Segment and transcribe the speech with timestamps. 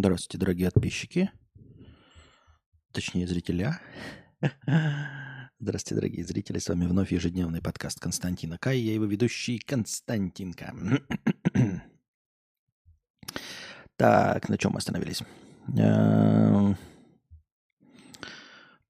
[0.00, 1.30] Здравствуйте, дорогие подписчики.
[2.90, 3.78] Точнее, зрителя.
[5.60, 6.58] Здравствуйте, дорогие зрители.
[6.58, 8.78] С вами вновь ежедневный подкаст Константина Кай.
[8.78, 10.74] Я его ведущий Константинка.
[13.96, 15.22] Так, на чем мы остановились?
[15.76, 16.78] Эм,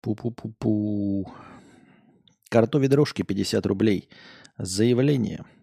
[0.01, 1.29] пу-пу-пу-пу.
[2.49, 4.09] Картове дрожки 50 рублей.
[4.59, 5.45] Заявление–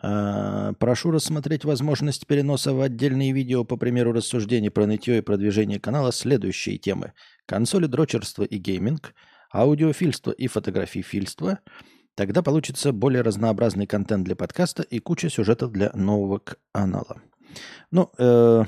[0.00, 6.12] прошу рассмотреть возможность переноса в отдельные видео, по примеру рассуждений про нытье и продвижение канала,
[6.12, 7.12] следующие темы.
[7.46, 9.14] Консоли дрочерства и гейминг,
[9.52, 11.60] аудиофильство и фотографифильство.
[12.14, 16.42] Тогда получится более разнообразный контент для подкаста и куча сюжетов для нового
[16.72, 17.20] канала.
[17.90, 18.64] Ну, э,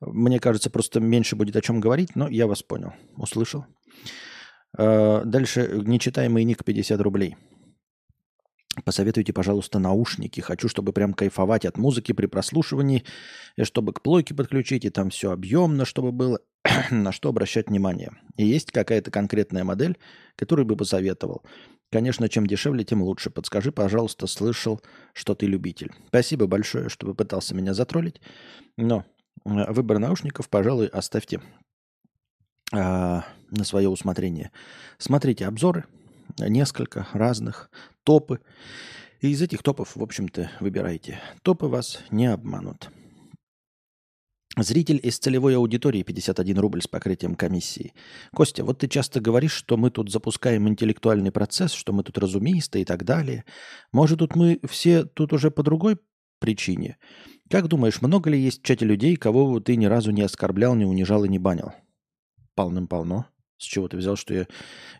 [0.00, 3.64] мне кажется, просто меньше будет о чем говорить, но я вас понял, услышал.
[4.76, 7.36] Э, дальше нечитаемый ник 50 рублей–
[8.84, 10.40] Посоветуйте, пожалуйста, наушники.
[10.40, 13.04] Хочу, чтобы прям кайфовать от музыки при прослушивании,
[13.56, 16.40] и чтобы к плойке подключить, и там все объемно, чтобы было,
[16.90, 18.12] на что обращать внимание.
[18.36, 19.98] И есть какая-то конкретная модель,
[20.36, 21.42] которую бы посоветовал.
[21.90, 23.30] Конечно, чем дешевле, тем лучше.
[23.30, 24.80] Подскажи, пожалуйста, слышал,
[25.14, 25.92] что ты любитель.
[26.08, 28.20] Спасибо большое, что попытался меня затроллить.
[28.76, 29.04] Но
[29.44, 31.40] э, выбор наушников, пожалуй, оставьте
[32.72, 34.50] а, на свое усмотрение.
[34.98, 35.86] Смотрите обзоры,
[36.46, 37.70] несколько разных,
[38.04, 38.40] топы.
[39.20, 41.20] И из этих топов, в общем-то, выбирайте.
[41.42, 42.90] Топы вас не обманут.
[44.56, 47.92] Зритель из целевой аудитории 51 рубль с покрытием комиссии.
[48.34, 52.80] Костя, вот ты часто говоришь, что мы тут запускаем интеллектуальный процесс, что мы тут разумисты
[52.80, 53.44] и так далее.
[53.92, 55.98] Может, тут мы все тут уже по другой
[56.40, 56.98] причине?
[57.50, 60.84] Как думаешь, много ли есть в чате людей, кого ты ни разу не оскорблял, не
[60.84, 61.72] унижал и не банил?
[62.54, 63.26] Полным-полно.
[63.58, 64.46] С чего ты взял, что я,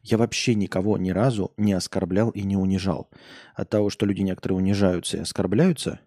[0.02, 3.08] я вообще никого ни разу не оскорблял и не унижал?
[3.54, 6.00] От того, что люди некоторые унижаются и оскорбляются,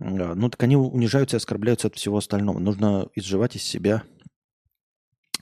[0.00, 2.58] а, ну так они унижаются и оскорбляются от всего остального.
[2.58, 4.04] Нужно изживать из себя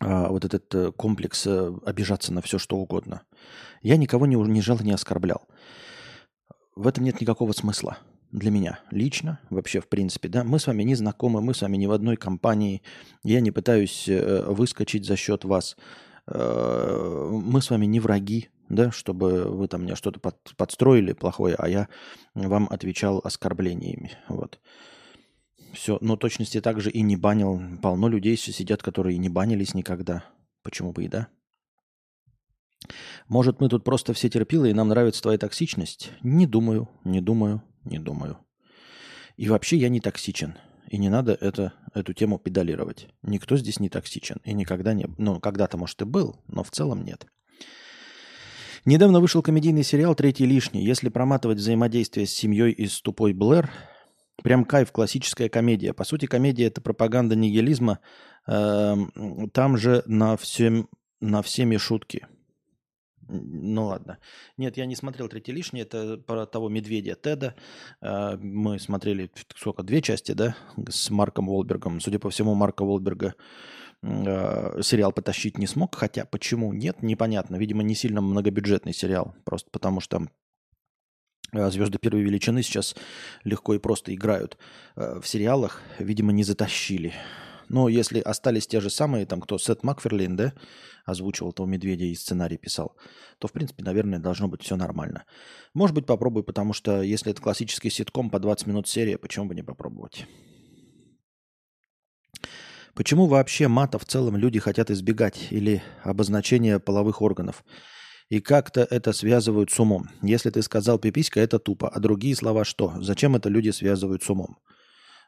[0.01, 3.23] а, вот этот э, комплекс а, обижаться на все, что угодно.
[3.83, 5.47] Я никого не унижал и не оскорблял.
[6.75, 7.99] В этом нет никакого смысла
[8.33, 11.77] для меня лично, вообще в принципе, да, мы с вами не знакомы, мы с вами
[11.77, 12.83] не в одной компании,
[13.25, 15.77] я не пытаюсь э, выскочить за счет вас.
[16.27, 21.55] Э, мы с вами не враги, да, чтобы вы там мне что-то под, подстроили плохое,
[21.57, 21.89] а я
[22.35, 24.13] вам отвечал оскорблениями.
[24.29, 24.61] Вот.
[25.73, 27.61] Все, но точности также и не банил.
[27.83, 30.25] Полно людей сидят, которые не банились никогда.
[30.63, 31.29] Почему бы и да?
[33.29, 36.13] Может, мы тут просто все терпилы, и нам нравится твоя токсичность?
[36.23, 38.39] Не думаю, не думаю, не думаю.
[39.37, 40.55] И вообще я не токсичен.
[40.91, 43.09] И не надо это, эту тему педалировать.
[43.23, 44.41] Никто здесь не токсичен.
[44.45, 45.07] И никогда не...
[45.19, 47.27] Ну, когда-то, может, и был, но в целом нет.
[48.85, 50.85] Недавно вышел комедийный сериал «Третий лишний».
[50.85, 53.71] Если проматывать взаимодействие с семьей из «Тупой Блэр»,
[54.43, 55.93] прям кайф, классическая комедия.
[55.93, 58.01] По сути, комедия– это пропаганда нигилизма.
[58.49, 60.89] Эм, там же на, всем,
[61.21, 62.27] на всеми шутки–
[63.31, 64.19] ну ладно.
[64.57, 65.83] Нет, я не смотрел «Третий лишний».
[65.83, 67.55] Это про того медведя Теда.
[68.01, 70.57] А, мы смотрели, сколько, две части, да,
[70.89, 72.01] с Марком Волбергом.
[72.01, 73.35] Судя по всему, Марка Волберга
[74.03, 75.95] а, сериал потащить не смог.
[75.95, 77.57] Хотя почему нет, непонятно.
[77.57, 79.35] Видимо, не сильно многобюджетный сериал.
[79.45, 80.27] Просто потому что
[81.53, 82.97] а, звезды первой величины сейчас
[83.45, 84.59] легко и просто играют
[84.97, 85.81] в сериалах.
[85.99, 87.15] Видимо, не затащили.
[87.71, 90.53] Но если остались те же самые, там кто, Сет Макферлин, да,
[91.05, 92.97] озвучивал того медведя и сценарий писал,
[93.39, 95.25] то, в принципе, наверное, должно быть все нормально.
[95.73, 99.55] Может быть, попробую, потому что если это классический ситком по 20 минут серия, почему бы
[99.55, 100.27] не попробовать?
[102.95, 107.65] Почему вообще мата в целом люди хотят избегать или обозначения половых органов?
[108.31, 110.09] И как-то это связывают с умом.
[110.23, 111.89] Если ты сказал пиписька, это тупо.
[111.89, 112.95] А другие слова что?
[113.01, 114.59] Зачем это люди связывают с умом?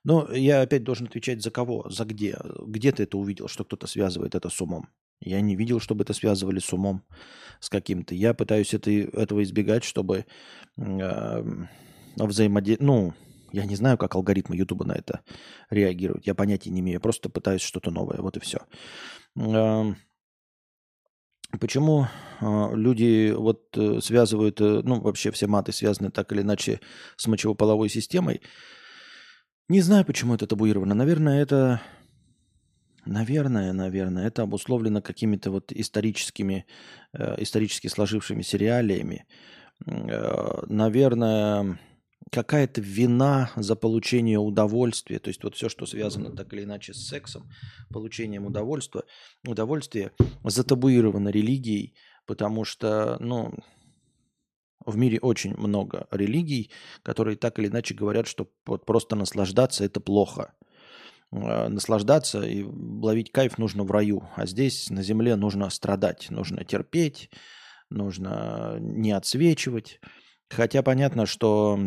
[0.05, 2.39] Но я опять должен отвечать за кого, за где.
[2.67, 4.89] Где ты это увидел, что кто-то связывает это с умом?
[5.21, 7.05] Я не видел, чтобы это связывали с умом,
[7.61, 8.15] с каким-то.
[8.15, 10.27] Я пытаюсь это, этого избегать, чтобы
[10.77, 11.65] э,
[12.17, 12.89] взаимодействовать.
[12.89, 13.15] Ну,
[13.53, 15.21] я не знаю, как алгоритмы Ютуба на это
[15.71, 16.27] реагируют.
[16.27, 16.95] Я понятия не имею.
[16.95, 18.21] Я просто пытаюсь что-то новое.
[18.21, 18.59] Вот и все.
[19.39, 19.95] Э,
[21.61, 22.07] почему
[22.41, 26.81] э, люди вот э, связывают, э, ну, вообще все маты связаны так или иначе
[27.17, 28.41] с мочевополовой системой?
[29.69, 30.95] Не знаю, почему это табуировано.
[30.95, 31.81] Наверное, это...
[33.05, 36.67] Наверное, наверное, это обусловлено какими-то вот историческими,
[37.13, 39.27] э, исторически сложившимися реалиями.
[39.87, 41.81] Э, наверное,
[42.31, 47.09] какая-то вина за получение удовольствия, то есть вот все, что связано так или иначе с
[47.09, 47.51] сексом,
[47.91, 49.03] получением удовольствия,
[49.47, 50.13] удовольствия
[50.45, 51.95] затабуировано религией,
[52.27, 53.53] потому что, ну,
[54.87, 56.71] в мире очень много религий,
[57.03, 60.55] которые так или иначе говорят, что вот просто наслаждаться это плохо.
[61.33, 64.29] э, наслаждаться и ловить кайф нужно в раю.
[64.37, 67.31] А здесь на земле нужно страдать, нужно терпеть,
[67.91, 70.01] нужно не отсвечивать.
[70.49, 71.79] Хотя понятно, что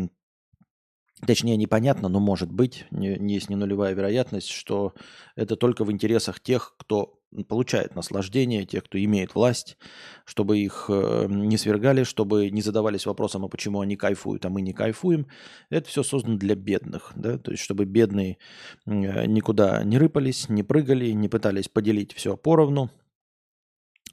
[1.26, 4.92] Точнее, непонятно, но может быть, не, есть не нулевая вероятность, что
[5.34, 9.76] это только в интересах тех, кто получает наслаждение, тех, кто имеет власть,
[10.24, 14.62] чтобы их э, не свергали, чтобы не задавались вопросом, а почему они кайфуют, а мы
[14.62, 15.26] не кайфуем.
[15.70, 18.38] Это все создано для бедных, да, то есть чтобы бедные
[18.86, 22.90] э, никуда не рыпались, не прыгали, не пытались поделить все поровну,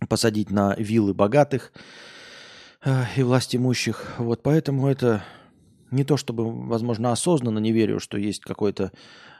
[0.09, 1.73] посадить на виллы богатых
[2.83, 4.13] э, и власть имущих.
[4.17, 5.23] Вот поэтому это
[5.93, 8.91] не то чтобы, возможно, осознанно не верю, что есть какой-то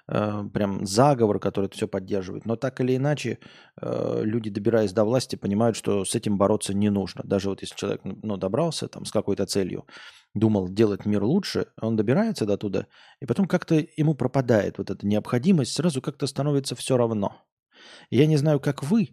[0.08, 3.40] э, прям заговор, который это все поддерживает, но так или иначе
[3.82, 7.22] э, люди, добираясь до власти, понимают, что с этим бороться не нужно.
[7.24, 9.86] Даже вот если человек ну, добрался там с какой-то целью,
[10.34, 12.88] думал делать мир лучше, он добирается до туда,
[13.20, 17.36] и потом как-то ему пропадает вот эта необходимость, сразу как-то становится все равно.
[18.10, 19.10] Я не знаю, как вы,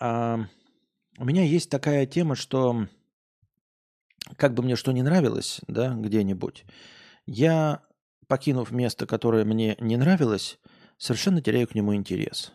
[0.00, 0.46] а
[1.18, 2.88] у меня есть такая тема, что
[4.36, 6.64] как бы мне что ни нравилось, да, где-нибудь,
[7.26, 7.82] я,
[8.26, 10.58] покинув место, которое мне не нравилось,
[10.98, 12.52] совершенно теряю к нему интерес.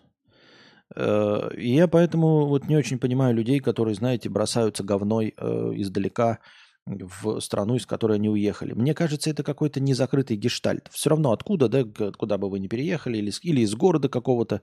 [0.95, 6.39] Э, я поэтому вот не очень понимаю людей, которые, знаете, бросаются говной э, издалека
[6.85, 8.73] в страну, из которой они уехали.
[8.73, 10.89] Мне кажется, это какой-то незакрытый гештальт.
[10.91, 14.61] Все равно откуда, да, куда бы вы ни переехали, или, или из города какого-то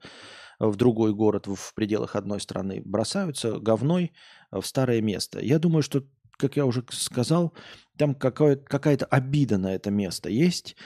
[0.58, 4.12] в другой город в пределах одной страны, бросаются говной
[4.50, 5.38] в старое место.
[5.40, 6.02] Я думаю, что
[6.36, 7.52] как я уже сказал,
[7.96, 10.76] там какая-то обида на это место есть.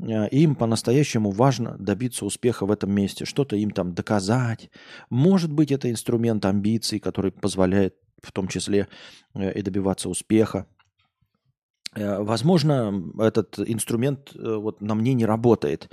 [0.00, 4.70] Э, им по-настоящему важно добиться успеха в этом месте, что-то им там доказать.
[5.10, 8.88] Может быть, это инструмент амбиций, который позволяет в том числе
[9.34, 10.66] э, и добиваться успеха.
[11.94, 15.90] Э, возможно, этот инструмент вот на мне не работает.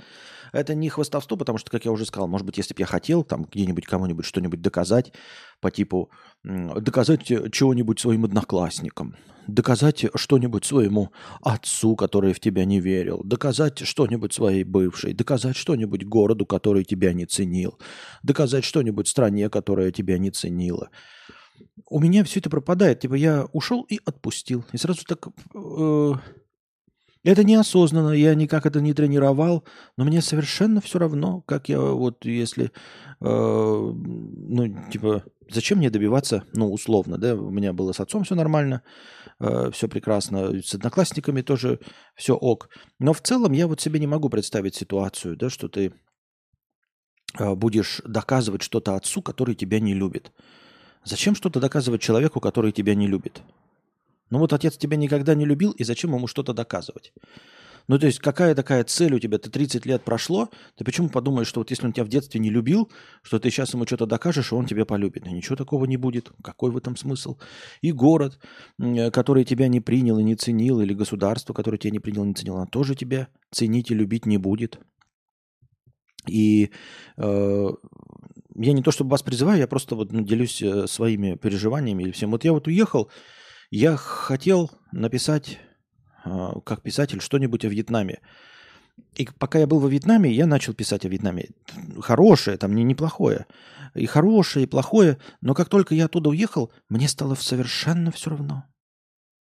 [0.52, 3.24] Это не хвастовство, потому что, как я уже сказал, может быть, если бы я хотел
[3.24, 5.12] там где-нибудь кому-нибудь что-нибудь доказать,
[5.60, 6.10] по типу
[6.44, 9.16] доказать э, чего-нибудь своим одноклассникам,
[9.46, 11.12] доказать что-нибудь своему
[11.42, 17.12] отцу, который в тебя не верил, доказать что-нибудь своей бывшей, доказать что-нибудь городу, который тебя
[17.12, 17.78] не ценил,
[18.22, 20.90] доказать что-нибудь стране, которая тебя не ценила.
[21.88, 23.00] У меня все это пропадает.
[23.00, 24.64] Типа я ушел и отпустил.
[24.72, 26.12] И сразу так э,
[27.26, 29.64] это неосознанно, я никак это не тренировал,
[29.96, 32.70] но мне совершенно все равно, как я вот если, э,
[33.20, 38.82] ну, типа, зачем мне добиваться, ну, условно, да, у меня было с отцом все нормально,
[39.40, 41.80] э, все прекрасно, с одноклассниками тоже
[42.14, 42.68] все ок.
[43.00, 45.92] Но в целом я вот себе не могу представить ситуацию, да, что ты
[47.40, 50.30] э, будешь доказывать что-то отцу, который тебя не любит.
[51.06, 53.40] Зачем что-то доказывать человеку, который тебя не любит?
[54.30, 57.12] Ну вот отец тебя никогда не любил, и зачем ему что-то доказывать?
[57.86, 59.38] Ну, то есть, какая такая цель у тебя?
[59.38, 62.50] Ты 30 лет прошло, ты почему подумаешь, что вот если он тебя в детстве не
[62.50, 62.90] любил,
[63.22, 65.24] что ты сейчас ему что-то докажешь, и он тебя полюбит?
[65.24, 66.32] Ну, ничего такого не будет.
[66.42, 67.38] Какой в этом смысл?
[67.82, 68.40] И город,
[69.12, 72.34] который тебя не принял и не ценил, или государство, которое тебя не принял и не
[72.34, 74.80] ценил, оно тоже тебя ценить и любить не будет.
[76.28, 76.72] И
[77.16, 77.68] э,
[78.58, 82.30] я не то чтобы вас призываю, я просто вот делюсь э, своими переживаниями или всем.
[82.30, 83.10] Вот я вот уехал,
[83.70, 85.58] я хотел написать,
[86.24, 88.20] а, как писатель, что-нибудь о Вьетнаме.
[89.14, 91.50] И пока я был во Вьетнаме, я начал писать о Вьетнаме.
[92.00, 93.46] Хорошее, там не неплохое.
[93.94, 95.18] И хорошее, и плохое.
[95.40, 98.64] Но как только я оттуда уехал, мне стало совершенно все равно.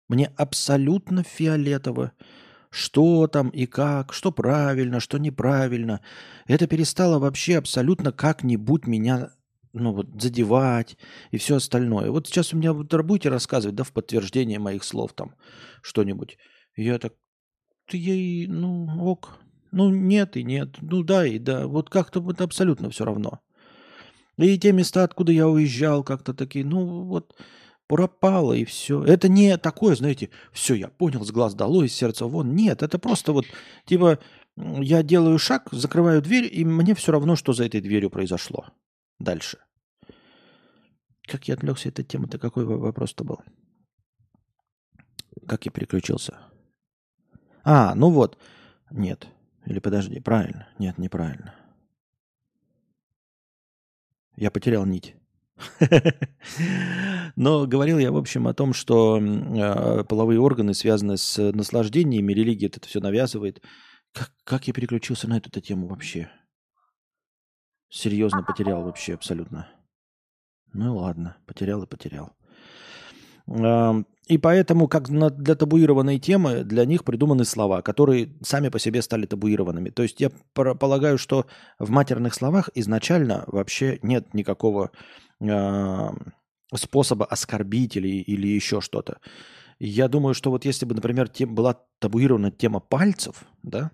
[0.09, 2.11] Мне абсолютно фиолетово,
[2.73, 6.01] что там и как, что правильно, что неправильно.
[6.47, 9.29] Это перестало вообще абсолютно как-нибудь меня
[9.73, 10.97] ну вот задевать
[11.29, 12.09] и все остальное.
[12.09, 15.35] Вот сейчас у меня вот будете рассказывать, да, в подтверждение моих слов там
[15.83, 16.37] что-нибудь.
[16.75, 17.13] Я так,
[17.87, 19.37] ты ей, ну ок,
[19.71, 23.39] ну нет и нет, ну да и да, вот как-то вот абсолютно все равно.
[24.37, 27.35] И те места, откуда я уезжал, как-то такие, ну вот
[27.87, 29.03] пропало и все.
[29.03, 32.55] Это не такое, знаете, все, я понял, с глаз долой, из сердца вон.
[32.55, 33.45] Нет, это просто вот,
[33.85, 34.19] типа,
[34.55, 38.67] я делаю шаг, закрываю дверь, и мне все равно, что за этой дверью произошло
[39.19, 39.59] дальше.
[41.27, 42.37] Как я отвлекся этой темы-то?
[42.37, 43.39] Какой вопрос-то был?
[45.47, 46.37] Как я переключился?
[47.63, 48.37] А, ну вот.
[48.91, 49.27] Нет.
[49.65, 50.67] Или подожди, правильно.
[50.79, 51.55] Нет, неправильно.
[54.35, 55.15] Я потерял нить.
[57.35, 62.67] Но говорил я, в общем, о том, что э, половые органы связаны с наслаждениями, религия
[62.67, 63.61] это все навязывает.
[64.13, 66.29] Как, как я переключился на эту тему вообще?
[67.89, 69.67] Серьезно потерял вообще абсолютно.
[70.73, 72.35] Ну ладно, потерял и потерял.
[74.27, 79.25] И поэтому, как для табуированной темы, для них придуманы слова, которые сами по себе стали
[79.25, 79.89] табуированными.
[79.89, 81.45] То есть я полагаю, что
[81.77, 84.91] в матерных словах изначально вообще нет никакого
[86.75, 89.19] способа оскорбить или, или еще что-то.
[89.79, 93.91] Я думаю, что вот если бы, например, тем, была табуирована тема пальцев, да,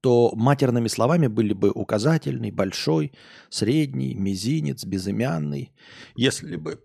[0.00, 3.12] то матерными словами были бы указательный, большой,
[3.48, 5.72] средний, мизинец, безымянный.
[6.14, 6.82] Если бы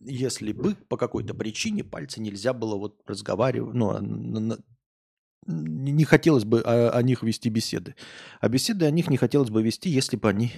[0.00, 4.56] если бы по какой-то причине пальцы нельзя было вот разговаривать, ну,
[5.48, 7.94] не хотелось бы о, о них вести беседы.
[8.40, 10.52] А беседы о них не хотелось бы вести, если бы они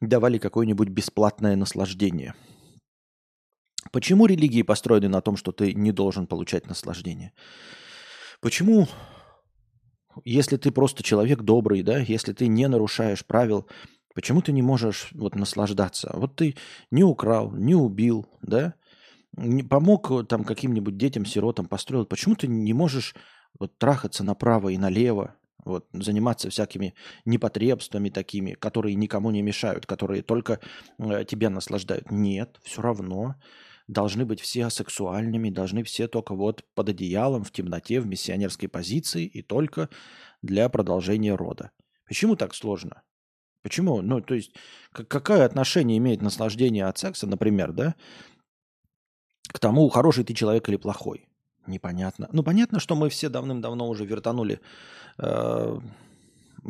[0.00, 2.34] давали какое-нибудь бесплатное наслаждение.
[3.90, 7.32] Почему религии построены на том, что ты не должен получать наслаждение?
[8.40, 8.88] Почему,
[10.24, 13.66] если ты просто человек добрый, да, если ты не нарушаешь правил
[14.14, 16.10] Почему ты не можешь вот наслаждаться?
[16.14, 16.56] Вот ты
[16.90, 18.74] не украл, не убил, да?
[19.36, 22.04] Не помог э, там каким-нибудь детям, сиротам, построил.
[22.04, 23.14] Почему ты не можешь
[23.58, 26.94] вот трахаться направо и налево, вот, заниматься всякими
[27.24, 30.60] непотребствами такими, которые никому не мешают, которые только
[30.98, 32.10] э, тебя наслаждают?
[32.10, 33.36] Нет, все равно
[33.86, 39.26] должны быть все асексуальными, должны все только вот под одеялом, в темноте, в миссионерской позиции
[39.26, 39.88] и только
[40.40, 41.70] для продолжения рода.
[42.06, 43.02] Почему так сложно?
[43.62, 44.02] Почему?
[44.02, 44.54] Ну, то есть,
[44.92, 47.94] какое отношение имеет наслаждение от секса, например, да,
[49.48, 51.28] к тому, хороший ты человек или плохой?
[51.66, 52.28] Непонятно.
[52.32, 54.60] Ну, понятно, что мы все давным-давно уже вертанули
[55.18, 55.80] э,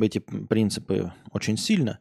[0.00, 1.98] эти принципы очень сильно,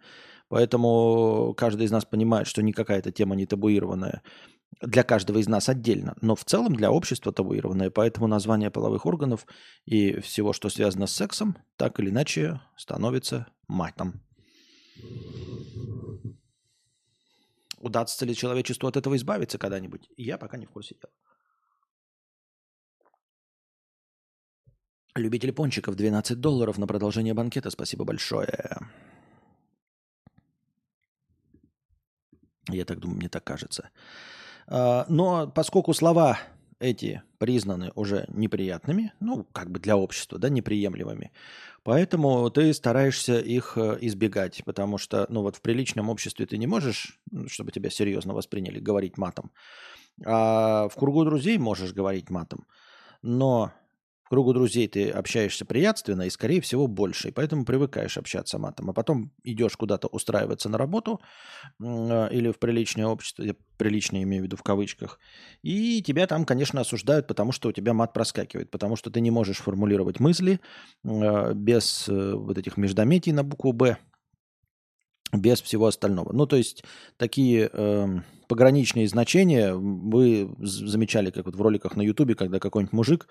[0.49, 4.21] поэтому каждый из нас понимает, что никакая эта тема не табуированная
[4.81, 9.45] для каждого из нас отдельно, но в целом для общества табуированная, поэтому название половых органов
[9.85, 14.21] и всего, что связано с сексом, так или иначе становится матом.
[17.77, 20.07] Удастся ли человечеству от этого избавиться когда-нибудь?
[20.15, 21.11] Я пока не в курсе дела.
[25.15, 27.69] Любитель пончиков 12 долларов на продолжение банкета.
[27.69, 28.79] Спасибо большое.
[32.69, 33.89] Я так думаю, мне так кажется.
[34.67, 36.39] А, но поскольку слова
[36.79, 41.31] эти признаны уже неприятными, ну, как бы для общества, да, неприемлемыми,
[41.83, 46.67] Поэтому ты стараешься их э, избегать, потому что, ну вот в приличном обществе ты не
[46.67, 49.51] можешь, чтобы тебя серьезно восприняли, говорить матом.
[50.23, 52.67] А в кругу друзей можешь говорить матом.
[53.23, 53.73] Но
[54.31, 57.27] кругу друзей ты общаешься приятственно и, скорее всего, больше.
[57.27, 58.89] И поэтому привыкаешь общаться матом.
[58.89, 61.19] А потом идешь куда-то устраиваться на работу
[61.81, 65.19] э, или в приличное общество, я приличное имею в виду в кавычках,
[65.63, 69.31] и тебя там, конечно, осуждают, потому что у тебя мат проскакивает, потому что ты не
[69.31, 70.61] можешь формулировать мысли
[71.03, 73.97] э, без э, вот этих междометий на букву «Б»,
[75.33, 76.31] без всего остального.
[76.31, 76.85] Ну, то есть
[77.17, 78.07] такие э,
[78.47, 83.27] пограничные значения вы замечали, как вот в роликах на Ютубе, когда какой-нибудь мужик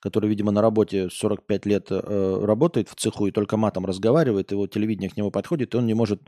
[0.00, 4.66] который, видимо, на работе 45 лет э, работает в цеху и только матом разговаривает, его
[4.66, 6.22] телевидение к нему подходит, и он не может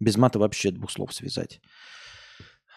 [0.00, 1.60] без мата вообще двух слов связать.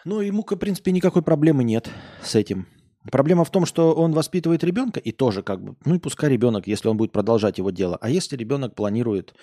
[0.04, 1.90] Ну, ему, в принципе, никакой проблемы нет
[2.22, 2.66] с этим.
[3.10, 6.66] Проблема в том, что он воспитывает ребенка, и тоже как бы, ну и пускай ребенок,
[6.66, 7.98] если он будет продолжать его дело.
[8.00, 9.34] А если ребенок планирует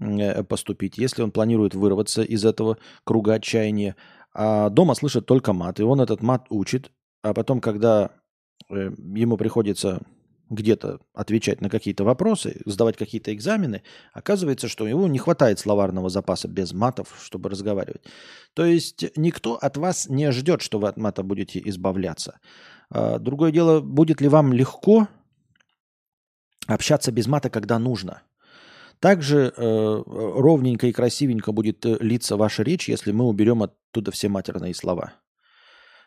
[0.00, 3.96] э, поступить, если он планирует вырваться из этого круга отчаяния,
[4.34, 8.10] а дома слышит только мат, и он этот мат учит, а потом, когда
[8.70, 10.02] э, ему приходится
[10.50, 16.08] где-то отвечать на какие-то вопросы, сдавать какие-то экзамены, оказывается, что у него не хватает словарного
[16.08, 18.02] запаса без матов, чтобы разговаривать.
[18.54, 22.40] То есть никто от вас не ждет, что вы от мата будете избавляться.
[22.90, 25.08] А, другое дело, будет ли вам легко
[26.66, 28.22] общаться без мата, когда нужно.
[29.00, 34.28] Также э, ровненько и красивенько будет э, литься ваша речь, если мы уберем оттуда все
[34.28, 35.12] матерные слова.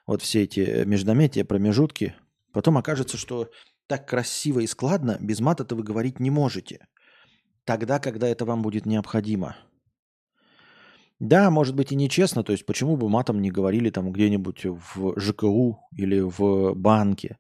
[0.05, 2.15] Вот все эти междометия, промежутки.
[2.51, 3.49] Потом окажется, что
[3.87, 6.87] так красиво и складно, без мата-то вы говорить не можете.
[7.65, 9.55] Тогда, когда это вам будет необходимо.
[11.19, 15.19] Да, может быть и нечестно, то есть почему бы матом не говорили там где-нибудь в
[15.19, 17.37] ЖКУ или в банке.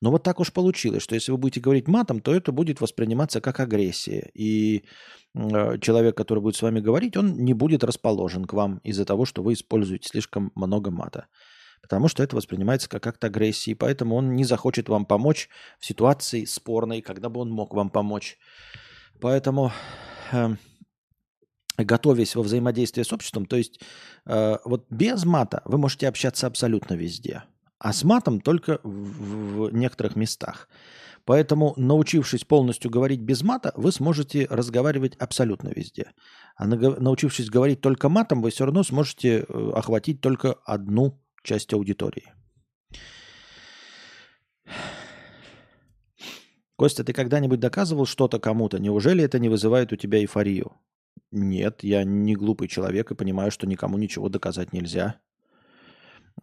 [0.00, 3.40] Но вот так уж получилось, что если вы будете говорить матом, то это будет восприниматься
[3.40, 4.30] как агрессия.
[4.34, 4.84] И
[5.34, 9.24] э, человек, который будет с вами говорить, он не будет расположен к вам из-за того,
[9.24, 11.26] что вы используете слишком много мата
[11.82, 16.44] потому что это воспринимается как акт агрессии, поэтому он не захочет вам помочь в ситуации
[16.44, 18.38] спорной, когда бы он мог вам помочь.
[19.20, 19.72] Поэтому,
[20.32, 20.56] э,
[21.78, 23.80] готовясь во взаимодействии с обществом, то есть
[24.26, 27.44] э, вот без мата вы можете общаться абсолютно везде,
[27.78, 30.68] а с матом только в, в некоторых местах.
[31.26, 36.12] Поэтому, научившись полностью говорить без мата, вы сможете разговаривать абсолютно везде.
[36.54, 42.34] А научившись говорить только матом, вы все равно сможете э, охватить только одну часть аудитории.
[46.76, 48.78] Костя, ты когда-нибудь доказывал что-то кому-то?
[48.78, 50.72] Неужели это не вызывает у тебя эйфорию?
[51.30, 55.18] Нет, я не глупый человек и понимаю, что никому ничего доказать нельзя.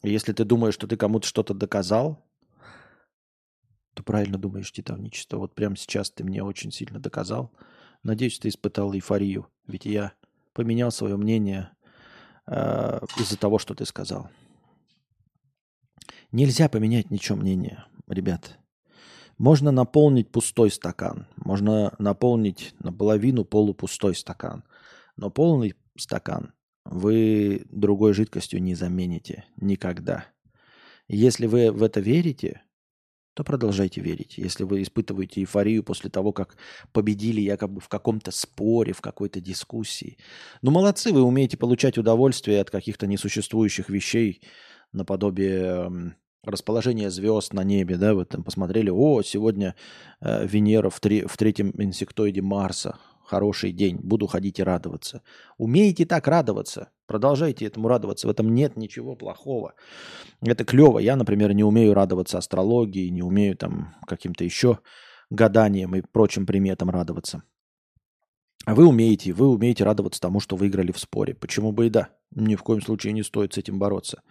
[0.02, 2.26] Если ты думаешь, что ты кому-то что-то доказал,
[3.94, 5.38] то правильно думаешь, титаничество.
[5.38, 7.54] Вот прямо сейчас ты мне очень сильно доказал.
[8.02, 9.48] Надеюсь, ты испытал эйфорию.
[9.68, 10.14] Ведь я
[10.54, 11.70] поменял свое мнение
[12.48, 14.30] э, из-за того, что ты сказал.
[16.34, 18.58] Нельзя поменять ничего мнение, ребят.
[19.38, 21.28] Можно наполнить пустой стакан.
[21.36, 24.64] Можно наполнить наполовину полупустой стакан.
[25.16, 26.54] Но полный стакан
[26.86, 30.26] вы другой жидкостью не замените никогда.
[31.08, 32.64] Если вы в это верите,
[33.36, 34.40] то продолжайте верить.
[34.40, 36.58] Если вы испытываете эйфорию после того, как
[36.94, 40.18] победили якобы в каком-то споре, в какой-то дискуссии.
[40.64, 44.42] Ну, молодцы, вы умеете получать удовольствие от каких-то несуществующих вещей
[44.94, 49.76] наподобие расположения звезд на небе, да, вы там посмотрели, о, сегодня
[50.22, 55.22] э, Венера в, три, в третьем инсектоиде Марса, хороший день, буду ходить и радоваться.
[55.58, 59.74] Умеете так радоваться, продолжайте этому радоваться, в этом нет ничего плохого.
[60.42, 61.00] Это клево.
[61.00, 64.80] Я, например, не умею радоваться астрологии, не умею там каким-то еще
[65.30, 67.44] гаданиям и прочим приметам радоваться.
[68.66, 71.34] А вы умеете, вы умеете радоваться тому, что выиграли в споре.
[71.34, 72.10] Почему бы и да?
[72.32, 74.22] Ни в коем случае не стоит с этим бороться.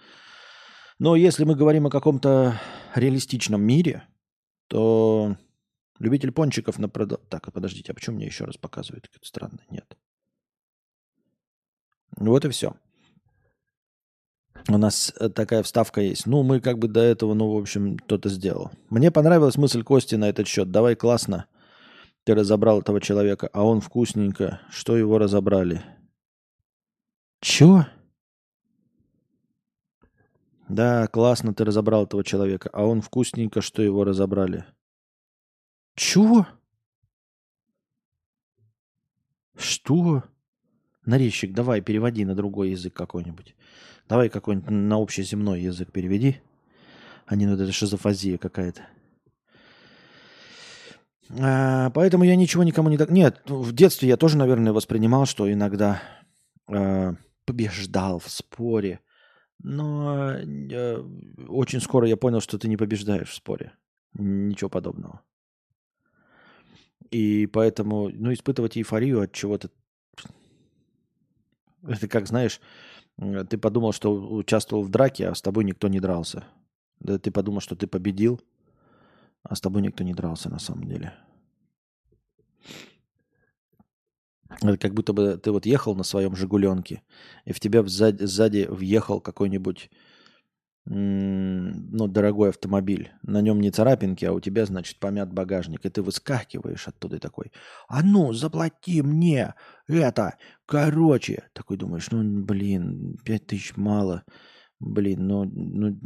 [1.03, 2.61] Но если мы говорим о каком-то
[2.95, 4.05] реалистичном мире,
[4.69, 5.37] то
[6.03, 7.21] Любитель пончиков на продал...
[7.29, 9.09] Так, подождите, а почему мне еще раз показывают?
[9.15, 9.61] Это странно.
[9.71, 9.97] Нет.
[12.17, 12.75] Вот и все.
[14.69, 16.27] У нас э, такая вставка есть.
[16.27, 18.73] Ну, мы как бы до этого, ну, в общем, кто-то сделал.
[18.91, 20.73] Мне понравилась мысль Кости на этот счет.
[20.73, 21.47] Давай, классно.
[22.25, 24.61] Ты разобрал этого человека, а он вкусненько.
[24.71, 25.83] Что его разобрали?
[27.41, 27.87] Чего?
[30.73, 34.65] Да, классно ты разобрал этого человека, а он вкусненько, что его разобрали.
[35.97, 36.47] Чего?
[39.55, 40.23] Что?
[41.05, 43.55] Нарезчик, давай переводи на другой язык какой-нибудь.
[44.09, 46.41] Давай какой-нибудь на общеземной язык переведи.
[47.27, 48.87] А не, ну это шизофазия какая-то.
[51.39, 52.99] А, поэтому я ничего никому не...
[53.11, 56.01] Нет, в детстве я тоже, наверное, воспринимал, что иногда
[56.67, 59.01] а, побеждал в споре.
[59.63, 61.09] Но а,
[61.49, 63.73] очень скоро я понял, что ты не побеждаешь в споре.
[64.15, 65.23] Ничего подобного.
[67.11, 69.71] И поэтому, ну, испытывать эйфорию от чего-то...
[71.83, 72.61] Это как, знаешь,
[73.17, 76.45] ты подумал, что участвовал в драке, а с тобой никто не дрался.
[77.01, 78.41] Да ты подумал, что ты победил,
[79.43, 81.13] а с тобой никто не дрался на самом деле.
[84.61, 87.03] Это как будто бы ты вот ехал на своем «Жигуленке»,
[87.45, 89.91] и в тебя сзади, сзади въехал какой-нибудь
[90.85, 96.03] ну, дорогой автомобиль, на нем не царапинки, а у тебя, значит, помят багажник, и ты
[96.03, 97.53] выскакиваешь оттуда и такой,
[97.87, 99.55] а ну, заплати мне
[99.87, 101.45] это, короче.
[101.53, 104.25] Такой думаешь, ну, блин, пять тысяч мало,
[104.81, 105.97] блин, ну, ну,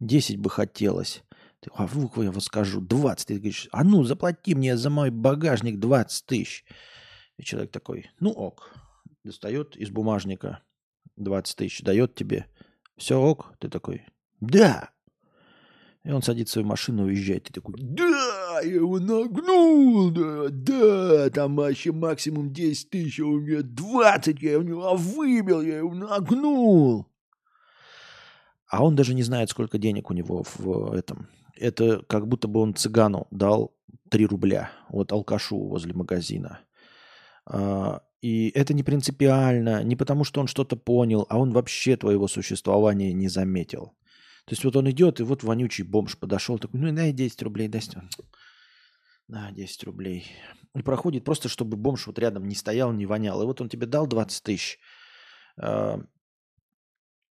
[0.00, 1.22] 10 бы хотелось.
[1.60, 5.10] Ты, а вдруг я вот скажу, 20, ты говоришь, а ну, заплати мне за мой
[5.10, 6.64] багажник 20 тысяч.
[7.36, 8.74] И человек такой, ну ок,
[9.24, 10.62] достает из бумажника
[11.16, 12.46] 20 тысяч, дает тебе–
[12.96, 13.52] все ок?
[13.58, 14.02] Ты такой,
[14.40, 14.90] да.
[16.02, 17.44] И он садится в машину уезжает.
[17.44, 23.40] Ты такой, да, я его нагнул, да, да, там вообще максимум 10 тысяч, а у
[23.40, 27.06] меня 20, я у него выбил, я его нагнул.
[28.68, 31.28] А он даже не знает, сколько денег у него в этом.
[31.54, 33.74] Это как будто бы он цыгану дал
[34.10, 36.60] 3 рубля, вот алкашу возле магазина.
[37.46, 42.28] А, и это не принципиально, не потому что он что-то понял, а он вообще твоего
[42.28, 43.94] существования не заметил.
[44.46, 47.68] То есть вот он идет, и вот вонючий бомж подошел, такой, ну дай 10 рублей,
[47.68, 47.82] дай
[49.28, 50.26] на 10 рублей.
[50.74, 53.42] И проходит просто, чтобы бомж вот рядом не стоял, не вонял.
[53.42, 54.78] И вот он тебе дал 20 тысяч,
[55.58, 56.00] а,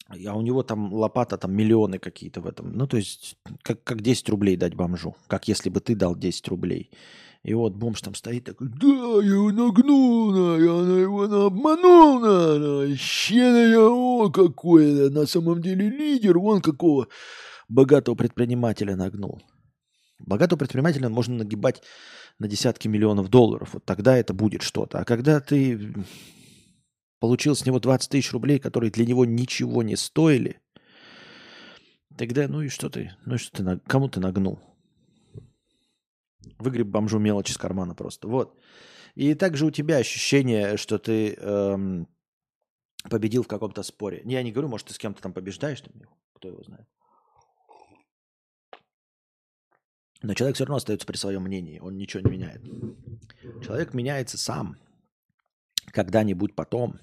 [0.07, 2.73] а у него там лопата, там миллионы какие-то в этом.
[2.73, 5.15] Ну, то есть, как, как 10 рублей дать бомжу.
[5.27, 6.91] Как если бы ты дал 10 рублей.
[7.43, 12.19] И вот бомж там стоит такой, да, я его на, я на его на, обманул,
[12.19, 17.07] на, на, щена я, о, какой, на самом деле лидер, вон какого
[17.67, 19.41] богатого предпринимателя нагнул.
[20.19, 21.81] Богатого предпринимателя можно нагибать
[22.37, 23.69] на десятки миллионов долларов.
[23.73, 24.99] Вот тогда это будет что-то.
[24.99, 25.93] А когда ты
[27.19, 30.61] получил с него 20 тысяч рублей, которые для него ничего не стоили,
[32.15, 34.59] тогда, ну и что ты, ну и что ты, кому ты нагнул?
[36.59, 38.27] Выгреб бомжу мелочь из кармана просто.
[38.27, 38.59] Вот.
[39.15, 42.07] И также у тебя ощущение, что ты эм,
[43.09, 44.21] победил в каком-то споре.
[44.25, 45.93] Я не говорю, может, ты с кем-то там побеждаешь, там,
[46.33, 46.87] кто его знает.
[50.23, 52.61] Но человек все равно остается при своем мнении, он ничего не меняет.
[53.63, 54.77] Человек меняется сам.
[55.87, 56.99] Когда-нибудь потом,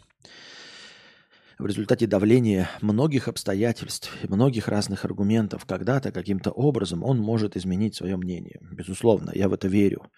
[1.59, 8.17] в результате давления многих обстоятельств, многих разных аргументов, когда-то каким-то образом он может изменить свое
[8.17, 8.61] мнение.
[8.71, 10.11] Безусловно, я в это верю.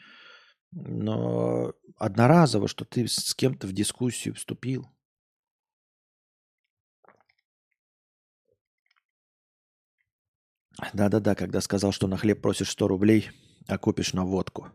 [0.73, 4.87] Но одноразово, что ты с кем-то в дискуссию вступил,
[10.95, 13.31] Да-да-да, когда сказал, что на хлеб просишь 100 рублей,
[13.69, 14.69] а купишь на водку.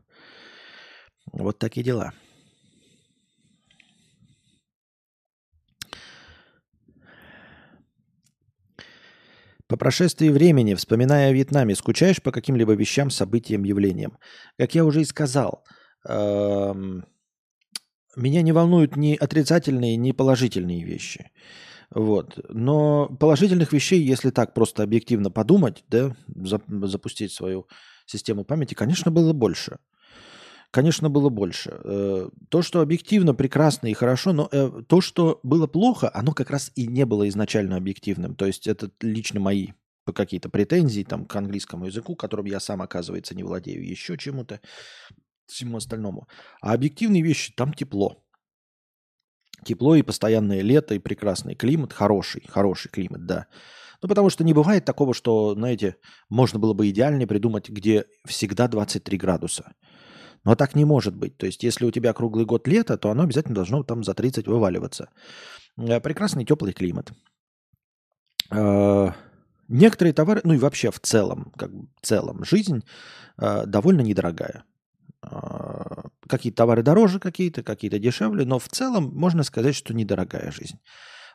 [1.32, 2.14] Вот такие дела.
[9.68, 14.18] По прошествии времени, вспоминая о Вьетнаме, скучаешь по каким-либо вещам, событиям, явлениям?
[14.60, 15.64] Как я уже и сказал,
[16.08, 17.06] эм,
[18.16, 21.32] меня не волнуют ни отрицательные, ни положительные вещи.
[21.90, 22.40] Вот.
[22.50, 27.68] Но положительных вещей, если так просто объективно подумать, да, запустить свою
[28.06, 29.78] систему памяти, конечно, было больше.
[30.76, 31.80] Конечно, было больше.
[31.86, 36.50] Э, то, что объективно прекрасно и хорошо, но э, то, что было плохо, оно как
[36.50, 38.36] раз и не было изначально объективным.
[38.36, 39.70] То есть это лично мои
[40.14, 44.60] какие-то претензии там, к английскому языку, которым я сам, оказывается, не владею, еще чему-то,
[45.48, 46.28] всему остальному.
[46.60, 48.22] А объективные вещи, там тепло.
[49.64, 53.48] Тепло и постоянное лето, и прекрасный климат, хороший, хороший климат, да.
[54.02, 55.96] Ну, потому что не бывает такого, что, знаете,
[56.28, 59.74] можно было бы идеальнее придумать, где всегда 23 градуса.
[60.46, 61.38] Но так не может быть.
[61.38, 64.48] То есть, если у тебя круглый год лето, то оно обязательно должно там за 30
[64.48, 65.10] вываливаться.
[65.78, 67.12] Э, прекрасный теплый климат.
[68.52, 69.10] Э,
[69.68, 72.84] некоторые товары, ну и вообще в целом, как в целом, жизнь
[73.38, 74.64] э, довольно недорогая.
[76.30, 80.78] Какие-то товары дороже, какие-то, какие-то дешевле, но в целом можно сказать, что недорогая жизнь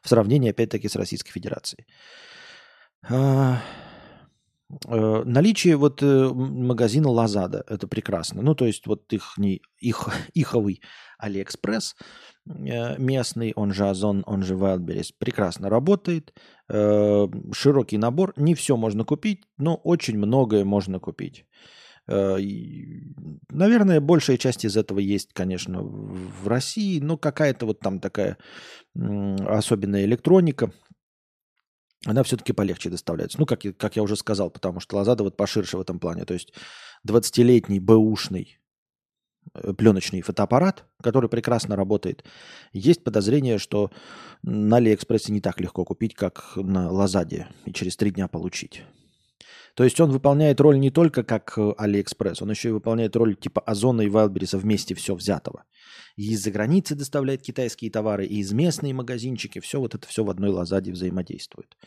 [0.00, 1.86] в сравнении, опять-таки, с Российской Федерацией.
[4.86, 8.42] Э, наличие вот э, магазина Лазада, это прекрасно.
[8.42, 9.36] Ну, то есть вот их,
[9.78, 10.80] их, иховый
[11.18, 11.96] Алиэкспресс
[12.46, 16.32] э, местный, он же Озон, он же Wildberries, прекрасно работает.
[17.52, 21.44] Широкий набор, не все можно купить, но очень многое можно купить.
[22.06, 28.36] Наверное, большая часть из этого есть, конечно, в России, но какая-то вот там такая
[28.94, 30.72] особенная электроника,
[32.06, 33.38] она все-таки полегче доставляется.
[33.38, 36.24] Ну, как, как я уже сказал, потому что Лазада вот поширше в этом плане.
[36.24, 36.52] То есть
[37.06, 38.58] 20-летний бэушный
[39.54, 42.24] э, пленочный фотоаппарат, который прекрасно работает.
[42.72, 43.90] Есть подозрение, что
[44.42, 48.82] на Алиэкспрессе не так легко купить, как на Лазаде, и через три дня получить.
[49.80, 53.34] То есть он выполняет роль не только как э, Алиэкспресс, он еще и выполняет роль
[53.34, 55.64] типа Озона и Вайлдберриса вместе все взятого.
[56.16, 59.58] И из-за границы доставляет китайские товары, и из местные магазинчики.
[59.58, 61.78] Все вот это все в одной лазаде взаимодействует.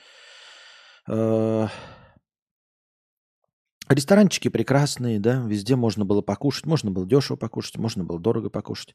[3.93, 8.49] Э, Ресторанчики прекрасные, да, везде можно было покушать, можно было дешево покушать, можно было дорого
[8.49, 8.93] покушать.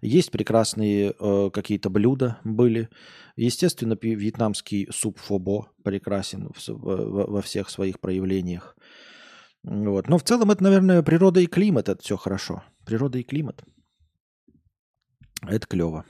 [0.00, 2.88] Есть прекрасные э, какие-то блюда были.
[3.36, 8.76] Естественно, вьетнамский суп фобо прекрасен в, в, во всех своих проявлениях.
[9.62, 10.08] Вот.
[10.08, 12.62] Но в целом это, наверное, природа и климат, это все хорошо.
[12.84, 13.62] Природа и климат.
[15.42, 16.04] Это клево.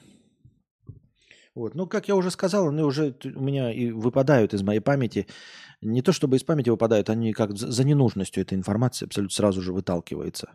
[1.59, 1.75] Вот.
[1.75, 5.27] Ну, как я уже сказал, они уже у меня и выпадают из моей памяти
[5.81, 9.73] не то чтобы из памяти выпадают, они как за ненужностью этой информации абсолютно сразу же
[9.73, 10.53] выталкивается.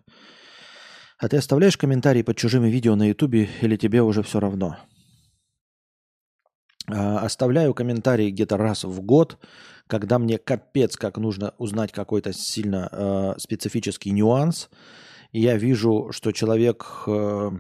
[1.18, 4.78] А ты оставляешь комментарии под чужими видео на ютубе или тебе уже все равно?
[6.88, 9.38] А, оставляю комментарии где-то раз в год,
[9.88, 14.70] когда мне капец как нужно узнать какой-то сильно э, специфический нюанс.
[15.34, 17.52] И я вижу, что человек э,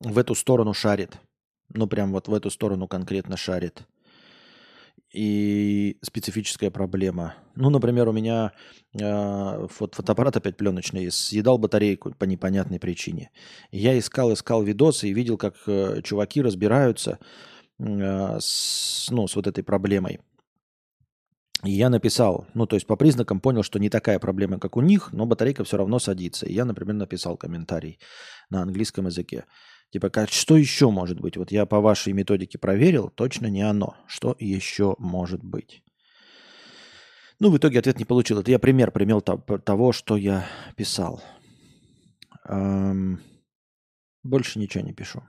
[0.00, 1.18] в эту сторону шарит.
[1.74, 3.86] Ну, прям вот в эту сторону конкретно шарит
[5.12, 7.34] и специфическая проблема.
[7.54, 8.52] Ну, например, у меня
[8.92, 13.30] э, фот фотоаппарат опять пленочный съедал батарейку по непонятной причине.
[13.70, 17.18] Я искал, искал видосы и видел, как э, чуваки разбираются
[17.78, 20.20] э, с, ну, с вот этой проблемой.
[21.64, 24.80] И я написал, ну, то есть по признакам понял, что не такая проблема, как у
[24.80, 26.46] них, но батарейка все равно садится.
[26.46, 27.98] И я, например, написал комментарий
[28.50, 29.44] на английском языке.
[29.90, 31.36] Типа, как, что еще может быть?
[31.36, 33.96] Вот я по вашей методике проверил, точно не оно.
[34.06, 35.82] Что еще может быть?
[37.40, 38.40] Ну, в итоге ответ не получил.
[38.40, 40.46] Это я пример примел того, что я
[40.76, 41.22] писал.
[42.44, 43.20] Эм,
[44.22, 45.22] больше ничего не пишу.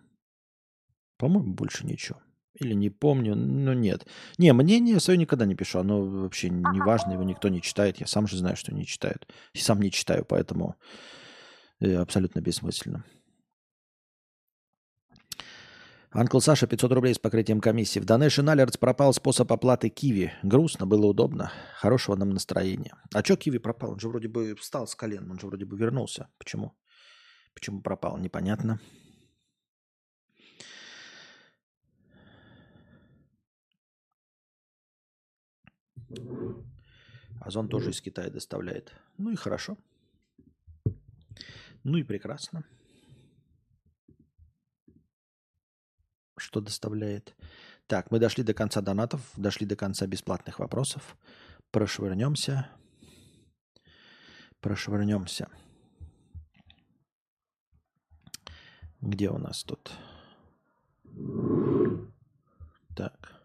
[1.18, 2.20] По-моему, больше ничего.
[2.60, 4.08] Или не помню, но нет.
[4.38, 5.80] Не, мнение свое никогда не пишу.
[5.80, 7.98] Оно вообще не важно, его никто не читает.
[8.02, 9.28] Я сам же знаю, что не читают.
[9.54, 10.76] И сам не читаю, поэтому
[11.80, 13.06] э, абсолютно бессмысленно.
[16.12, 18.00] Анкл Саша 500 рублей с покрытием комиссии.
[18.00, 20.34] В Donation Alerts пропал способ оплаты Киви.
[20.42, 21.52] Грустно, было удобно.
[21.76, 22.96] Хорошего нам настроения.
[23.14, 23.92] А что Киви пропал?
[23.92, 26.28] Он же вроде бы встал с колен, он же вроде бы вернулся.
[26.40, 26.76] Почему?
[27.54, 28.18] Почему пропал?
[28.18, 28.80] Непонятно.
[37.40, 38.94] Озон тоже из Китая доставляет.
[39.20, 39.78] Ну и хорошо.
[41.84, 42.64] Ну и прекрасно.
[46.40, 47.36] Что доставляет.
[47.88, 51.18] Так, мы дошли до конца донатов, дошли до конца бесплатных вопросов.
[51.72, 52.70] Прошвырнемся.
[54.62, 55.48] Прошвырнемся.
[59.02, 59.92] Где у нас тут?
[62.96, 63.40] Так.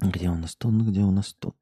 [0.00, 0.74] Где у нас тут?
[0.82, 1.56] Где у нас тут?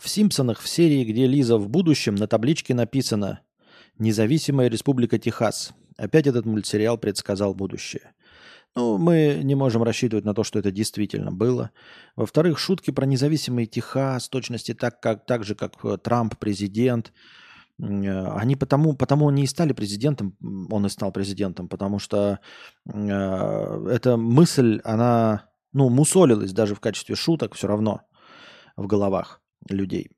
[0.00, 3.40] В «Симпсонах» в серии, где Лиза в будущем, на табличке написано
[3.98, 5.72] «Независимая республика Техас».
[5.96, 8.12] Опять этот мультсериал предсказал будущее.
[8.76, 11.72] Ну, мы не можем рассчитывать на то, что это действительно было.
[12.14, 17.12] Во-вторых, шутки про независимый Техас, точности так, как, так же, как э, Трамп президент,
[17.82, 20.36] э, они потому, потому он и стали президентом,
[20.70, 22.38] он и стал президентом, потому что
[22.86, 28.02] э, эта мысль, она, ну, мусолилась даже в качестве шуток все равно
[28.76, 30.10] в головах людей.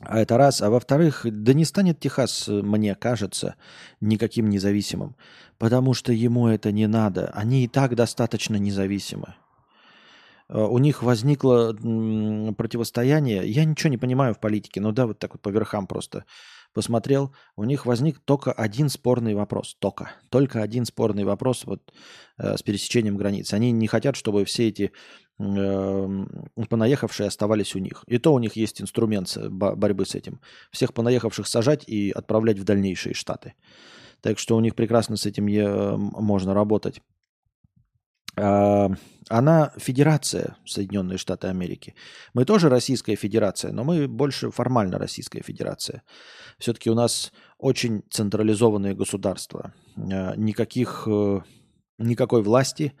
[0.00, 0.60] А это раз.
[0.60, 3.56] А во-вторых, да не станет Техас, мне кажется,
[4.00, 5.16] никаким независимым,
[5.58, 7.30] потому что ему это не надо.
[7.34, 9.34] Они и так достаточно независимы.
[10.48, 11.72] А, у них возникло
[12.56, 13.48] противостояние.
[13.48, 16.24] Я ничего не понимаю в политике, но да, вот так вот по верхам просто
[16.74, 17.34] посмотрел.
[17.56, 19.76] У них возник только один спорный вопрос.
[19.78, 20.10] Только.
[20.28, 21.92] Только один спорный вопрос вот,
[22.38, 23.52] э, с пересечением границ.
[23.54, 24.92] Они не хотят, чтобы все эти
[25.36, 28.04] понаехавшие оставались у них.
[28.06, 30.40] И то у них есть инструмент борьбы с этим.
[30.70, 33.54] Всех понаехавших сажать и отправлять в дальнейшие штаты.
[34.20, 35.46] Так что у них прекрасно с этим
[36.12, 37.02] можно работать.
[38.36, 38.90] А,
[39.28, 41.94] она федерация Соединенные Штаты Америки.
[42.34, 46.02] Мы тоже Российская Федерация, но мы больше формально Российская Федерация.
[46.58, 49.72] Все-таки у нас очень централизованное государство.
[49.96, 51.40] Э, никаких, э,
[51.98, 52.92] никакой власти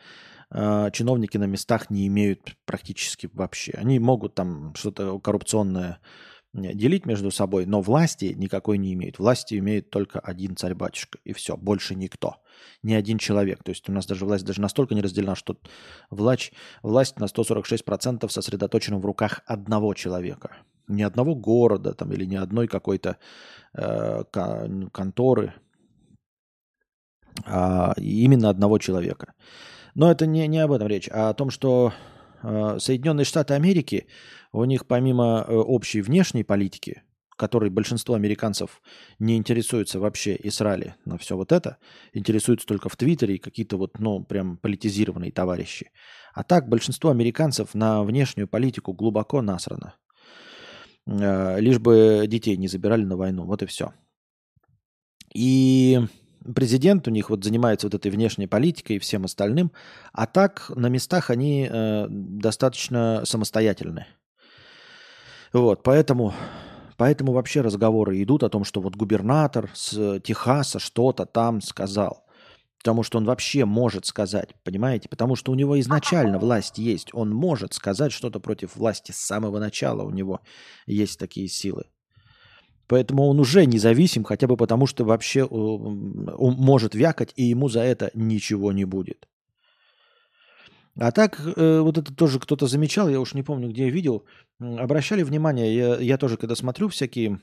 [0.56, 3.72] а, чиновники на местах не имеют практически вообще.
[3.72, 5.98] Они могут там что-то коррупционное
[6.52, 9.18] делить между собой, но власти никакой не имеют.
[9.18, 12.36] Власти имеет только один царь-батюшка, и все, больше никто.
[12.84, 13.64] Ни один человек.
[13.64, 15.56] То есть у нас даже власть даже настолько не разделена, что
[16.10, 16.52] власть,
[16.84, 20.58] власть на 146% сосредоточена в руках одного человека.
[20.86, 23.16] Ни одного города там, или ни одной какой-то
[23.72, 24.22] э,
[24.92, 25.54] конторы,
[27.44, 29.34] а именно одного человека.
[29.94, 31.92] Но это не, не об этом речь, а о том, что
[32.42, 34.06] э, Соединенные Штаты Америки,
[34.52, 37.02] у них помимо э, общей внешней политики,
[37.36, 38.80] которой большинство американцев
[39.18, 40.50] не интересуются вообще и
[41.04, 41.78] на все вот это,
[42.12, 45.90] интересуются только в Твиттере и какие-то вот, ну, прям политизированные товарищи.
[46.32, 49.94] А так большинство американцев на внешнюю политику глубоко насрано.
[51.06, 53.44] Э, лишь бы детей не забирали на войну.
[53.46, 53.92] Вот и все.
[55.34, 56.00] И
[56.54, 59.72] президент у них вот занимается вот этой внешней политикой и всем остальным,
[60.12, 64.06] а так на местах они э, достаточно самостоятельны.
[65.52, 66.34] Вот, поэтому,
[66.96, 72.24] поэтому вообще разговоры идут о том, что вот губернатор с Техаса что-то там сказал.
[72.78, 75.08] Потому что он вообще может сказать, понимаете?
[75.08, 77.08] Потому что у него изначально власть есть.
[77.14, 80.02] Он может сказать что-то против власти с самого начала.
[80.02, 80.40] У него
[80.86, 81.84] есть такие силы.
[82.86, 87.68] Поэтому он уже независим, хотя бы потому, что вообще э, он может вякать, и ему
[87.68, 89.26] за это ничего не будет.
[90.98, 94.24] А так, э, вот это тоже кто-то замечал, я уж не помню, где я видел.
[94.60, 97.40] Обращали внимание, я, я тоже, когда смотрю всякие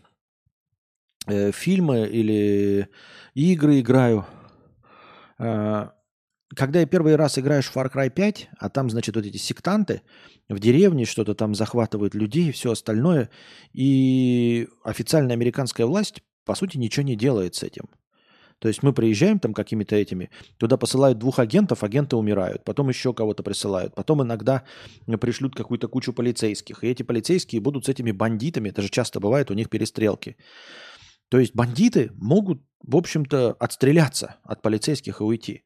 [1.27, 2.87] э, фильмы или
[3.33, 4.25] игры играю,
[5.37, 5.89] э,
[6.55, 10.01] когда я первый раз играешь в Far Cry 5, а там, значит, вот эти сектанты
[10.51, 13.29] в деревне что-то там захватывают людей и все остальное,
[13.73, 17.85] и официальная американская власть, по сути, ничего не делает с этим.
[18.59, 23.11] То есть мы приезжаем там какими-то этими, туда посылают двух агентов, агенты умирают, потом еще
[23.11, 24.65] кого-то присылают, потом иногда
[25.19, 29.49] пришлют какую-то кучу полицейских, и эти полицейские будут с этими бандитами, это же часто бывает,
[29.49, 30.37] у них перестрелки.
[31.29, 35.63] То есть бандиты могут, в общем-то, отстреляться от полицейских и уйти.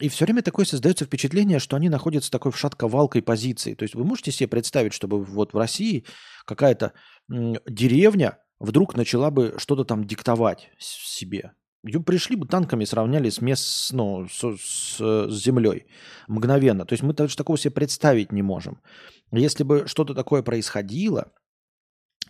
[0.00, 3.74] И все время такое создается впечатление, что они находятся такой в шатковалкой позиции.
[3.74, 6.04] То есть вы можете себе представить, чтобы вот в России
[6.44, 6.92] какая-то
[7.28, 11.52] деревня вдруг начала бы что-то там диктовать себе.
[11.84, 15.86] Ее пришли бы танками, сравняли с, мест, ну, с, с, с землей
[16.28, 16.86] мгновенно.
[16.86, 18.80] То есть мы даже такого себе представить не можем.
[19.32, 21.32] Если бы что-то такое происходило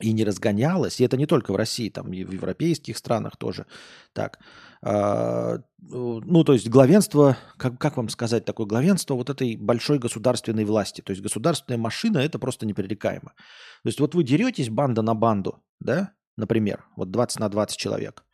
[0.01, 3.67] и не разгонялось, и это не только в России, там и в европейских странах тоже
[4.13, 4.39] так,
[4.83, 10.65] а, ну, то есть главенство, как, как вам сказать, такое главенство вот этой большой государственной
[10.65, 11.03] власти.
[11.03, 13.33] То есть государственная машина– это просто непререкаемо.
[13.83, 18.25] То есть вот вы деретесь банда на банду, да, например, вот 20 на 20 человек–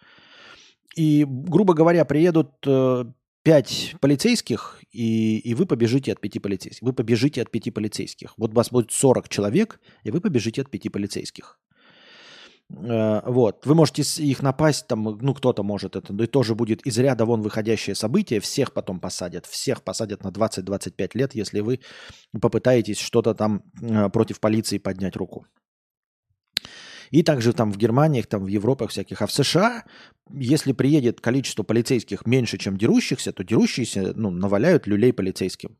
[0.99, 3.05] и, грубо говоря, приедут э,
[3.49, 6.87] пять полицейских, и, и вы побежите от пяти полицейских.
[6.87, 8.35] Вы побежите от пяти полицейских.
[8.37, 11.59] Вот у вас будет 40 человек, и вы побежите от пяти полицейских.
[12.71, 13.65] Э, вот.
[13.65, 17.41] Вы можете их напасть, там, ну, кто-то может это, и тоже будет из ряда вон
[17.41, 21.81] выходящее событие, всех потом посадят, всех посадят на 20-25 лет, если вы
[22.39, 25.47] попытаетесь что-то там э, против полиции поднять руку.
[27.11, 29.23] И также там в Германии, там в Европе всяких.
[29.23, 29.85] А в США,
[30.33, 35.79] если приедет количество полицейских меньше, чем дерущихся, то дерущиеся ну, наваляют люлей полицейским.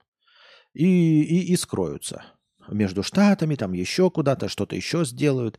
[0.75, 2.25] И, и, и скроются.
[2.69, 5.59] Между штатами, там еще куда-то, что-то еще сделают.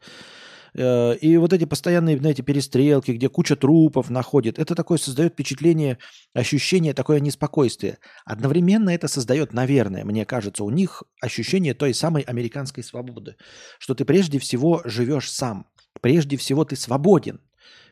[0.73, 5.97] Э, и вот эти постоянные, знаете, перестрелки, где куча трупов находит, это такое создает впечатление,
[6.33, 7.97] ощущение такое неспокойствие.
[8.25, 13.35] Одновременно это создает, наверное, мне кажется, у них ощущение той самой американской свободы,
[13.79, 15.67] что ты прежде всего живешь сам,
[16.01, 17.41] прежде всего ты свободен.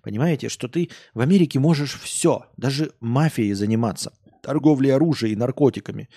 [0.04, 6.10] Понимаете, что ты в Америке можешь все, даже мафией заниматься, торговлей оружием и наркотиками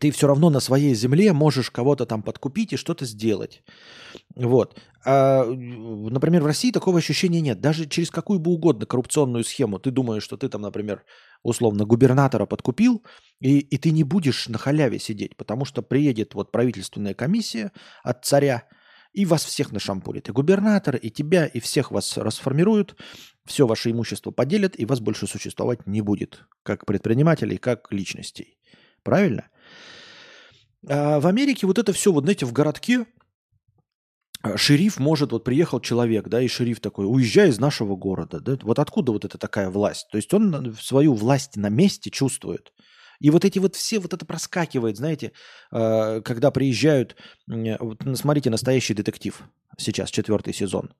[0.00, 3.62] ты все равно на своей земле можешь кого-то там подкупить и что-то сделать.
[4.34, 4.78] Вот.
[5.04, 7.60] А, например, в России такого ощущения нет.
[7.60, 11.04] Даже через какую бы угодно коррупционную схему ты думаешь, что ты там, например,
[11.42, 13.04] условно губернатора подкупил,
[13.40, 18.24] и, и ты не будешь на халяве сидеть, потому что приедет вот правительственная комиссия от
[18.24, 18.64] царя,
[19.12, 20.28] и вас всех нашампурит.
[20.28, 22.96] И губернатор, и тебя, и всех вас расформируют,
[23.46, 28.58] все ваше имущество поделят, и вас больше существовать не будет, как предпринимателей, как личностей.
[29.02, 29.48] Правильно?
[30.86, 33.06] А в Америке вот это все, вот знаете, в городке
[34.42, 38.56] а, шериф может, вот приехал человек, да, и шериф такой, уезжай из нашего города, да,
[38.62, 40.06] вот откуда вот эта такая власть?
[40.12, 42.72] То есть он свою власть на месте чувствует.
[43.20, 45.32] И вот эти вот все, вот это проскакивает, знаете,
[45.72, 47.16] а, когда приезжают,
[47.48, 49.42] вот, смотрите, настоящий детектив,
[49.76, 50.92] сейчас четвертый сезон.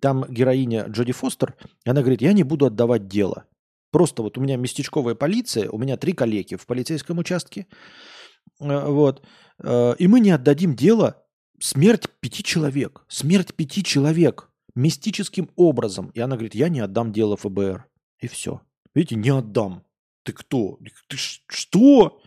[0.00, 3.44] Там героиня Джоди Фостер, она говорит, я не буду отдавать дело.
[3.92, 8.19] Просто вот у меня местечковая полиция, у меня три коллеги в полицейском участке, Э,
[8.60, 9.26] вот.
[9.58, 11.24] Э, и мы не отдадим дело
[11.58, 13.04] смерть пяти человек.
[13.08, 16.10] Смерть пяти человек мистическим образом.
[16.14, 17.86] И она говорит, я не отдам дело ФБР.
[18.20, 18.60] И все.
[18.94, 19.84] Видите, не отдам.
[20.22, 20.78] Ты кто?
[21.08, 22.20] Ты что?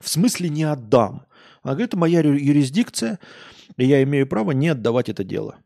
[0.00, 1.26] В смысле не отдам?
[1.62, 3.18] Она говорит, это моя юрисдикция,
[3.76, 5.56] и я имею право не отдавать это дело.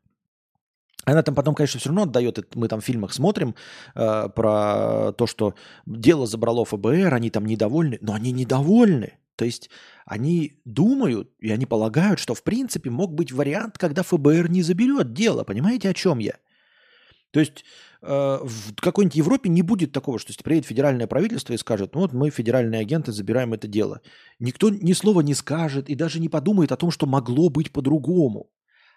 [1.05, 3.57] Она там потом, конечно, все равно отдает, мы там в фильмах смотрим
[3.95, 5.55] э, про то, что
[5.85, 9.19] дело забрало ФБР, они там недовольны, но они недовольны.
[9.37, 9.69] То есть
[10.07, 15.13] они думают и они полагают, что в принципе мог быть вариант, когда ФБР не заберет
[15.13, 15.45] дело.
[15.45, 16.35] Понимаете, о чем я?
[17.33, 17.65] То есть
[18.03, 22.03] э, в какой-нибудь Европе не будет такого, что если приедет федеральное правительство и скажет, ну
[22.03, 24.03] вот мы, федеральные агенты, забираем это дело.
[24.39, 28.51] Никто ни слова не скажет и даже не подумает о том, что могло быть по-другому.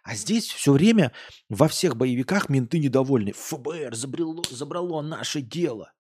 [0.03, 1.13] А здесь все время
[1.49, 3.31] во всех боевиках менты недовольны.
[3.31, 5.93] ФБР забрало, забрало наше дело.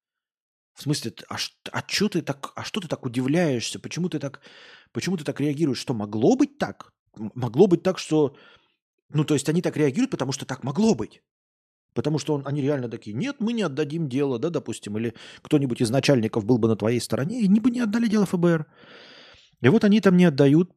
[0.75, 1.37] В смысле, а,
[1.71, 3.79] а, что ты так, а что ты так удивляешься?
[3.79, 4.41] Почему ты так,
[4.95, 5.81] почему ты так реагируешь?
[5.81, 6.93] Что могло быть так?
[7.35, 8.35] Могло быть так, что...
[9.13, 11.21] Ну, то есть они так реагируют, потому что так могло быть.
[11.93, 15.81] Потому что он, они реально такие, нет, мы не отдадим дело, да, допустим, или кто-нибудь
[15.81, 18.65] из начальников был бы на твоей стороне, и они бы не отдали дело ФБР.
[19.61, 20.71] И вот они там не отдают.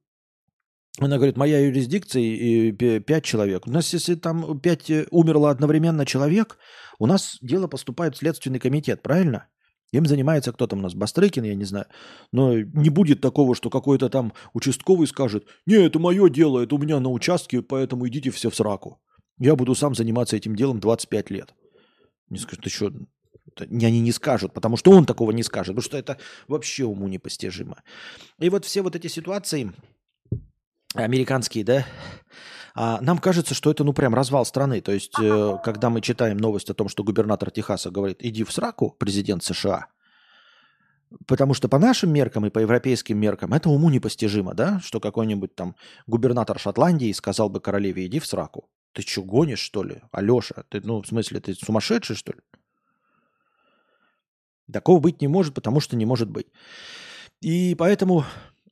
[1.00, 3.66] Она говорит, моя юрисдикция и пять человек.
[3.66, 6.59] У нас, если там пять э, умерло одновременно человек,
[6.98, 9.48] у нас дело поступает в Следственный комитет, правильно?
[9.92, 11.87] Им занимается кто там у нас, Бастрыкин, я не знаю.
[12.31, 16.79] Но не будет такого, что какой-то там участковый скажет, не, это мое дело, это у
[16.79, 19.01] меня на участке, поэтому идите все в сраку.
[19.38, 21.55] Я буду сам заниматься этим делом 25 лет.
[22.29, 22.92] Не скажут, ты что,
[23.66, 27.83] они не скажут, потому что он такого не скажет, потому что это вообще уму непостижимо.
[28.38, 29.72] И вот все вот эти ситуации
[30.94, 31.87] американские, да,
[32.74, 34.81] а нам кажется, что это ну прям развал страны.
[34.81, 38.53] То есть, э, когда мы читаем новость о том, что губернатор Техаса говорит, иди в
[38.53, 39.86] сраку, президент США,
[41.26, 44.80] Потому что по нашим меркам и по европейским меркам это уму непостижимо, да?
[44.80, 45.74] Что какой-нибудь там
[46.07, 48.68] губернатор Шотландии сказал бы королеве, иди в сраку.
[48.92, 50.03] Ты что, гонишь, что ли?
[50.12, 52.40] Алеша, ты, ну, в смысле, ты сумасшедший, что ли?
[54.70, 56.49] Такого быть не может, потому что не может быть.
[57.40, 58.24] И поэтому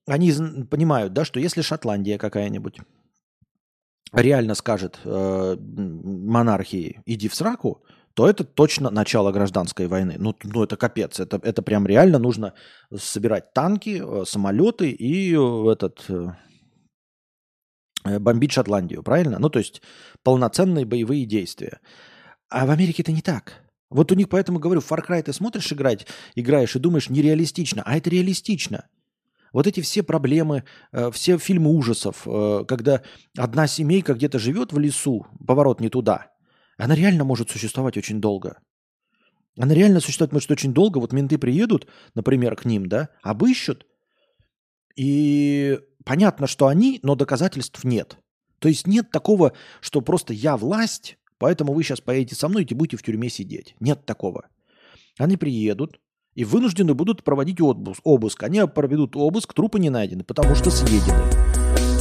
[0.07, 0.33] они
[0.71, 2.81] понимают, да, что если Шотландия какая-нибудь
[4.13, 7.83] реально скажет э, монархии, иди в сраку,
[8.15, 10.17] то это точно начало гражданской войны.
[10.19, 11.21] Ну, ну это капец.
[11.21, 12.55] Это, это прям реально нужно
[12.95, 16.29] собирать танки, э, самолеты и э, этот э,
[18.19, 19.39] бомбить Шотландию, правильно?
[19.39, 19.83] Ну, то есть
[20.23, 21.81] полноценные боевые действия.
[22.49, 23.67] А в Америке это не так.
[23.91, 27.97] Вот у них поэтому говорю, Far Cry ты смотришь играть, играешь и думаешь, нереалистично, а
[27.97, 28.89] это реалистично.
[29.57, 30.65] Вот эти все проблемы,
[31.13, 32.27] все фильмы ужасов,
[32.69, 33.01] когда
[33.37, 36.27] одна семейка где-то живет в лесу, поворот не туда–
[36.79, 38.61] она реально может существовать очень долго.
[39.59, 40.99] Она реально существовать может очень долго.
[40.99, 43.87] Вот менты приедут, например, к ним, да, обыщут,
[44.95, 48.19] и понятно, что они, но доказательств нет.
[48.59, 52.75] То есть нет такого, что просто я власть, поэтому вы сейчас поедете со мной и
[52.75, 53.75] будете в тюрьме сидеть.
[53.81, 54.49] Нет такого.
[55.19, 56.01] Они приедут
[56.37, 58.01] и вынуждены будут проводить обыск.
[58.05, 58.43] обыск.
[58.45, 61.19] Они проведут обыск, трупы не найдены, потому что съедены.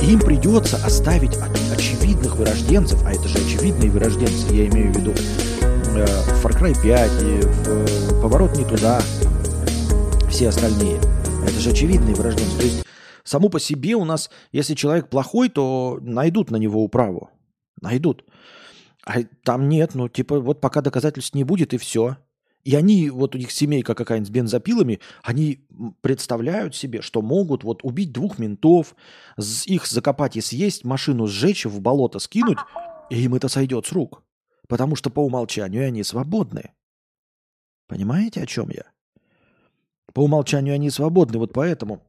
[0.04, 1.36] Им придется оставить
[1.74, 6.06] очевидных вырожденцев, а это же очевидные вырожденцы, я имею в виду э,
[6.44, 9.00] Far Cry 5 и э, Поворот не туда,
[10.30, 10.98] все остальные.
[11.44, 12.58] Это же очевидные вырожденцы.
[12.58, 12.86] То есть
[13.24, 17.30] само по себе у нас, если человек плохой, то найдут на него управу.
[17.82, 18.26] Найдут.
[19.06, 22.18] А там нет, ну типа вот пока доказательств не будет и все.
[22.66, 25.66] И они, вот у них семейка какая-нибудь с бензопилами, они
[26.02, 28.96] представляют себе, что могут вот убить двух ментов,
[29.38, 32.58] их закопать и съесть, машину сжечь, в болото скинуть,
[33.12, 34.24] и им это сойдет с рук.
[34.68, 36.72] Потому что по умолчанию они свободны.
[37.88, 38.86] Понимаете, о чем я?
[40.14, 42.02] По умолчанию они свободны, вот поэтому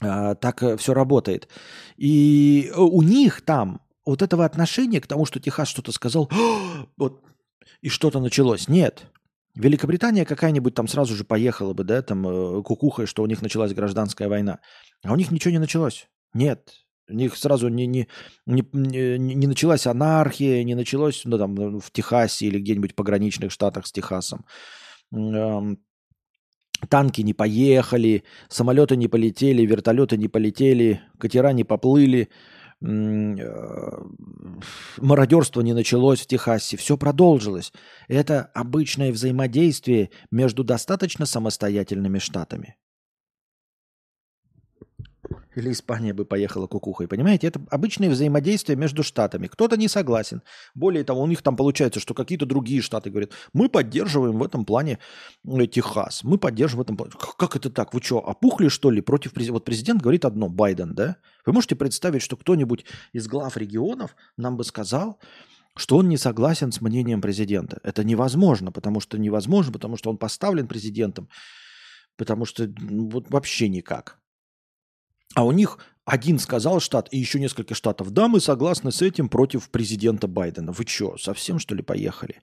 [0.00, 1.48] а, так э, все работает.
[1.96, 6.30] И э, у них там вот этого отношения к тому, что Техас что-то сказал,
[6.96, 7.24] вот,
[7.80, 8.68] и что-то началось.
[8.68, 9.08] Нет.
[9.54, 13.74] Великобритания какая-нибудь там сразу же поехала бы, да, там э, кукухой, что у них началась
[13.74, 14.60] гражданская война.
[15.04, 16.08] А у них ничего не началось.
[16.32, 16.72] Нет.
[17.08, 18.08] У них сразу не, не,
[18.46, 18.64] не,
[19.18, 23.92] не, началась анархия, не началось ну, там, в Техасе или где-нибудь в пограничных штатах с
[23.92, 24.46] Техасом.
[26.88, 32.28] Танки не поехали, самолеты не полетели, вертолеты не полетели, катера не поплыли.
[32.82, 34.02] Э,
[34.98, 37.72] мародерство не началось в Техасе, все продолжилось.
[38.08, 42.76] Это обычное взаимодействие между достаточно самостоятельными штатами.
[45.54, 47.08] Или Испания бы поехала кукухой.
[47.08, 49.48] Понимаете, это обычное взаимодействие между штатами.
[49.48, 50.42] Кто-то не согласен.
[50.74, 54.64] Более того, у них там получается, что какие-то другие штаты говорят, мы поддерживаем в этом
[54.64, 54.98] плане
[55.46, 56.24] э, Техас.
[56.24, 57.12] Мы поддерживаем в этом плане.
[57.38, 57.92] Как это так?
[57.92, 59.54] Вы что, опухли что ли против президента?
[59.54, 61.16] Вот президент говорит одно, Байден, да?
[61.44, 65.18] Вы можете представить, что кто-нибудь из глав регионов нам бы сказал,
[65.76, 67.80] что он не согласен с мнением президента.
[67.82, 71.28] Это невозможно, потому что невозможно, потому что он поставлен президентом,
[72.16, 74.21] потому что ну, вот вообще никак.
[75.34, 79.28] А у них один сказал штат и еще несколько штатов, да, мы согласны с этим
[79.28, 80.72] против президента Байдена.
[80.72, 82.42] Вы что, совсем что ли поехали?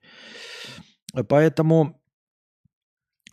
[1.28, 2.00] Поэтому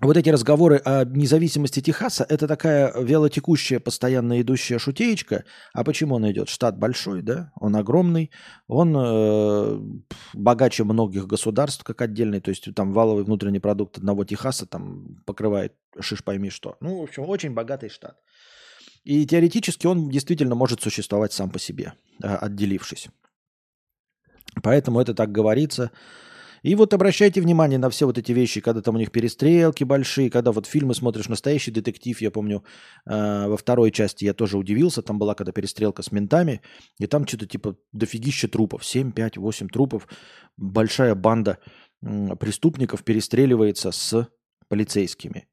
[0.02, 5.44] вот эти разговоры о независимости Техаса– это такая вялотекущая, постоянно идущая шутеечка.
[5.72, 6.50] А почему он идет?
[6.50, 7.50] Штат большой, да?
[7.58, 8.30] Он огромный,
[8.66, 9.80] он э,
[10.34, 12.40] богаче многих государств, как отдельный.
[12.40, 16.76] То есть там валовый внутренний продукт одного Техаса там покрывает шиш пойми что.
[16.80, 18.18] Ну, в общем, очень богатый штат.
[19.06, 23.06] И теоретически он действительно может существовать сам по себе, а, отделившись.
[24.64, 25.92] Поэтому это так говорится.
[26.64, 30.28] И вот обращайте внимание на все вот эти вещи, когда там у них перестрелки большие,
[30.28, 32.64] когда вот фильмы смотришь «Настоящий детектив», я помню,
[33.04, 36.60] э, во второй части я тоже удивился, там была когда перестрелка с ментами,
[36.98, 40.08] и там что-то типа дофигища трупов, 7, 5, 8 трупов,
[40.56, 41.58] большая банда
[42.02, 44.26] э, преступников перестреливается с
[44.68, 45.46] полицейскими.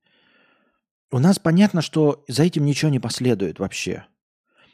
[1.13, 4.07] У нас понятно, что за этим ничего не последует вообще.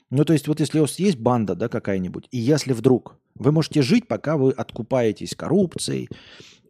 [0.10, 3.52] Ну, то есть, вот если у вас есть банда, да, какая-нибудь, и если вдруг вы
[3.52, 6.08] можете жить, пока вы откупаетесь коррупцией,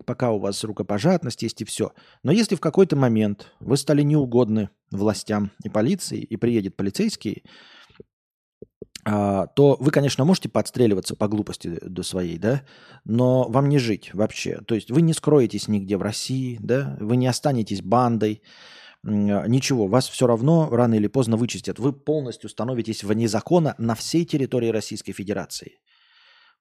[0.05, 1.93] пока у вас рукопожатность есть и все.
[2.23, 7.43] Но если в какой-то момент вы стали неугодны властям и полиции, и приедет полицейский,
[9.05, 12.63] а, то вы, конечно, можете подстреливаться по глупости до своей, да,
[13.05, 14.61] но вам не жить вообще.
[14.65, 18.41] То есть вы не скроетесь нигде в России, да, вы не останетесь бандой,
[19.03, 21.79] ничего, вас все равно рано или поздно вычистят.
[21.79, 25.79] Вы полностью становитесь вне закона на всей территории Российской Федерации.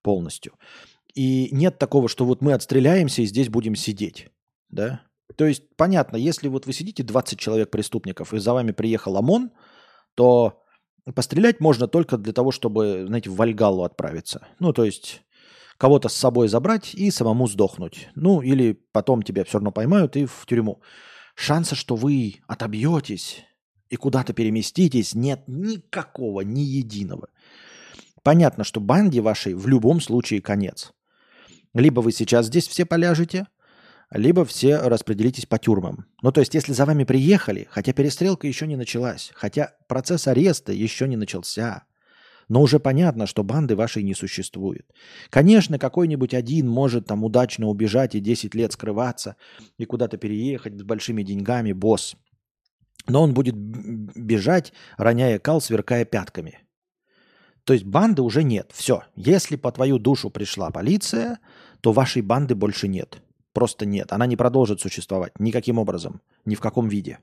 [0.03, 0.55] Полностью.
[1.15, 4.29] И нет такого, что вот мы отстреляемся и здесь будем сидеть.
[4.69, 5.03] Да?
[5.37, 9.51] То есть, понятно, если вот вы сидите 20 человек преступников, и за вами приехал ОМОН,
[10.15, 10.63] то
[11.15, 14.47] пострелять можно только для того, чтобы, знаете, в Вальгалу отправиться.
[14.59, 15.23] Ну, то есть
[15.77, 18.09] кого-то с собой забрать и самому сдохнуть.
[18.15, 20.83] Ну, или потом тебя все равно поймают и в тюрьму.
[21.41, 23.45] Шанса, что вы отобьетесь
[23.91, 27.29] и куда-то переместитесь, нет никакого, ни единого.
[28.25, 30.93] Понятно, что банде вашей в любом случае конец.
[31.75, 33.47] Либо вы сейчас здесь все поляжете,
[34.11, 36.07] либо все распределитесь по тюрьмам.
[36.23, 40.73] Ну, то есть, если за вами приехали, хотя перестрелка еще не началась, хотя процесс ареста
[40.73, 41.85] еще не начался,
[42.49, 44.87] но уже понятно, что банды вашей не существует.
[45.31, 49.37] Конечно, какой-нибудь один может там удачно убежать и 10 лет скрываться
[49.77, 52.17] и куда-то переехать с большими деньгами, босс.
[53.07, 56.59] Но он будет бежать, роняя кал, сверкая пятками.
[57.65, 58.71] То есть банды уже нет.
[58.75, 59.03] Все.
[59.15, 61.39] Если по твою душу пришла полиция,
[61.83, 63.23] то вашей банды больше нет.
[63.53, 64.13] Просто нет.
[64.13, 67.19] Она не продолжит существовать никаким образом, ни в каком виде.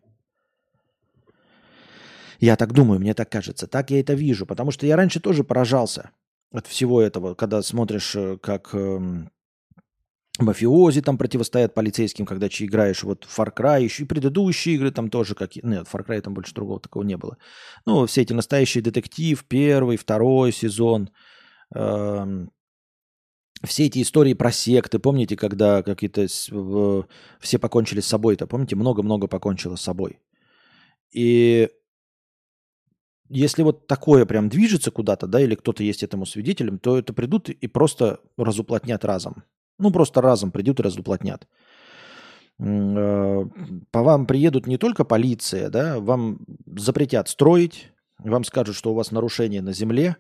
[2.46, 3.66] Я так думаю, мне так кажется.
[3.66, 4.46] Так я это вижу.
[4.46, 6.12] Потому что я раньше тоже поражался
[6.52, 9.32] от всего этого, когда смотришь, э, как эм,
[10.38, 15.10] мафиози там противостоят полицейским, когда че играешь вот Far Cry, еще и предыдущие игры там
[15.10, 15.56] тоже как...
[15.56, 17.38] Нет, в Far Cry там больше другого такого не было.
[17.88, 21.10] Ну, все эти настоящие детектив, первый, второй сезон,
[21.74, 22.52] эм,
[23.64, 26.28] все эти истории про секты, помните, когда какие-то
[27.40, 30.20] все покончили с собой-то, помните, много-много покончило с собой.
[31.12, 31.72] И
[33.30, 37.50] если вот такое прям движется куда-то, да, или кто-то есть этому свидетелем, то это придут
[37.50, 39.44] и просто разуплотнят разом.
[39.78, 41.48] Ну, просто разом придут и разуплотнят.
[42.60, 43.46] Э,
[43.92, 46.40] по вам приедут не только полиция, да, вам
[46.78, 50.18] запретят строить, вам скажут, что у вас нарушение на земле,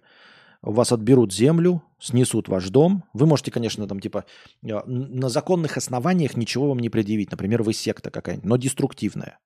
[0.61, 3.03] у вас отберут землю, снесут ваш дом.
[3.13, 4.25] Вы можете, конечно, там типа
[4.63, 7.31] э, на законных основаниях ничего вам не предъявить.
[7.31, 9.39] Например, вы секта какая-нибудь, но деструктивная.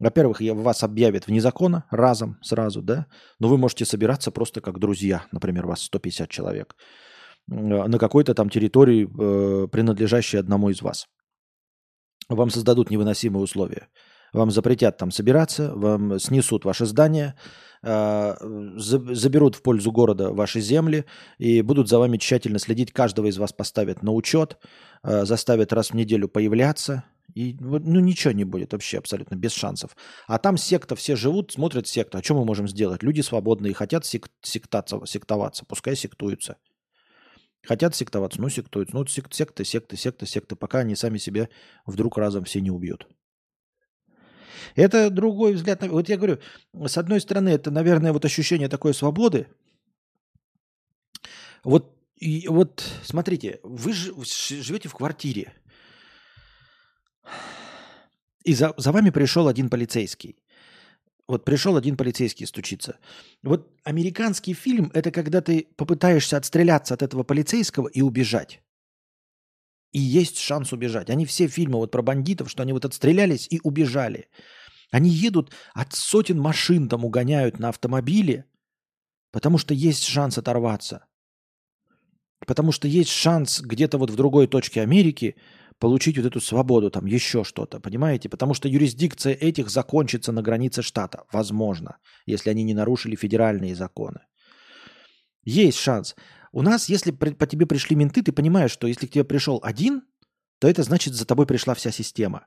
[0.00, 3.06] Во-первых, вас объявят вне закона разом, сразу, да,
[3.38, 6.74] но вы можете собираться просто как друзья, например, вас 150 человек,
[7.50, 11.06] э, на какой-то там территории, э, принадлежащей одному из вас.
[12.30, 13.88] Вам создадут невыносимые условия.
[14.32, 17.34] Вам запретят там собираться, вам снесут ваше здание,
[17.82, 18.36] э,
[18.76, 21.04] заберут в пользу города ваши земли
[21.36, 22.92] и будут за вами тщательно следить.
[22.92, 24.56] Каждого из вас поставят на учет,
[25.02, 29.96] заставят раз в неделю появляться– и ну ничего не будет вообще абсолютно, без шансов.
[30.26, 32.18] А там секта, все живут, смотрят секту.
[32.18, 33.02] А что мы можем сделать?
[33.02, 36.56] Люди свободные, хотят сек- сектаться, сектоваться, пускай сектуются.
[37.62, 38.96] Хотят сектоваться, ну сектуются.
[38.96, 41.48] Ну сект, секты, секты, секты, секты, пока они сами себя
[41.86, 43.06] вдруг разом все не убьют.
[44.74, 45.82] Это другой взгляд.
[45.86, 46.38] Вот я говорю,
[46.72, 49.48] с одной стороны, это, наверное, вот ощущение такой свободы.
[51.62, 55.52] Вот, и, вот смотрите, вы живете в квартире,
[58.44, 60.36] и за, за вами пришел один полицейский.
[61.28, 62.98] Вот пришел один полицейский стучиться.
[63.42, 68.62] Вот американский фильм– это когда ты попытаешься отстреляться от этого полицейского и убежать.
[69.92, 71.10] И есть шанс убежать.
[71.10, 74.28] Они все фильмы вот про бандитов, что они вот отстрелялись и убежали.
[74.90, 78.46] Они едут от сотен машин там угоняют на автомобиле,
[79.30, 81.06] потому что есть шанс оторваться.
[82.44, 85.36] Потому что есть шанс где-то вот в другой точке Америки–
[85.80, 88.28] получить вот эту свободу, там еще что-то, понимаете?
[88.28, 94.20] Потому что юрисдикция этих закончится на границе штата, возможно, если они не нарушили федеральные законы.
[95.42, 96.14] Есть шанс.
[96.52, 100.02] У нас, если по тебе пришли менты, ты понимаешь, что если к тебе пришел один,
[100.58, 102.46] то это значит, за тобой пришла вся система.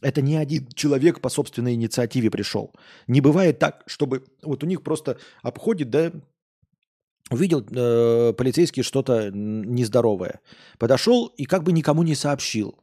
[0.00, 2.74] Это не один человек по собственной инициативе пришел.
[3.06, 6.12] Не бывает так, чтобы вот у них просто обходит, да,
[7.30, 10.40] увидел э, полицейский что-то нездоровое,
[10.78, 12.78] подошел и как бы никому не сообщил,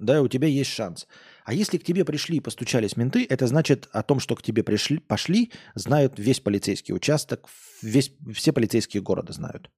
[0.00, 1.06] да, у тебя есть шанс.
[1.44, 4.62] А если к тебе пришли и постучались менты, это значит о том, что к тебе
[4.62, 7.48] пришли, пошли, знают весь полицейский участок,
[7.82, 9.70] весь, все полицейские города знают.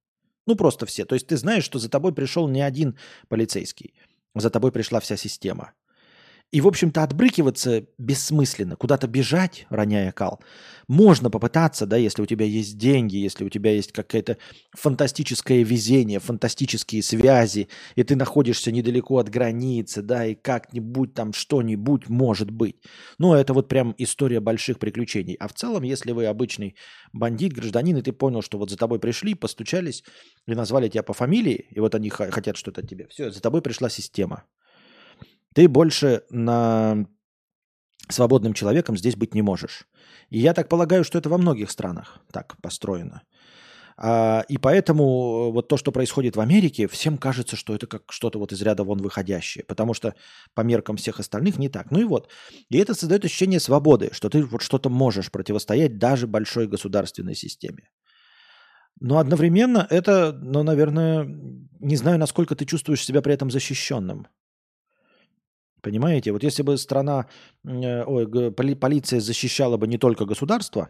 [0.45, 1.05] Ну, просто все.
[1.05, 2.97] То есть ты знаешь, что за тобой пришел не один
[3.27, 3.93] полицейский,
[4.35, 5.73] за тобой пришла вся система.
[6.53, 10.39] И, в общем-то, отбрыкиваться бессмысленно, куда-то бежать, роняя кал.
[10.87, 14.37] Можно попытаться, да, если у тебя есть деньги, если у тебя есть какое-то
[14.77, 22.07] фантастическое везение, фантастические связи, и ты находишься недалеко от границы, да, и как-нибудь там что-нибудь
[22.07, 22.75] может быть.
[23.17, 25.33] Но это вот прям история больших приключений.
[25.39, 26.75] А в целом, если вы обычный
[27.13, 30.03] бандит, гражданин, и ты понял, что вот за тобой пришли, постучались
[30.47, 33.63] и назвали тебя по фамилии, и вот они хотят что-то от тебя, все, за тобой
[33.63, 34.43] пришла система.
[35.53, 37.05] Ты больше на
[38.09, 39.87] свободным человеком здесь быть не можешь.
[40.29, 43.21] И я так полагаю, что это во многих странах так построено.
[43.95, 48.39] А, и поэтому вот то, что происходит в Америке, всем кажется, что это как что-то
[48.39, 50.15] вот из ряда вон выходящее, потому что
[50.55, 51.91] по меркам всех остальных не так.
[51.91, 52.29] Ну и вот.
[52.69, 57.89] И это создает ощущение свободы, что ты вот что-то можешь противостоять даже большой государственной системе.
[58.99, 61.25] Но одновременно это, ну, наверное,
[61.79, 64.27] не знаю, насколько ты чувствуешь себя при этом защищенным.
[65.83, 66.31] Понимаете?
[66.31, 67.27] Вот если бы страна,
[67.65, 70.89] э, ой, полиция защищала бы не только государство,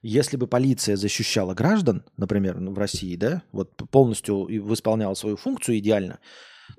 [0.00, 6.20] если бы полиция защищала граждан, например, в России, да, вот полностью выполняла свою функцию идеально,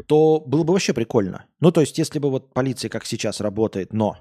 [0.07, 1.45] то было бы вообще прикольно.
[1.59, 4.17] Ну, то есть, если бы вот полиция как сейчас работает, но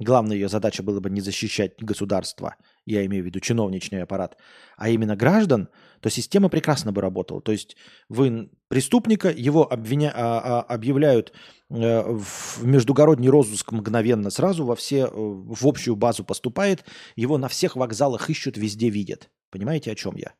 [0.00, 4.36] главная ее задача была бы не защищать государство, я имею в виду чиновничный аппарат,
[4.76, 5.68] а именно граждан,
[6.00, 7.40] то система прекрасно бы работала.
[7.40, 7.76] То есть
[8.08, 10.12] вы преступника, его обвиня...
[10.14, 11.32] а, а, объявляют
[11.70, 16.84] э, в междугородний розыск мгновенно сразу, во все, э, в общую базу поступает,
[17.16, 19.30] его на всех вокзалах ищут, везде видят.
[19.50, 20.34] Понимаете, о чем я?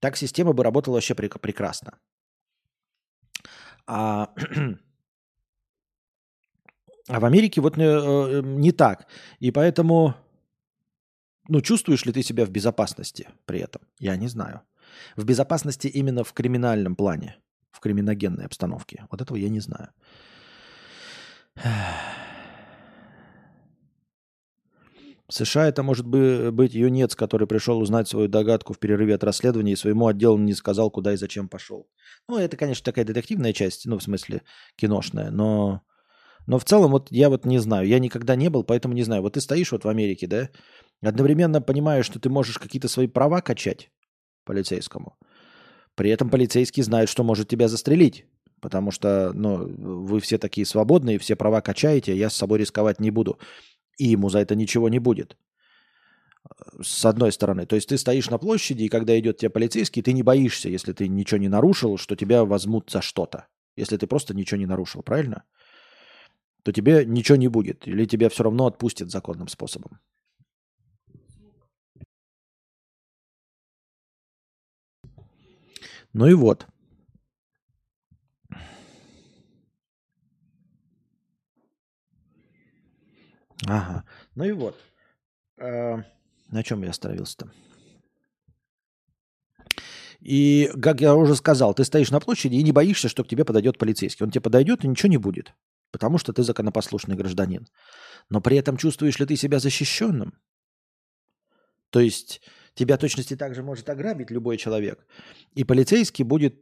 [0.00, 1.98] Так система бы работала вообще прекрасно.
[3.86, 4.28] А,
[7.08, 9.06] а в Америке вот не, э, не так.
[9.40, 10.14] И поэтому,
[11.50, 13.82] ну, чувствуешь ли ты себя в безопасности при этом?
[13.98, 14.62] Я не знаю.
[15.16, 17.38] В безопасности именно в криминальном плане,
[17.72, 19.06] в криминогенной обстановке.
[19.10, 19.88] Вот этого я не знаю.
[21.56, 21.62] В
[25.30, 29.76] США это может быть юнец, который пришел узнать свою догадку в перерыве от расследования и
[29.76, 31.88] своему отделу не сказал, куда и зачем пошел.
[32.28, 34.42] Ну, это, конечно, такая детективная часть, ну, в смысле,
[34.76, 35.82] киношная, но,
[36.46, 39.22] но в целом вот я вот не знаю, я никогда не был, поэтому не знаю.
[39.22, 40.48] Вот ты стоишь вот в Америке, да,
[41.08, 43.90] одновременно понимаешь, что ты можешь какие-то свои права качать
[44.44, 45.16] полицейскому.
[45.94, 48.26] При этом полицейский знает, что может тебя застрелить,
[48.60, 53.10] потому что, ну, вы все такие свободные, все права качаете, я с собой рисковать не
[53.10, 53.38] буду
[54.00, 55.36] и ему за это ничего не будет.
[56.82, 57.66] С одной стороны.
[57.66, 60.94] То есть ты стоишь на площади, и когда идет тебе полицейский, ты не боишься, если
[60.94, 63.46] ты ничего не нарушил, что тебя возьмут за что-то.
[63.76, 65.44] Если ты просто ничего не нарушил, правильно?
[66.62, 67.86] То тебе ничего не будет.
[67.86, 70.00] Или тебя все равно отпустят законным способом.
[76.12, 76.66] Ну и вот.
[83.66, 84.04] Ага.
[84.34, 84.76] Ну и вот.
[85.58, 86.02] А,
[86.48, 87.50] на чем я остановился-то?
[90.20, 93.44] И, как я уже сказал, ты стоишь на площади и не боишься, что к тебе
[93.44, 94.24] подойдет полицейский.
[94.24, 95.54] Он тебе подойдет и ничего не будет,
[95.92, 97.66] потому что ты законопослушный гражданин.
[98.28, 100.34] Но при этом чувствуешь ли ты себя защищенным?
[101.90, 102.42] То есть
[102.80, 105.06] тебя точности также может ограбить любой человек.
[105.54, 106.54] И полицейский будет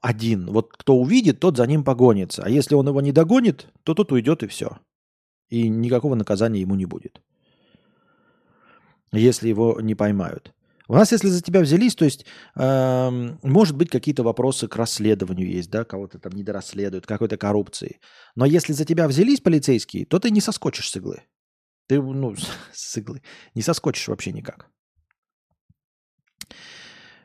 [0.00, 0.46] один.
[0.46, 2.42] Вот кто увидит, тот за ним погонится.
[2.44, 4.78] А если он его не догонит, то тот уйдет и все.
[5.50, 7.20] И никакого наказания ему не будет.
[9.12, 10.54] Если его не поймают.
[10.86, 13.10] У нас, если за тебя взялись, то есть, э,
[13.42, 18.00] может быть, какие-то вопросы к расследованию есть, да, кого-то там недорасследуют, какой-то коррупции.
[18.36, 21.24] Но если за тебя взялись полицейские, то ты не соскочишь с иглы.
[21.88, 22.34] Ты, ну,
[22.72, 23.22] с иглы.
[23.54, 24.70] Не соскочишь вообще никак.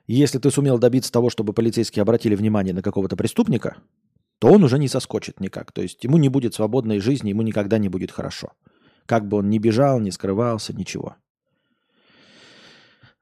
[0.06, 3.78] Если ты сумел добиться того, чтобы полицейские обратили внимание на какого-то преступника,
[4.40, 5.72] то он уже не соскочит никак.
[5.72, 8.52] То есть ему не будет свободной жизни, ему никогда не будет хорошо.
[9.06, 11.16] Как бы он ни бежал, ни скрывался, ничего.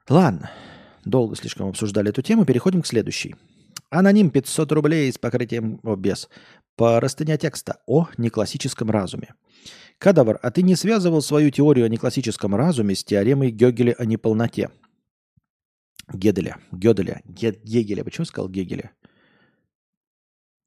[0.09, 0.49] Ладно,
[1.05, 3.35] долго слишком обсуждали эту тему, переходим к следующей.
[3.91, 6.29] Аноним 500 рублей с покрытием о, без.
[6.75, 9.35] Простыня текста о неклассическом разуме.
[9.99, 14.71] Кадавр, а ты не связывал свою теорию о неклассическом разуме с теоремой Гёгеля о неполноте?
[16.13, 16.57] Геделя.
[16.71, 17.21] Гёделя.
[17.25, 18.03] Гегеля.
[18.03, 18.91] Почему сказал Гегеля?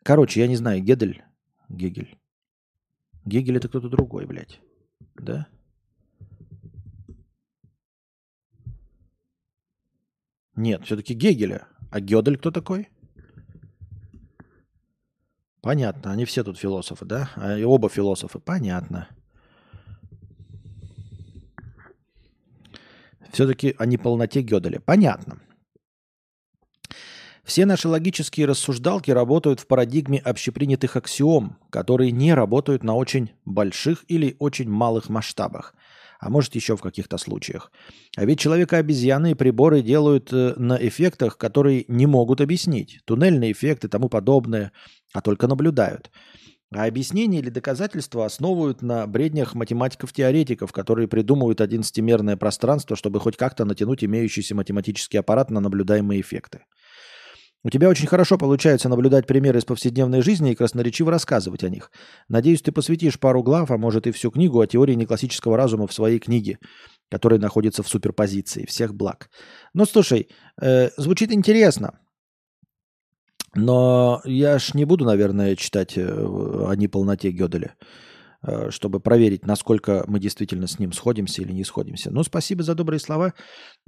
[0.03, 1.25] Короче, я не знаю, Гедель,
[1.69, 2.19] Гегель.
[3.25, 4.61] Гегель это кто-то другой, блядь.
[5.15, 5.49] Да?
[10.57, 11.67] Нет, все-таки Гегеля.
[11.91, 12.89] А Гёдель кто такой?
[15.63, 17.31] Понятно, они все тут философы, да?
[17.37, 19.09] А оба философы, понятно.
[23.35, 24.81] Все-таки о неполноте Гёделя.
[24.81, 25.41] Понятно.
[27.43, 34.05] Все наши логические рассуждалки работают в парадигме общепринятых аксиом, которые не работают на очень больших
[34.07, 35.75] или очень малых масштабах,
[36.21, 37.73] а может еще в каких-то случаях.
[38.17, 43.01] А ведь человека-обезьяны и приборы делают э, на эффектах, которые не могут объяснить.
[43.05, 44.71] Туннельные эффекты и тому подобное,
[45.13, 46.11] а только наблюдают.
[46.75, 53.65] А объяснения или доказательства основывают на бреднях математиков-теоретиков, которые придумывают одиннадцатимерное пространство, чтобы хоть как-то
[53.65, 56.63] натянуть имеющийся математический аппарат на наблюдаемые эффекты.
[57.63, 61.91] У тебя очень хорошо получается наблюдать примеры из повседневной жизни и красноречиво рассказывать о них.
[62.29, 65.95] Надеюсь, ты посвятишь пару глав, а может и всю книгу о теории неклассического разума в
[65.95, 66.59] своей книге,
[67.09, 68.67] которая находится в суперпозиции.
[68.67, 69.31] Всех благ.
[69.73, 70.29] Ну, слушай,
[70.61, 72.01] э, звучит интересно.
[73.55, 77.75] Но я ж не буду, наверное, читать э, о неполноте Гёделя.
[78.47, 82.11] Э, чтобы проверить, насколько мы действительно с ним сходимся или не сходимся.
[82.11, 83.33] Ну, спасибо за добрые слова.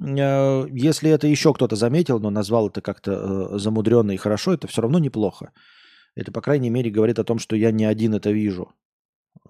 [0.00, 4.82] Э, если это еще кто-то заметил, но назвал это как-то замудренно и хорошо, это все
[4.82, 5.52] равно неплохо.
[6.14, 8.72] Это, по крайней мере, говорит о том, что я не один это вижу.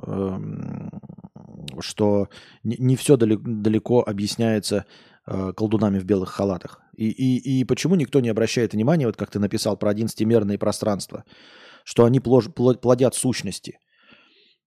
[0.03, 0.91] Эм,
[1.79, 2.29] что
[2.65, 4.85] не все далеко объясняется
[5.57, 6.81] колдунами в белых халатах.
[6.97, 11.25] И, и, и почему никто не обращает внимания, вот как ты написал про одиннадцатимерные пространства,
[11.85, 13.79] что они плож, плодят сущности.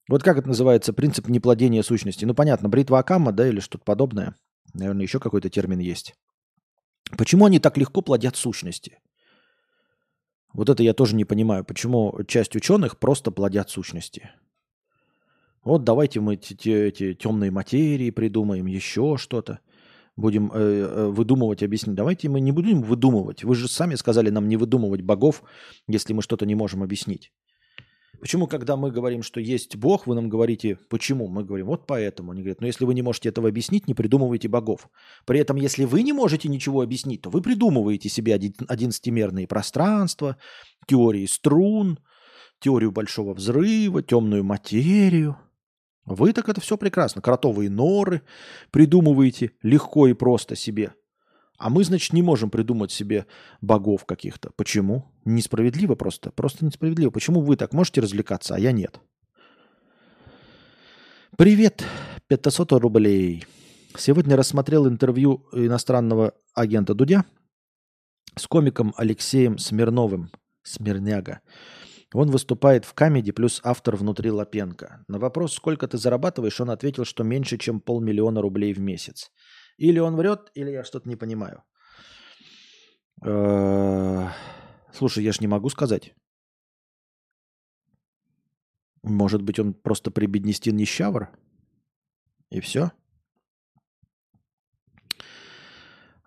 [0.07, 2.25] Вот как это называется, принцип неплодения сущности?
[2.25, 4.35] Ну, понятно, бритва Акама, да, или что-то подобное.
[4.73, 6.13] Наверное, еще какой-то термин есть.
[7.17, 8.99] Почему они так легко плодят сущности?
[10.53, 14.31] Вот это я тоже не понимаю, почему часть ученых просто плодят сущности.
[15.63, 19.59] Вот давайте мы эти, эти темные материи придумаем, еще что-то.
[20.19, 21.95] Будем э, э, выдумывать, объяснить.
[21.95, 23.43] Давайте мы не будем выдумывать.
[23.43, 25.43] Вы же сами сказали нам не выдумывать богов,
[25.87, 27.31] если мы что-то не можем объяснить.
[28.19, 31.29] Почему, когда мы говорим, что есть Бог, вы нам говорите, почему?
[31.29, 32.31] Мы говорим, вот поэтому.
[32.31, 34.89] Они говорят, ну если вы не можете этого объяснить, не придумывайте богов.
[35.25, 40.35] При этом, если вы не можете ничего объяснить, то вы придумываете себе одиннадцатимерные пространства,
[40.85, 41.97] теории струн,
[42.59, 45.37] теорию большого взрыва, темную материю.
[46.15, 47.21] Вы так это все прекрасно.
[47.21, 48.23] Кротовые норы
[48.71, 50.93] придумываете легко и просто себе.
[51.57, 53.25] А мы, значит, не можем придумать себе
[53.61, 54.51] богов каких-то.
[54.55, 55.11] Почему?
[55.25, 56.31] Несправедливо просто.
[56.31, 57.11] Просто несправедливо.
[57.11, 58.99] Почему вы так можете развлекаться, а я нет?
[61.37, 61.83] Привет,
[62.27, 63.45] 500 рублей.
[63.97, 67.25] Сегодня рассмотрел интервью иностранного агента Дудя
[68.35, 70.31] с комиком Алексеем Смирновым.
[70.63, 71.41] Смирняга.
[72.13, 75.03] Он выступает в камеди плюс автор внутри Лапенко.
[75.07, 79.31] На вопрос, сколько ты зарабатываешь, он ответил, что меньше, чем полмиллиона рублей в месяц.
[79.77, 81.63] Или он врет, или я что-то не понимаю.
[83.23, 84.27] Э,
[84.91, 86.15] слушай, я ж не могу сказать.
[89.03, 91.29] Может быть, он просто прибеднестин нищавр?
[92.49, 92.91] И все?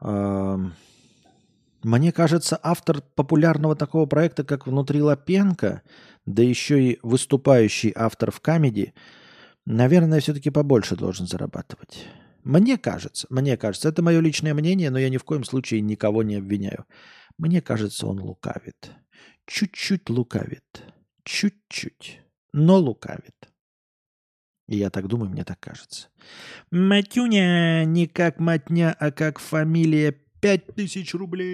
[0.01, 0.75] Эм,
[1.83, 5.83] мне кажется, автор популярного такого проекта, как «Внутри Лапенко»,
[6.27, 8.95] да еще и выступающий автор в камеди,
[9.67, 12.07] наверное, все-таки побольше должен зарабатывать.
[12.45, 16.23] Мне кажется, мне кажется, это мое личное мнение, но я ни в коем случае никого
[16.23, 16.87] не обвиняю.
[17.39, 18.93] Мне кажется, он лукавит.
[19.47, 20.85] Чуть-чуть лукавит.
[21.25, 22.21] Чуть-чуть.
[22.53, 23.53] Но лукавит.
[24.69, 26.09] И я так думаю, мне так кажется.
[26.71, 30.17] Матюня не как матня, а как фамилия.
[30.43, 31.47] Пять тысяч рублей.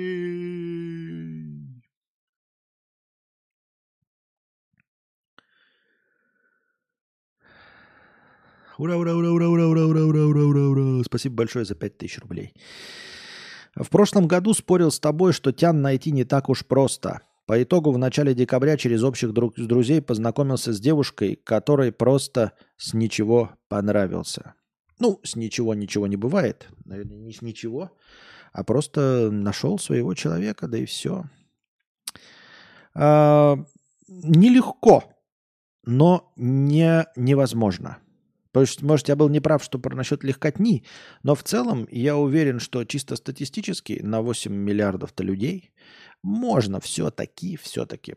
[8.79, 11.05] Ура, ура, ура, ура, ура, ура, ура, ура, ура, ура, ура.
[11.05, 12.55] Спасибо большое за 5000 рублей.
[13.77, 17.21] В прошлом году спорил с тобой, что Тян найти не так уж просто.
[17.45, 22.95] По итогу в начале декабря через общих друг друзей познакомился с девушкой, которой просто с
[22.95, 24.55] ничего понравился.
[24.99, 26.69] Ну, с ничего ничего не бывает.
[26.87, 27.93] Наверное, не с ничего,
[28.53, 31.25] а просто нашел своего человека, да и все.
[32.95, 33.57] А,
[34.09, 35.05] нелегко,
[35.85, 37.99] но не невозможно.
[38.53, 40.85] То есть, может, я был неправ, что про насчет легкотни,
[41.23, 45.71] но в целом я уверен, что чисто статистически на 8 миллиардов-то людей
[46.23, 48.17] можно все-таки, все-таки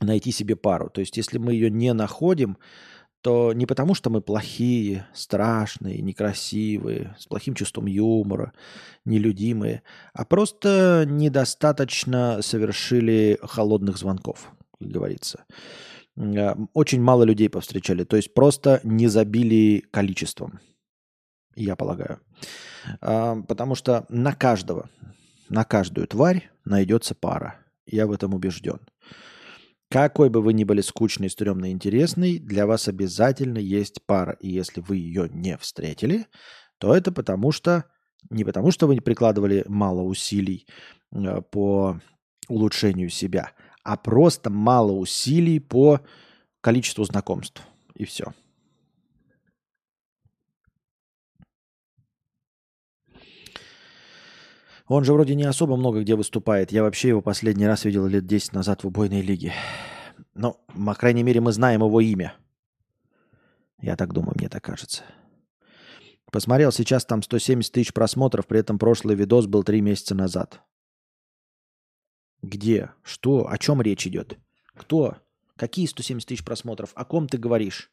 [0.00, 0.90] найти себе пару.
[0.90, 2.58] То есть, если мы ее не находим,
[3.24, 8.52] то не потому, что мы плохие, страшные, некрасивые, с плохим чувством юмора,
[9.06, 15.46] нелюдимые, а просто недостаточно совершили холодных звонков, как говорится.
[16.18, 18.04] Э, очень мало людей повстречали.
[18.04, 20.60] То есть просто не забили количеством,
[21.56, 22.20] я полагаю.
[23.00, 24.90] А, потому что на каждого,
[25.48, 27.54] на каждую тварь найдется пара.
[27.86, 28.80] Я в этом убежден.
[29.94, 34.36] Какой бы вы ни были скучный, стрёмный, интересный, для вас обязательно есть пара.
[34.40, 36.26] И если вы ее не встретили,
[36.78, 37.84] то это потому что
[38.28, 40.66] не потому что вы не прикладывали мало усилий
[41.12, 42.00] э, по
[42.48, 43.52] улучшению себя,
[43.84, 46.00] а просто мало усилий по
[46.60, 47.62] количеству знакомств.
[47.94, 48.34] И все.
[54.86, 56.70] Он же вроде не особо много где выступает.
[56.70, 59.52] Я вообще его последний раз видел лет 10 назад в убойной лиге.
[60.34, 62.34] Ну, по крайней мере, мы знаем его имя.
[63.80, 65.02] Я так думаю, мне так кажется.
[66.30, 70.60] Посмотрел, сейчас там 170 тысяч просмотров, при этом прошлый видос был три месяца назад.
[72.42, 72.90] Где?
[73.02, 73.48] Что?
[73.48, 74.38] О чем речь идет?
[74.74, 75.16] Кто?
[75.56, 76.92] Какие 170 тысяч просмотров?
[76.94, 77.90] О ком ты говоришь?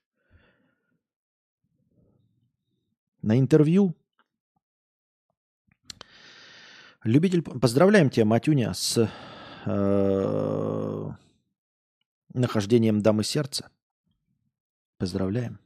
[3.21, 3.95] На интервью?
[7.04, 7.41] Любитель...
[7.41, 9.10] Поздравляем тебя, Матюня, с
[9.66, 11.10] э,
[12.34, 13.70] нахождением дамы сердца.
[14.99, 15.60] Поздравляем.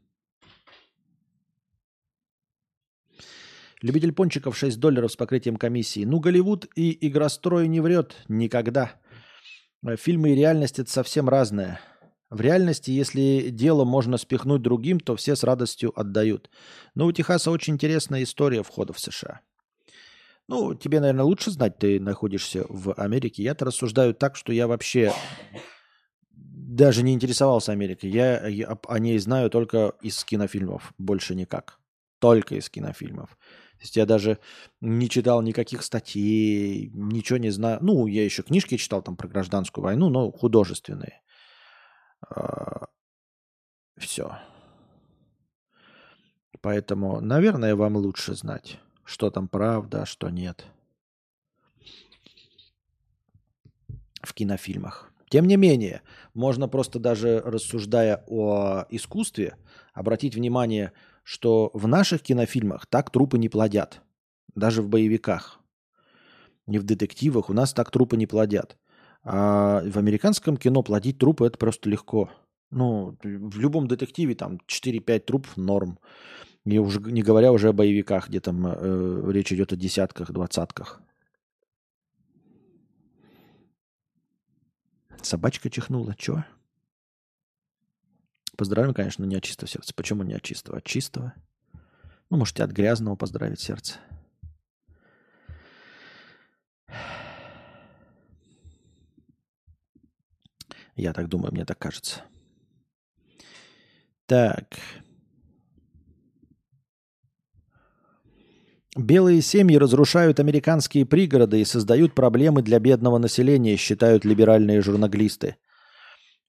[3.82, 6.06] Любитель пончиков 6 долларов с покрытием комиссии.
[6.06, 8.94] Ну, Голливуд и игрострой не врет никогда.
[9.98, 11.82] Фильмы и реальность это совсем разное.
[12.30, 16.50] В реальности, если дело можно спихнуть другим, то все с радостью отдают.
[16.96, 19.42] Но у Техаса очень интересная история входа в США.
[20.48, 23.42] Ну, тебе, наверное, лучше знать, ты находишься в Америке.
[23.42, 25.12] Я-то рассуждаю так, что я вообще
[26.32, 28.12] даже не интересовался Америкой.
[28.12, 28.38] Я,
[28.88, 31.80] о ней знаю только из кинофильмов, больше никак.
[32.20, 33.30] Только из кинофильмов.
[33.78, 34.40] То есть я даже
[34.82, 37.80] не читал никаких статей, ничего не знаю.
[37.82, 41.22] Ну, я еще книжки читал там про гражданскую войну, но художественные.
[42.30, 42.88] А,
[43.98, 44.38] Все.
[46.62, 50.66] Поэтому, наверное, вам лучше знать, что там правда, а что нет.
[54.22, 55.12] В кинофильмах.
[55.30, 56.02] Тем не менее,
[56.34, 59.58] можно просто даже рассуждая о искусстве,
[59.94, 60.92] обратить внимание,
[61.24, 64.02] что в наших кинофильмах так трупы не плодят.
[64.56, 65.60] Даже в боевиках.
[66.68, 68.78] Не в детективах у нас так трупы не плодят.
[69.24, 72.30] А в американском кино плодить трупы это просто легко.
[72.72, 76.00] Ну, в любом детективе там 4-5 трупов норм.
[76.66, 81.00] И уже, не говоря уже о боевиках, где там э, речь идет о десятках, двадцатках.
[85.22, 86.16] Собачка чихнула.
[86.16, 86.44] Чё?
[88.58, 89.94] Поздравим, конечно, не от чистого сердца.
[89.96, 90.80] Почему не от чистого?
[90.80, 91.34] От чистого.
[92.32, 94.00] Ну, можете от грязного поздравить сердце.
[100.96, 102.24] Я так думаю, мне так кажется.
[104.26, 104.80] Так.
[108.96, 115.58] Белые семьи разрушают американские пригороды и создают проблемы для бедного населения, считают либеральные журналисты.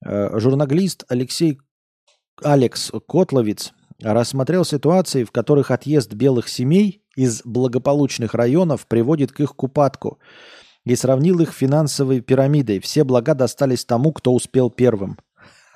[0.05, 1.59] Э, журналист Алексей
[2.41, 9.55] Алекс Котловец рассмотрел ситуации, в которых отъезд белых семей из благополучных районов приводит к их
[9.55, 10.19] купатку
[10.85, 12.79] и сравнил их финансовой пирамидой.
[12.79, 15.17] Все блага достались тому, кто успел первым.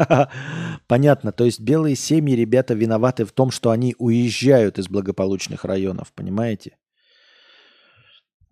[0.88, 1.32] Понятно.
[1.32, 6.78] То есть белые семьи, ребята, виноваты в том, что они уезжают из благополучных районов, понимаете?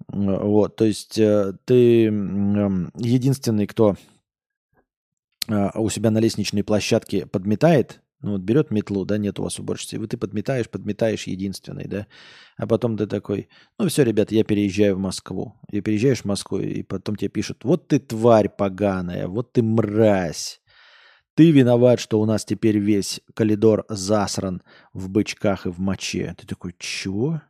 [0.08, 3.96] Вот, то есть э, ты единственный, кто
[5.48, 9.60] э, у себя на лестничной площадке подметает, ну вот берет метлу, да, нет у вас
[9.60, 12.08] уборщицы, вот ты подметаешь, подметаешь единственный, да,
[12.58, 15.54] а потом ты такой, ну все, ребята, я переезжаю в Москву.
[15.72, 20.59] И переезжаешь в Москву, и потом тебе пишут, вот ты тварь поганая, вот ты мразь.
[21.40, 24.62] Ты виноват, что у нас теперь весь коридор засран
[24.92, 26.36] в бычках и в моче.
[26.38, 27.42] Ты такой, чего?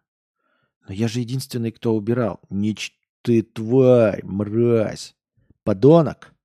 [0.88, 2.40] Но я же единственный, кто убирал.
[2.52, 2.78] Не
[3.24, 5.16] ты тварь, мразь,
[5.64, 6.36] подонок.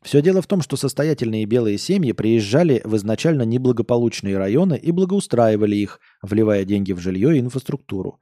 [0.00, 5.76] Все дело в том, что состоятельные белые семьи приезжали в изначально неблагополучные районы и благоустраивали
[5.76, 8.20] их, вливая деньги в жилье и инфраструктуру.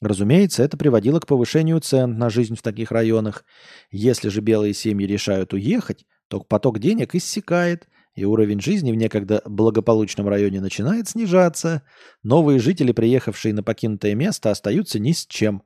[0.00, 3.44] Разумеется, это приводило к повышению цен на жизнь в таких районах.
[3.92, 6.04] Если же белые семьи решают уехать,
[6.34, 11.82] то поток денег иссякает, и уровень жизни в некогда благополучном районе начинает снижаться.
[12.24, 15.62] Новые жители, приехавшие на покинутое место, остаются ни с чем.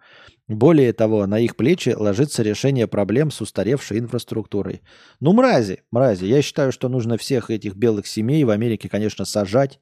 [0.47, 4.83] Более того, на их плечи ложится решение проблем с устаревшей инфраструктурой.
[5.21, 6.27] Ну, мрази, мрази.
[6.27, 9.81] Я считаю, что нужно всех этих белых семей в Америке, конечно, сажать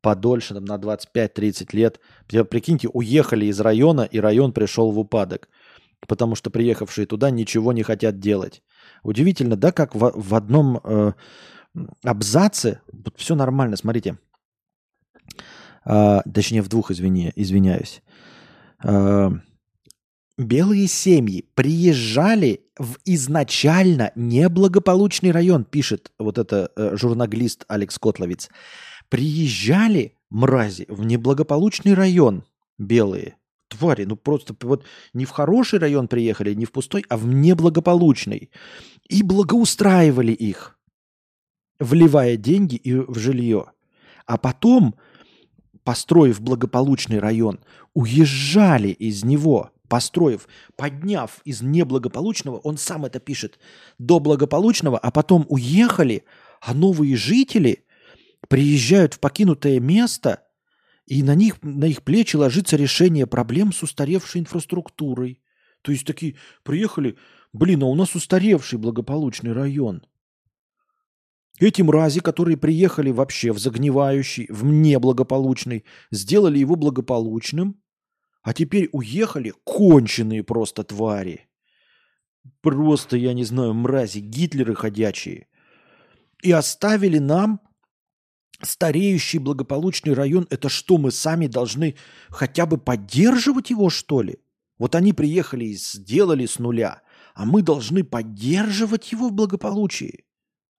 [0.00, 2.00] подольше, там, на 25-30 лет.
[2.26, 5.50] Прикиньте, уехали из района, и район пришел в упадок.
[6.06, 8.62] Потому что приехавшие туда ничего не хотят делать.
[9.06, 11.12] Удивительно, да, как в, в одном э,
[12.02, 14.18] абзаце вот все нормально, смотрите.
[15.84, 18.02] Э, точнее, в двух, извини, извиняюсь.
[18.82, 19.30] Э,
[20.36, 28.48] белые семьи приезжали в изначально неблагополучный район, пишет вот это э, журналист Алекс Котловец.
[29.08, 32.42] Приезжали, мрази, в неблагополучный район
[32.76, 33.36] белые
[33.68, 38.50] твари, ну просто вот не в хороший район приехали, не в пустой, а в неблагополучный.
[39.08, 40.78] И благоустраивали их,
[41.78, 43.72] вливая деньги и в жилье.
[44.26, 44.96] А потом,
[45.84, 47.60] построив благополучный район,
[47.94, 53.58] уезжали из него, построив, подняв из неблагополучного, он сам это пишет,
[53.98, 56.24] до благополучного, а потом уехали,
[56.60, 57.84] а новые жители
[58.48, 60.42] приезжают в покинутое место–
[61.06, 65.40] и на них, на их плечи ложится решение проблем с устаревшей инфраструктурой.
[65.82, 66.34] То есть такие
[66.64, 67.16] приехали,
[67.56, 70.02] блин, а у нас устаревший благополучный район.
[71.58, 77.80] Эти мрази, которые приехали вообще в загнивающий, в неблагополучный, сделали его благополучным,
[78.42, 81.48] а теперь уехали конченые просто твари.
[82.60, 85.48] Просто, я не знаю, мрази, гитлеры ходячие.
[86.42, 87.60] И оставили нам
[88.60, 91.96] стареющий благополучный район, это что, мы сами должны
[92.28, 94.38] хотя бы поддерживать его, что ли?
[94.78, 97.02] Вот они приехали и сделали с нуля,
[97.36, 100.24] а мы должны поддерживать его в благополучии.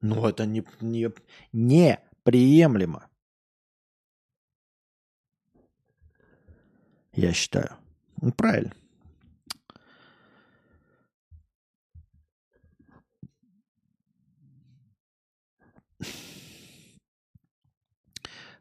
[0.01, 1.11] Ну, это не, не,
[1.53, 3.07] не приемлемо.
[7.13, 7.75] Я считаю.
[8.21, 8.73] Ну, правильно.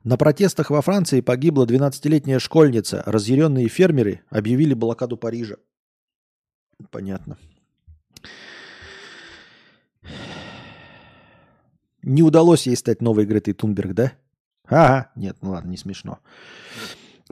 [0.04, 3.02] На протестах во Франции погибла 12-летняя школьница.
[3.06, 5.56] Разъяренные фермеры объявили блокаду Парижа.
[6.90, 7.38] Понятно.
[12.06, 14.12] Не удалось ей стать новой Гретой Тунберг, да?
[14.68, 16.20] Ага, нет, ну ладно, не смешно.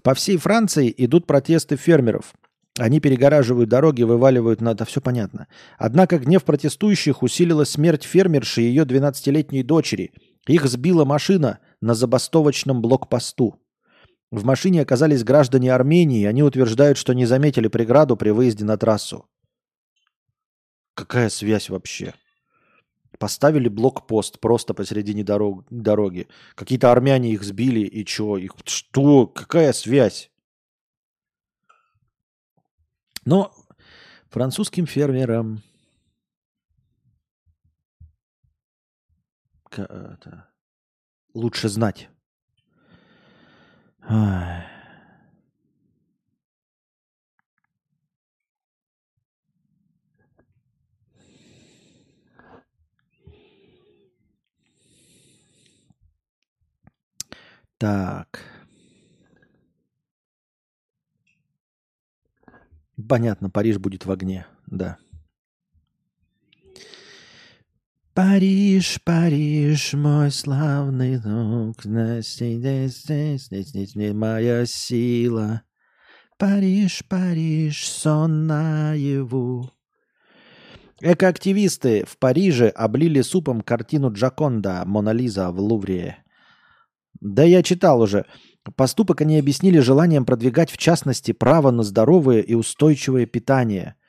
[0.03, 2.35] По всей Франции идут протесты фермеров.
[2.77, 4.75] Они перегораживают дороги, вываливают на...
[4.75, 5.47] Да все понятно.
[5.79, 10.13] Однако гнев протестующих усилила смерть фермерши и ее 12-летней дочери.
[10.49, 13.61] Их сбила машина на забастовочном блокпосту.
[14.33, 19.27] В машине оказались граждане Армении, они утверждают, что не заметили преграду при выезде на трассу.
[20.95, 22.15] Какая связь вообще?
[23.19, 26.29] Поставили блокпост просто посередине дорог, дороги.
[26.55, 28.39] Какие-то армяне их сбили, и что?
[28.39, 29.27] Их, что?
[29.27, 30.31] Какая связь?
[33.25, 33.55] Но
[34.31, 35.63] французским фермерам
[39.79, 40.49] это,
[41.35, 42.09] лучше знать.
[44.03, 44.74] Ай.
[57.85, 58.41] Так.
[63.07, 64.97] Понятно, Париж будет в огне, да.
[68.15, 75.61] Париж, Париж, мой славный друг, здесь, здесь, здесь, здесь, моя сила.
[76.39, 79.71] Париж, Париж, сон наяву.
[81.03, 86.24] Экоактивисты в Париже облили супом картину Джаконда «Мона Лиза» в Лувре.
[87.25, 88.25] Да я читал уже.
[88.77, 93.97] Поступок они объяснили желанием продвигать, в частности, право на здоровое и устойчивое питание–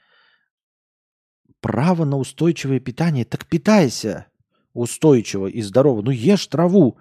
[1.66, 3.26] право на устойчивое питание.
[3.26, 4.28] Так питайся
[4.74, 6.04] устойчиво и здорово.
[6.04, 7.00] Ну ешь траву.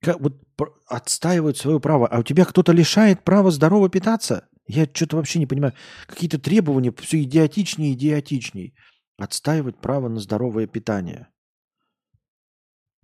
[0.00, 0.40] Как, вот
[0.86, 2.06] отстаивают свое право.
[2.06, 4.48] А у тебя кто-то лишает права здорово питаться?
[4.66, 5.74] Я что-то вообще не понимаю.
[6.06, 8.72] Какие-то требования все идиотичнее и идиотичнее.
[9.18, 11.28] Отстаивать право на здоровое питание.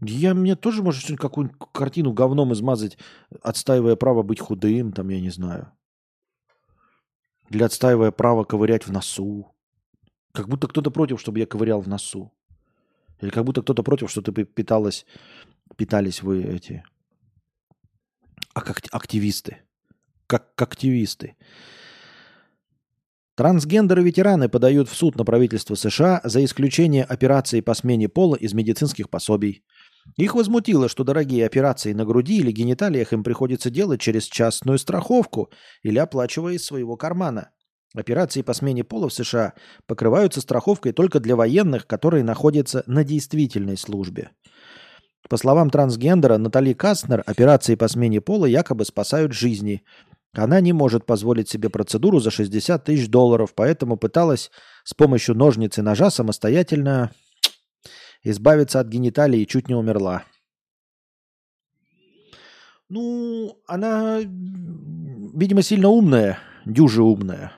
[0.00, 2.96] Я мне тоже, может, какую-нибудь картину говном измазать,
[3.42, 5.72] отстаивая право быть худым, там, я не знаю.
[7.50, 9.54] Или отстаивая право ковырять в носу.
[10.32, 12.32] Как будто кто-то против, чтобы я ковырял в носу.
[13.20, 15.04] Или как будто кто-то против, что ты питалась,
[15.76, 16.84] питались вы эти
[18.54, 19.58] а как активисты.
[20.26, 21.36] Как, как активисты.
[23.36, 29.08] Трансгендеры-ветераны подают в суд на правительство США за исключение операций по смене пола из медицинских
[29.08, 29.64] пособий.
[30.16, 35.50] Их возмутило, что дорогие операции на груди или гениталиях им приходится делать через частную страховку
[35.82, 37.50] или оплачивая из своего кармана.
[37.94, 39.54] Операции по смене пола в США
[39.86, 44.30] покрываются страховкой только для военных, которые находятся на действительной службе.
[45.28, 49.82] По словам трансгендера Натали Кастнер, операции по смене пола якобы спасают жизни.
[50.32, 54.50] Она не может позволить себе процедуру за 60 тысяч долларов, поэтому пыталась
[54.84, 57.10] с помощью ножниц и ножа самостоятельно
[58.22, 60.24] избавиться от гениталий и чуть не умерла.
[62.88, 67.52] Ну, она, видимо, сильно умная, дюже умная.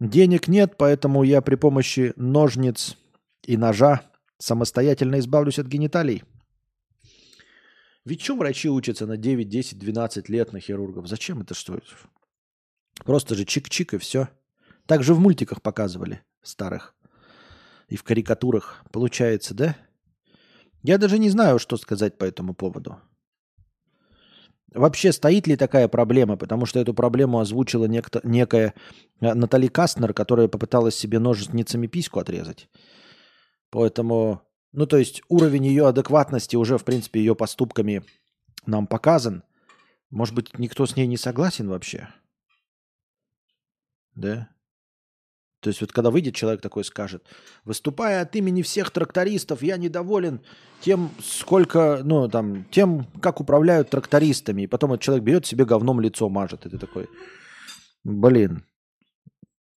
[0.00, 2.96] Денег нет, поэтому я при помощи ножниц
[3.44, 4.02] и ножа
[4.38, 6.24] самостоятельно избавлюсь от гениталий.
[8.04, 11.06] Ведь что врачи учатся на 9, 10, 12 лет на хирургов?
[11.06, 11.78] Зачем это что?
[13.04, 14.28] Просто же чик-чик и все.
[14.86, 16.96] Так же в мультиках показывали старых.
[17.92, 18.82] И в карикатурах.
[18.90, 19.76] Получается, да?
[20.82, 22.98] Я даже не знаю, что сказать по этому поводу.
[24.72, 26.38] Вообще стоит ли такая проблема?
[26.38, 28.72] Потому что эту проблему озвучила некто, некая
[29.20, 32.70] э, Натали Кастнер, которая попыталась себе ножницами письку отрезать.
[33.68, 34.40] Поэтому,
[34.72, 38.04] ну то есть уровень ее адекватности уже, в принципе, ее поступками
[38.64, 39.44] нам показан.
[40.08, 42.08] Может быть, никто с ней не согласен вообще?
[44.14, 44.48] Да?
[45.62, 47.24] То есть вот когда выйдет человек такой скажет,
[47.64, 50.40] выступая от имени всех трактористов, я недоволен
[50.80, 54.62] тем, сколько, ну там, тем, как управляют трактористами.
[54.62, 56.66] И потом этот человек берет себе говном лицо мажет.
[56.66, 57.08] И ты такой,
[58.02, 58.64] блин,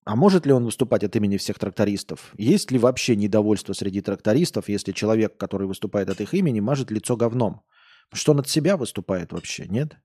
[0.05, 2.33] а может ли он выступать от имени всех трактористов?
[2.35, 7.15] Есть ли вообще недовольство среди трактористов, если человек, который выступает от их имени, мажет лицо
[7.15, 7.61] говном?
[8.11, 9.97] Что он от себя выступает вообще, нет?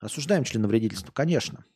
[0.00, 1.12] Осуждаем членовредительство?
[1.12, 1.66] Конечно.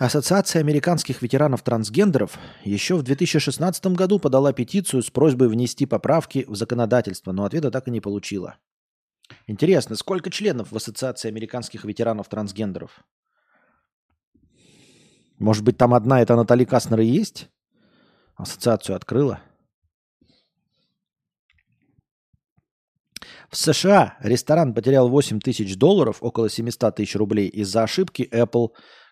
[0.00, 7.32] Ассоциация американских ветеранов-трансгендеров еще в 2016 году подала петицию с просьбой внести поправки в законодательство,
[7.32, 8.56] но ответа так и не получила.
[9.46, 13.04] Интересно, сколько членов в Ассоциации американских ветеранов-трансгендеров?
[15.38, 17.50] Может быть, там одна это Натали Каснер и есть?
[18.36, 19.42] Ассоциацию открыла?
[23.50, 28.70] В США ресторан потерял 8 тысяч долларов, около 700 тысяч рублей, из-за ошибки Apple,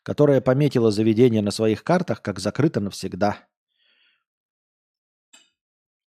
[0.09, 3.47] которая пометила заведение на своих картах как закрыто навсегда.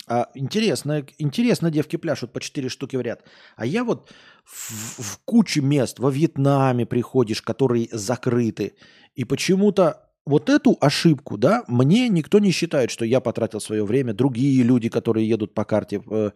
[0.07, 3.23] А интересно, интересно, девки пляшут по 4 штуки в ряд.
[3.55, 4.13] А я вот
[4.45, 8.75] в, в куче мест во Вьетнаме приходишь, которые закрыты.
[9.15, 14.13] И почему-то вот эту ошибку, да, мне никто не считает, что я потратил свое время.
[14.13, 16.31] Другие люди, которые едут по карте, э,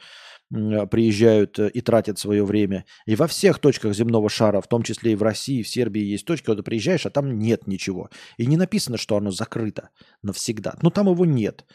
[0.51, 2.85] приезжают э, и тратят свое время.
[3.05, 6.25] И во всех точках земного шара, в том числе и в России, в Сербии, есть
[6.25, 8.09] точки, куда ты приезжаешь, а там нет ничего.
[8.37, 9.89] И не написано, что оно закрыто
[10.21, 10.75] навсегда.
[10.81, 11.65] Но там его нет.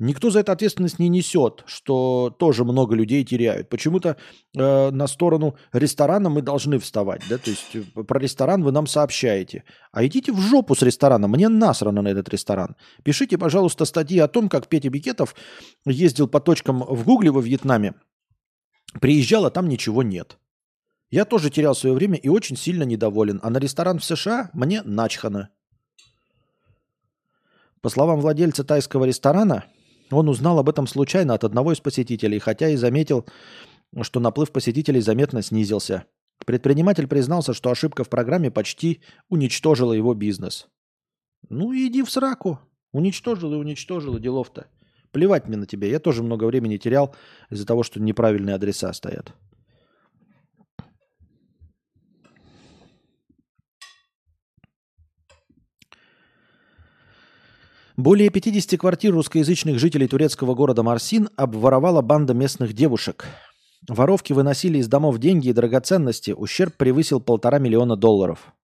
[0.00, 3.68] Никто за это ответственность не несет, что тоже много людей теряют.
[3.68, 4.16] Почему-то
[4.56, 8.86] э, на сторону ресторана мы должны вставать, да, то есть э, про ресторан вы нам
[8.86, 9.64] сообщаете.
[9.92, 12.76] А идите в жопу с ресторана, мне насрано на этот ресторан.
[13.04, 15.34] Пишите, пожалуйста, статьи о том, как Петя Бикетов
[15.84, 17.92] ездил по точкам в Гугле во Вьетнаме,
[19.00, 20.38] приезжал, а там ничего нет.
[21.10, 23.40] Я тоже терял свое время и очень сильно недоволен.
[23.42, 25.50] А на ресторан в США мне начхано.
[27.80, 29.64] По словам владельца тайского ресторана,
[30.10, 33.26] он узнал об этом случайно от одного из посетителей, хотя и заметил,
[34.02, 36.04] что наплыв посетителей заметно снизился.
[36.46, 40.68] Предприниматель признался, что ошибка в программе почти уничтожила его бизнес.
[41.48, 42.60] Ну иди в сраку.
[42.92, 44.66] Уничтожил и уничтожил, и делов-то.
[45.12, 45.88] Плевать мне на тебя.
[45.88, 47.14] Я тоже много времени терял
[47.50, 49.32] из-за того, что неправильные адреса стоят.
[57.96, 63.26] Более 50 квартир русскоязычных жителей турецкого города Марсин обворовала банда местных девушек.
[63.88, 66.30] Воровки выносили из домов деньги и драгоценности.
[66.30, 68.54] Ущерб превысил полтора миллиона долларов.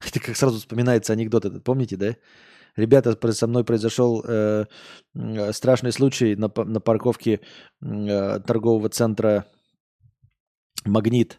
[0.06, 2.16] Это как сразу вспоминается анекдот этот, помните, да?
[2.76, 4.66] Ребята, со мной произошел э,
[5.52, 7.40] страшный случай на, на парковке
[7.82, 9.46] э, торгового центра
[10.84, 11.38] «Магнит».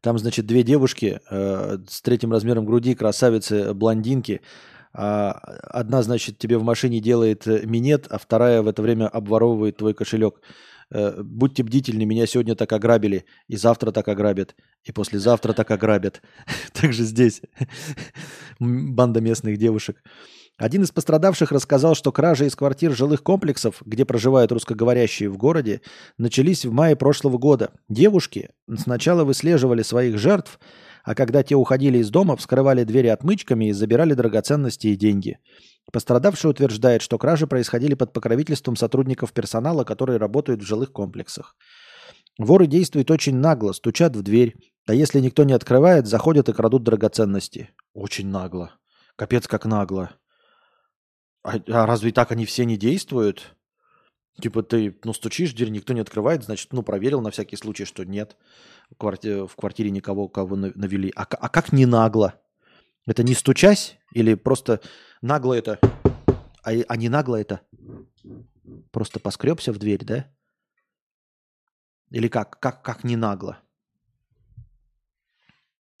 [0.00, 4.40] Там, значит, две девушки э, с третьим размером груди, красавицы, блондинки–
[4.96, 9.76] а, одна, значит, тебе в машине делает э, минет, а вторая в это время обворовывает
[9.76, 10.40] твой кошелек.
[10.90, 14.54] Э, будьте бдительны, меня сегодня так ограбили, и завтра так ограбят,
[14.84, 16.22] и послезавтра так ограбят.
[16.72, 17.42] Также здесь
[18.60, 20.00] банда местных девушек.
[20.56, 25.80] Один из пострадавших рассказал, что кражи из квартир жилых комплексов, где проживают русскоговорящие в городе,
[26.16, 27.72] начались в мае прошлого года.
[27.88, 30.60] Девушки сначала выслеживали своих жертв,
[31.02, 35.38] а когда те уходили из дома, вскрывали двери отмычками и забирали драгоценности и деньги.
[35.92, 41.56] Пострадавший утверждает, что кражи происходили под покровительством сотрудников персонала, которые работают в жилых комплексах.
[42.38, 44.54] Воры действуют очень нагло, стучат в дверь,
[44.86, 47.70] а если никто не открывает, заходят и крадут драгоценности.
[47.92, 48.72] Очень нагло.
[49.16, 50.10] Капец как нагло.
[51.44, 53.54] А, а разве так они все не действуют?
[54.40, 57.84] Типа ты, ну, стучишь в дверь, никто не открывает, значит, ну, проверил на всякий случай,
[57.84, 58.36] что нет
[58.90, 61.12] в квартире, в квартире никого, кого навели.
[61.14, 62.40] А, а как не нагло?
[63.06, 64.80] Это не стучась или просто
[65.20, 65.78] нагло это?
[66.64, 67.60] А, а не нагло это?
[68.90, 70.32] Просто поскребся в дверь, да?
[72.10, 72.58] Или как?
[72.58, 73.58] Как, как не нагло?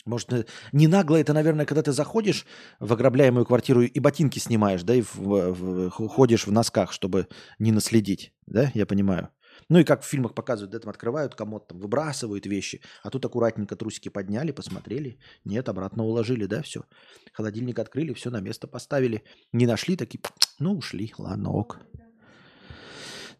[0.04, 2.46] Может, э, не нагло это, наверное, когда ты заходишь
[2.78, 7.28] в ограбляемую квартиру и ботинки снимаешь, да, и в, в, ходишь в носках, чтобы
[7.58, 9.30] не наследить, да, я понимаю.
[9.68, 13.24] Ну и как в фильмах показывают, да, там открывают комод, там выбрасывают вещи, а тут
[13.24, 16.84] аккуратненько трусики подняли, посмотрели, нет, обратно уложили, да, все.
[17.32, 19.22] Холодильник открыли, все на место поставили.
[19.52, 20.20] Не нашли, такие,
[20.58, 21.78] ну ушли, ладно, ок.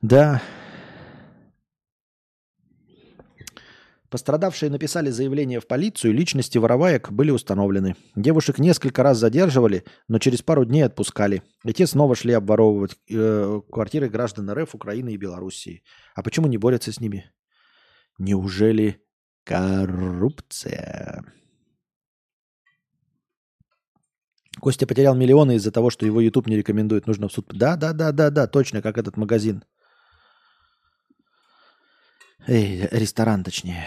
[0.00, 0.42] Да,
[4.14, 7.96] Пострадавшие написали заявление в полицию, личности вороваек были установлены.
[8.14, 11.42] Девушек несколько раз задерживали, но через пару дней отпускали.
[11.64, 15.82] И те снова шли обворовывать э, квартиры граждан РФ, Украины и Белоруссии.
[16.14, 17.32] А почему не борются с ними?
[18.16, 19.02] Неужели
[19.42, 21.24] коррупция?
[24.60, 27.08] Костя потерял миллионы из-за того, что его YouTube не рекомендует.
[27.08, 27.46] Нужно в суд.
[27.52, 29.64] Да, да, да, да, да, точно, как этот магазин.
[32.46, 33.86] Эй, ресторан точнее.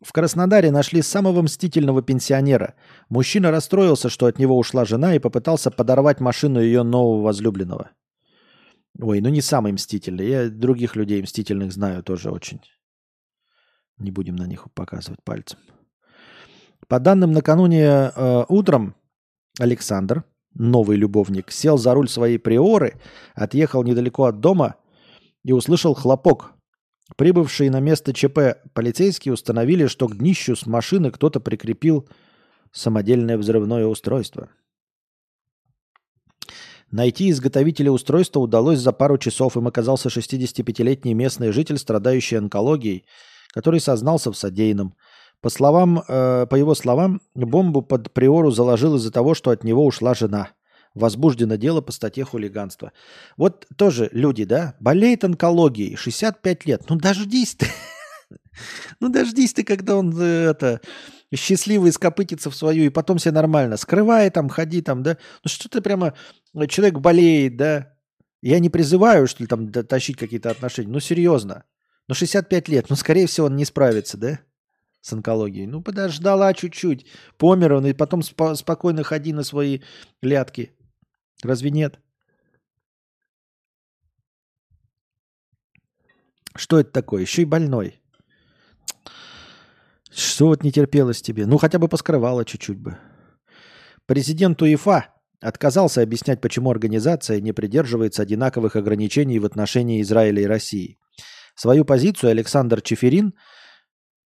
[0.00, 2.74] В Краснодаре нашли самого мстительного пенсионера.
[3.08, 7.90] Мужчина расстроился, что от него ушла жена и попытался подорвать машину ее нового возлюбленного.
[9.00, 10.28] Ой, ну не самый мстительный.
[10.28, 12.60] Я других людей мстительных знаю тоже очень.
[13.98, 15.58] Не будем на них показывать пальцем.
[16.86, 18.94] По данным накануне э, утром,
[19.58, 23.00] Александр, новый любовник, сел за руль своей приоры,
[23.34, 24.76] отъехал недалеко от дома
[25.42, 26.53] и услышал хлопок
[27.16, 32.08] Прибывшие на место ЧП полицейские установили, что к днищу с машины кто-то прикрепил
[32.72, 34.48] самодельное взрывное устройство.
[36.90, 39.56] Найти изготовителя устройства удалось за пару часов.
[39.56, 43.04] Им оказался 65-летний местный житель, страдающий онкологией,
[43.52, 44.94] который сознался в содеянном.
[45.40, 49.84] По, словам, э, по его словам, бомбу под приору заложил из-за того, что от него
[49.84, 50.50] ушла жена.
[50.94, 52.92] Возбуждено дело по статье хулиганства.
[53.36, 56.82] Вот тоже люди, да, болеет онкологией, 65 лет.
[56.88, 57.66] Ну дождись ты.
[59.00, 60.80] Ну дождись ты, когда он э, это
[61.34, 63.76] счастливый скопытится в свою, и потом все нормально.
[63.76, 65.18] Скрывай там, ходи там, да.
[65.42, 66.14] Ну что ты прямо,
[66.54, 67.92] э, человек болеет, да.
[68.42, 70.88] Я не призываю, что ли, там тащить какие-то отношения.
[70.88, 71.64] Ну серьезно.
[72.06, 74.38] Ну 65 лет, ну скорее всего он не справится, да
[75.04, 75.66] с онкологией.
[75.66, 77.04] Ну, подождала чуть-чуть.
[77.36, 79.80] Помер он, и потом спо- спокойно ходи на свои
[80.22, 80.73] лятки.
[81.44, 82.00] Разве нет?
[86.56, 87.22] Что это такое?
[87.22, 88.00] Еще и больной.
[90.10, 91.46] Что вот не терпелось тебе?
[91.46, 92.98] Ну, хотя бы поскрывала чуть-чуть бы.
[94.06, 95.06] Президент УЕФА
[95.40, 100.98] отказался объяснять, почему организация не придерживается одинаковых ограничений в отношении Израиля и России.
[101.56, 103.34] Свою позицию Александр Чеферин–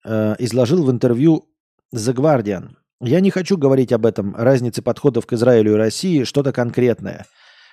[0.05, 1.49] э, изложил в интервью
[1.95, 2.77] The Guardian.
[3.01, 7.27] Я не хочу говорить об этом, разнице подходов к Израилю и России, что-то конкретное.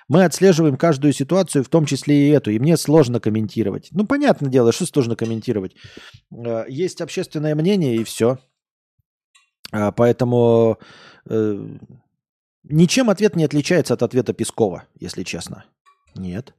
[0.08, 3.88] Мы отслеживаем каждую ситуацию, в том числе и эту, и мне сложно комментировать.
[3.90, 5.74] Ну, понятное дело, что сложно комментировать.
[6.32, 8.38] Э, есть общественное мнение, и все.
[9.72, 10.78] А, поэтому
[11.28, 11.76] э,
[12.62, 15.64] ничем ответ не отличается от ответа Пескова, если честно.
[16.14, 16.54] Нет.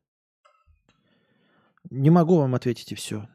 [1.89, 3.29] Не могу вам ответить, и все.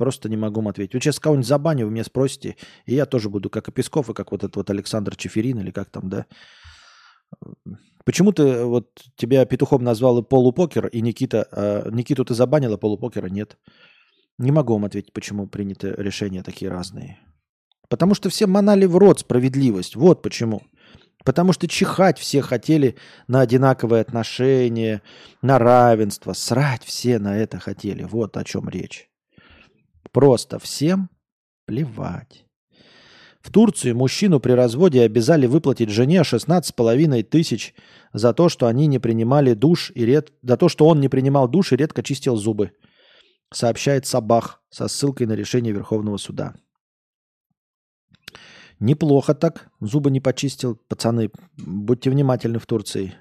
[0.00, 0.94] Просто не могу вам ответить.
[0.94, 2.56] Вот сейчас кого-нибудь забаню, вы меня спросите,
[2.86, 5.70] и я тоже буду как и Песков, и как вот этот вот Александр Чеферин, или
[5.70, 6.24] как там, да.
[8.06, 8.86] Почему ты вот
[9.16, 13.58] тебя петухом назвал и полупокер, и Никита, а Никиту ты забанила, полупокера нет?
[14.38, 17.18] Не могу вам ответить, почему приняты решения такие разные.
[17.90, 19.96] Потому что все манали в рот справедливость.
[19.96, 20.62] Вот почему.
[21.26, 22.96] Потому что чихать все хотели
[23.28, 25.02] на одинаковые отношения,
[25.42, 26.32] на равенство.
[26.32, 28.04] Срать все на это хотели.
[28.04, 29.09] Вот о чем речь.
[30.12, 31.10] Просто всем
[31.66, 32.44] плевать.
[33.40, 37.74] В Турции мужчину при разводе обязали выплатить жене 16,5 тысяч
[38.12, 40.32] за то, что они не принимали душ и ред...
[40.42, 42.72] за то, что он не принимал душ и редко чистил зубы,
[43.52, 46.54] сообщает Сабах со ссылкой на решение Верховного суда.
[48.78, 49.70] Неплохо так.
[49.80, 50.76] Зубы не почистил.
[50.88, 53.14] Пацаны, будьте внимательны в Турции.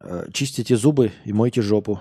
[0.00, 2.00] Э, чистите зубы и мойте жопу.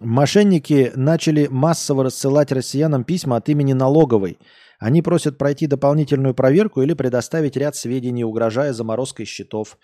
[0.00, 4.38] Мошенники начали массово рассылать россиянам письма от имени налоговой.
[4.78, 9.76] Они просят пройти дополнительную проверку или предоставить ряд сведений, угрожая заморозкой счетов.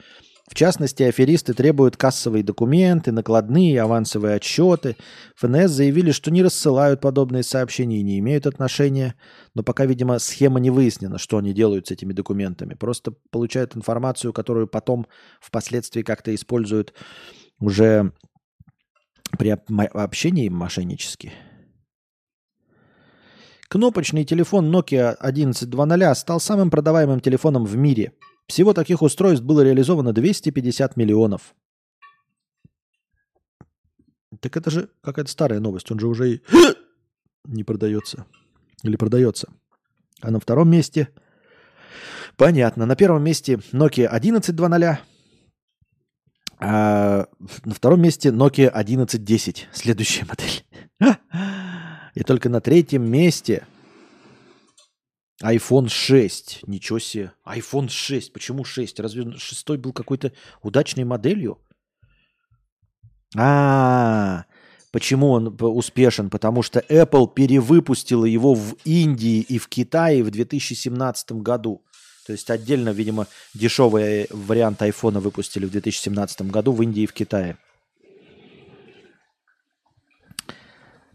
[0.49, 4.95] В частности, аферисты требуют кассовые документы, накладные, авансовые отчеты.
[5.37, 9.15] ФНС заявили, что не рассылают подобные сообщения и не имеют отношения.
[9.55, 12.75] Но пока, видимо, схема не выяснена, что они делают с этими документами.
[12.75, 15.07] Просто получают информацию, которую потом
[15.41, 16.93] впоследствии как-то используют
[17.59, 18.13] уже
[19.37, 21.33] при общении мошеннически.
[23.69, 28.13] Кнопочный телефон Nokia 1120 стал самым продаваемым телефоном в мире.
[28.47, 31.55] Всего таких устройств было реализовано 250 миллионов.
[34.41, 35.91] Так это же какая-то старая новость.
[35.91, 36.43] Он же уже и
[37.45, 38.27] не продается.
[38.83, 39.53] Или продается.
[40.21, 41.09] А на втором месте...
[42.37, 42.85] Понятно.
[42.85, 45.14] На первом месте Nokia 1120.
[46.67, 47.27] А
[47.67, 50.65] на втором месте Nokia 1110, следующая модель.
[52.15, 53.67] И только на третьем месте
[55.43, 56.61] iPhone 6.
[56.67, 57.33] Ничего себе.
[57.47, 58.33] iPhone 6.
[58.33, 58.99] Почему 6?
[59.01, 60.33] Разве шестой был какой-то
[60.63, 61.59] удачной моделью?
[63.37, 64.47] А,
[64.91, 66.31] почему он успешен?
[66.31, 71.85] Потому что Apple перевыпустила его в Индии и в Китае в 2017 году.
[72.27, 77.13] То есть отдельно, видимо, дешевый вариант айфона выпустили в 2017 году в Индии и в
[77.13, 77.59] Китае.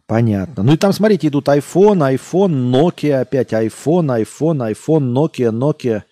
[0.06, 0.64] Понятно.
[0.64, 6.03] Ну и там, смотрите, идут iPhone, iPhone, Nokia опять, iPhone, iPhone, iPhone, Nokia, Nokia.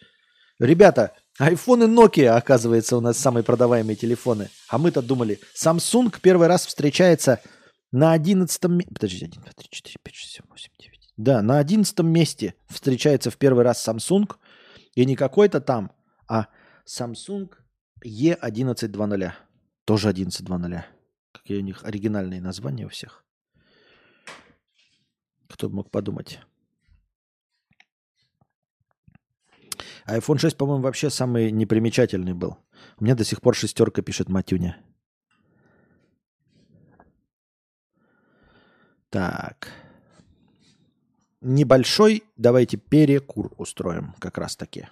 [0.60, 4.50] Ребята, iPhone и Nokia, оказывается, у нас самые продаваемые телефоны.
[4.70, 7.40] А мы-то думали, Samsung первый раз встречается
[7.92, 8.94] на 11 месте.
[8.94, 11.00] Подождите, 1, 2, 3, 4, 5, 6, 7, 8, 9.
[11.18, 14.32] Да, на 11 месте встречается в первый раз Samsung–
[14.98, 15.92] и не какой-то там,
[16.28, 16.48] а
[16.86, 17.54] Samsung
[18.04, 19.32] E1120.
[19.86, 20.86] Тоже 1120.
[21.32, 23.24] Какие у них оригинальные названия у всех.
[25.48, 26.40] Кто бы мог подумать.
[30.08, 32.58] iPhone 6, по-моему, вообще самый непримечательный был.
[33.00, 34.78] У меня до сих пор шестерка пишет Матюня.
[39.10, 39.68] Так
[41.42, 44.88] небольшой, давайте перекур устроим как раз таки.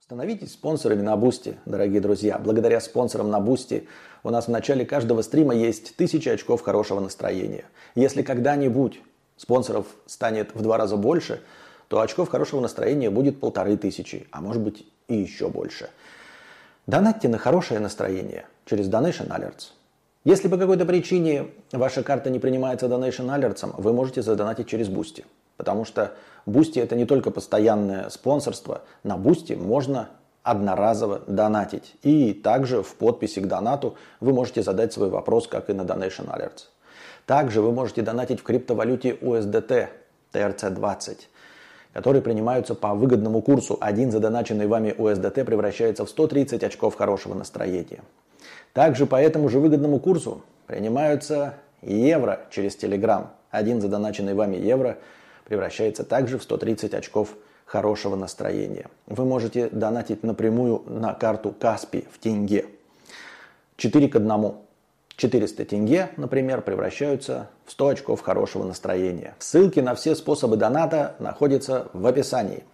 [0.00, 2.38] Становитесь спонсорами на Бусти, дорогие друзья.
[2.38, 3.88] Благодаря спонсорам на Бусти
[4.22, 7.64] у нас в начале каждого стрима есть тысячи очков хорошего настроения.
[7.94, 9.00] Если когда-нибудь
[9.36, 11.40] спонсоров станет в два раза больше,
[11.88, 15.88] то очков хорошего настроения будет полторы тысячи, а может быть и еще больше.
[16.86, 19.70] Донатьте на хорошее настроение через Donation Alerts.
[20.24, 25.24] Если по какой-то причине ваша карта не принимается Donation Alerts, вы можете задонатить через Бусти.
[25.56, 26.12] Потому что
[26.46, 28.82] Boosty это не только постоянное спонсорство.
[29.02, 30.10] На Boosty можно
[30.44, 31.96] одноразово донатить.
[32.02, 36.28] И также в подписи к донату вы можете задать свой вопрос, как и на Donation
[36.28, 36.66] Alerts.
[37.26, 39.88] Также вы можете донатить в криптовалюте USDT
[40.32, 41.18] TRC20,
[41.94, 43.76] которые принимаются по выгодному курсу.
[43.80, 48.02] Один задоначенный вами USDT превращается в 130 очков хорошего настроения.
[48.72, 53.26] Также по этому же выгодному курсу принимаются евро через Telegram.
[53.50, 54.98] Один задоначенный вами евро–
[55.44, 57.34] превращается также в 130 очков
[57.66, 58.86] хорошего настроения.
[59.06, 62.66] Вы можете донатить напрямую на карту Каспи в тенге.
[63.76, 64.54] 4 к 1.
[65.16, 69.34] 400 тенге, например, превращаются в 100 очков хорошего настроения.
[69.38, 72.64] Ссылки на все способы доната находятся в описании.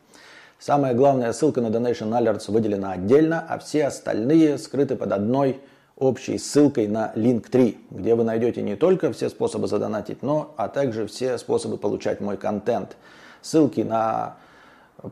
[0.59, 5.61] Самая главная ссылка на Donation Alerts выделена отдельно, а все остальные скрыты под одной
[5.99, 11.07] общей ссылкой на Link3, где вы найдете не только все способы задонатить, но а также
[11.07, 12.97] все способы получать мой контент.
[13.43, 14.37] Ссылки на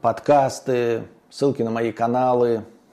[0.01, 2.65] подкасты, ссылки на мои каналы,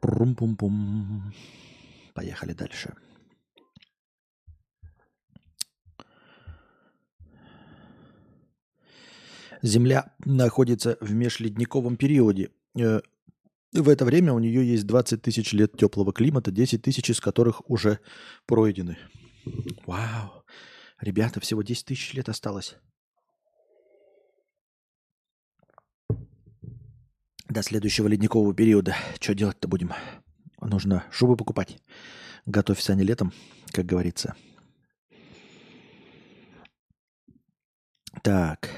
[0.00, 1.32] Прум-пум-пум.
[2.14, 2.94] Поехали дальше.
[9.62, 12.50] Земля находится в межледниковом периоде.
[12.78, 13.00] Э,
[13.72, 17.68] в это время у нее есть 20 тысяч лет теплого климата, 10 тысяч из которых
[17.70, 18.00] уже
[18.46, 18.96] пройдены.
[19.86, 20.44] Вау!
[21.00, 22.76] Ребята, всего 10 тысяч лет осталось.
[27.50, 28.94] До следующего ледникового периода.
[29.18, 29.92] Что делать-то будем?
[30.60, 31.78] Нужно шубы покупать.
[32.46, 33.32] Готовься они летом,
[33.72, 34.36] как говорится.
[38.22, 38.70] Так.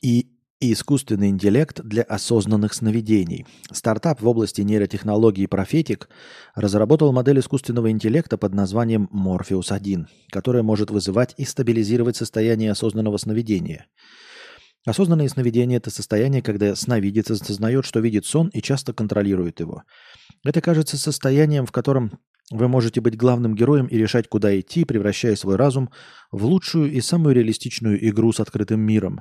[0.00, 3.46] И искусственный интеллект для осознанных сновидений.
[3.70, 6.06] Стартап в области нейротехнологии Prophetic
[6.54, 13.86] разработал модель искусственного интеллекта под названием Morpheus-1, которая может вызывать и стабилизировать состояние осознанного сновидения–
[14.86, 19.82] Осознанное сновидение– это состояние, когда сновидец осознает, что видит сон и часто контролирует его.
[20.42, 22.18] Это кажется состоянием, в котором
[22.50, 25.90] вы можете быть главным героем и решать, куда идти, превращая свой разум
[26.32, 29.20] в лучшую и самую реалистичную игру с открытым миром.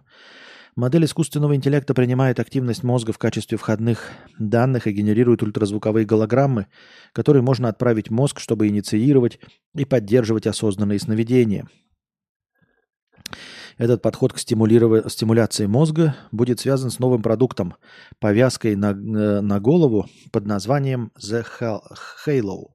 [0.78, 6.68] Модель искусственного интеллекта принимает активность мозга в качестве входных данных и генерирует ультразвуковые голограммы,
[7.12, 9.40] которые можно отправить в мозг, чтобы инициировать
[9.76, 11.68] и поддерживать осознанные сновидения–
[13.80, 17.76] этот подход к стимуляции мозга будет связан с новым продуктом,
[18.20, 21.46] повязкой на, э, на голову под названием The
[22.28, 22.74] Halo,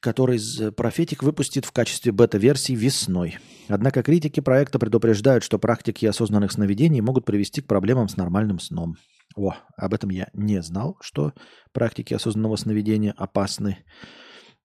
[0.00, 3.38] который Prophetic выпустит в качестве бета-версии весной.
[3.68, 8.96] Однако критики проекта предупреждают, что практики осознанных сновидений могут привести к проблемам с нормальным сном.
[9.36, 11.34] О, об этом я не знал, что
[11.72, 13.84] практики осознанного сновидения опасны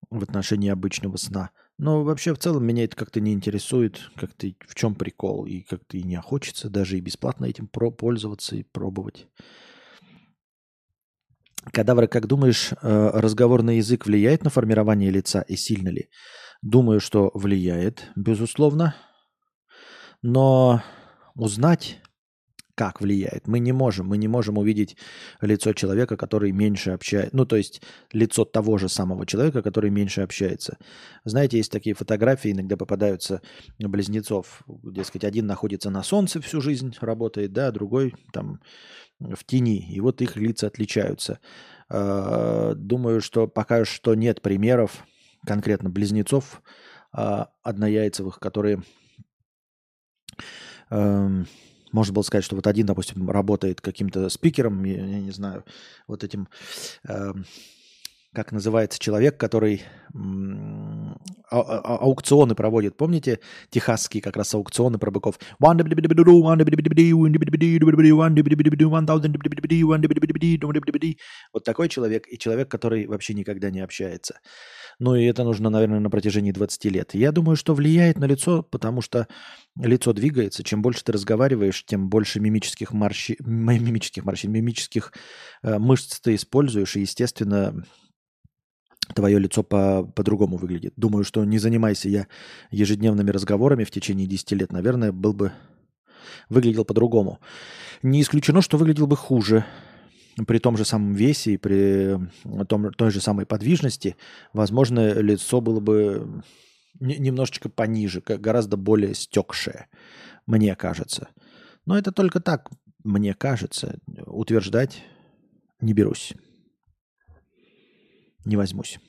[0.09, 4.75] в отношении обычного сна– но вообще в целом меня это как-то не интересует, как-то в
[4.75, 9.27] чем прикол, и как-то и не хочется даже и бесплатно этим про пользоваться и пробовать.
[11.71, 16.09] Кадавр, как думаешь, э, разговорный язык влияет на формирование лица и сильно ли?
[16.61, 18.95] Думаю, что влияет, безусловно.
[20.21, 20.81] Но
[21.35, 22.01] узнать,
[22.75, 24.07] как влияет, мы не можем.
[24.07, 24.97] Мы не можем увидеть
[25.41, 27.35] лицо человека, который меньше общается.
[27.35, 27.81] Ну, то есть
[28.11, 30.77] лицо того же самого человека, который меньше общается.
[31.23, 33.41] Знаете, есть такие фотографии, иногда попадаются
[33.79, 34.63] близнецов.
[34.67, 38.59] Дескать, один находится на солнце всю жизнь, работает, да, другой там
[39.19, 39.87] в тени.
[39.91, 41.39] И вот их лица отличаются.
[41.89, 45.05] А, думаю, что пока что нет примеров
[45.45, 46.61] конкретно близнецов
[47.11, 48.81] а, однояйцевых, которые
[50.89, 51.45] эм,
[51.93, 55.63] можно было сказать, что вот один, допустим, работает каким-то спикером, я, я не знаю,
[56.07, 56.49] вот этим
[57.07, 57.33] э,
[58.33, 59.83] как называется человек, который
[60.13, 62.97] а, а, аукционы проводит.
[62.97, 63.39] Помните
[63.69, 65.39] техасские как раз аукционы про быков?
[71.53, 74.39] Вот такой человек и человек, который вообще никогда не общается.
[74.99, 77.13] Ну и это нужно, наверное, на протяжении 20 лет.
[77.13, 79.27] Я думаю, что влияет на лицо, потому что
[79.75, 80.63] лицо двигается.
[80.63, 85.13] Чем больше ты разговариваешь, тем больше мимических морщин, мимических морщин, мимических
[85.63, 86.95] э, мышц ты используешь.
[86.95, 87.85] И, естественно,
[89.15, 90.93] твое лицо по, по-другому выглядит.
[90.95, 92.27] Думаю, что не занимайся я
[92.71, 95.51] ежедневными разговорами в течение 10 лет, наверное, был бы
[96.49, 97.39] выглядел по-другому.
[98.01, 99.65] Не исключено, что выглядел бы хуже.
[100.47, 102.17] При том же самом весе и при
[102.67, 104.15] том, той же самой подвижности,
[104.51, 106.43] возможно, лицо было бы
[106.99, 109.87] немножечко пониже, гораздо более стекшее,
[110.47, 111.29] мне кажется.
[111.85, 112.69] Но это только так,
[113.03, 113.99] мне кажется.
[114.25, 115.03] Утверждать
[115.81, 116.33] не берусь
[118.45, 118.99] не возьмусь.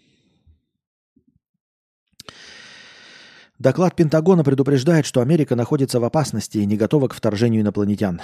[3.58, 8.20] Доклад Пентагона предупреждает, что Америка находится в опасности и не готова к вторжению инопланетян.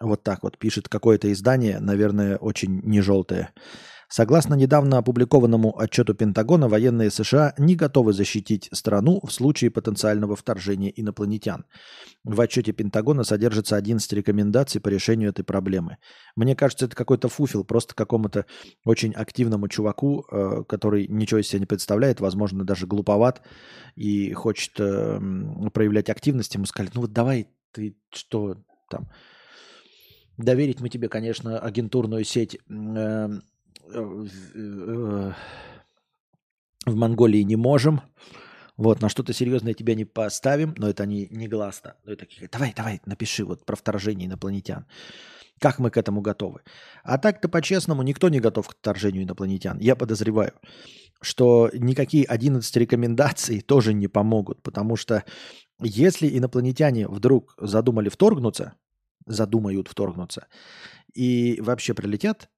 [0.00, 3.52] Вот так вот пишет какое-то издание, наверное, очень не желтое.
[4.12, 10.90] Согласно недавно опубликованному отчету Пентагона, военные США не готовы защитить страну в случае потенциального вторжения
[10.90, 11.64] инопланетян.
[12.24, 15.98] В отчете Пентагона содержится 11 рекомендаций по решению этой проблемы.
[16.34, 18.46] Мне кажется, это какой-то фуфел, просто какому-то
[18.84, 23.42] очень активному чуваку, э, который ничего из себя не представляет, возможно, даже глуповат
[23.94, 25.20] и хочет э,
[25.72, 26.52] проявлять активность.
[26.56, 28.56] Ему сказали, ну вот давай ты что
[28.88, 29.08] там...
[30.40, 33.28] Доверить мы тебе, конечно, агентурную сеть э,
[36.86, 38.00] в Монголии не можем.
[38.76, 41.96] Вот, на что-то серьезное тебя не поставим, но это не, не гласно.
[42.04, 44.86] Но это такие, давай, давай, напиши вот про вторжение инопланетян.
[45.58, 46.62] Как мы к этому готовы?
[47.04, 49.78] А так-то по-честному никто не готов к вторжению инопланетян.
[49.78, 50.54] Я подозреваю,
[51.20, 55.24] что никакие 11 рекомендаций тоже не помогут, потому что
[55.82, 58.72] если инопланетяне вдруг задумали вторгнуться,
[59.30, 60.46] задумают вторгнуться
[61.14, 62.48] и вообще прилетят,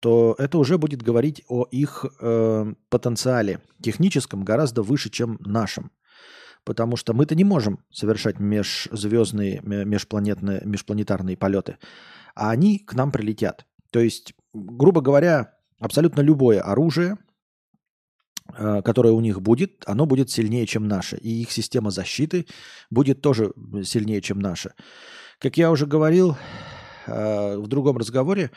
[0.00, 5.92] то это уже будет говорить о их э, потенциале техническом гораздо выше, чем нашем.
[6.64, 11.78] Потому что мы-то не можем совершать межзвездные, межпланетные, межпланетарные полеты,
[12.34, 13.66] а они к нам прилетят.
[13.90, 17.18] То есть, грубо говоря, абсолютно любое оружие,
[18.56, 21.16] э, которое у них будет, оно будет сильнее, чем наше.
[21.18, 22.46] И их система защиты
[22.90, 23.52] будет тоже
[23.84, 24.74] сильнее, чем наша.
[25.40, 26.36] Как я уже говорил
[27.06, 28.50] э, в другом разговоре,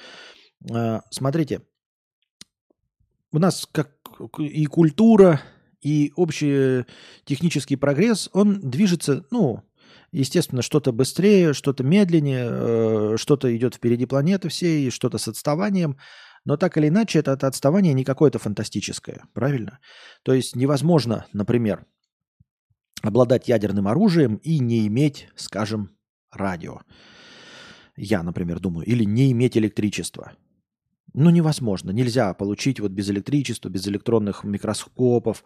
[0.70, 1.62] а, смотрите,
[3.32, 3.92] у нас как
[4.38, 5.42] и культура,
[5.82, 6.86] и общий
[7.24, 9.64] технический прогресс, он движется, ну,
[10.12, 15.98] естественно, что-то быстрее, что-то медленнее, э, что-то идет впереди планеты всей, что-то с отставанием.
[16.44, 19.80] Но так или иначе, это, это отставание не какое-то фантастическое, правильно?
[20.24, 21.86] То есть невозможно, например,
[23.02, 25.98] обладать ядерным оружием и не иметь, скажем,
[26.34, 26.82] радио.
[27.96, 30.34] Я, например, думаю, или не иметь электричества.
[31.14, 31.92] Ну, невозможно.
[31.92, 35.44] Нельзя получить вот без электричества, без электронных микроскопов,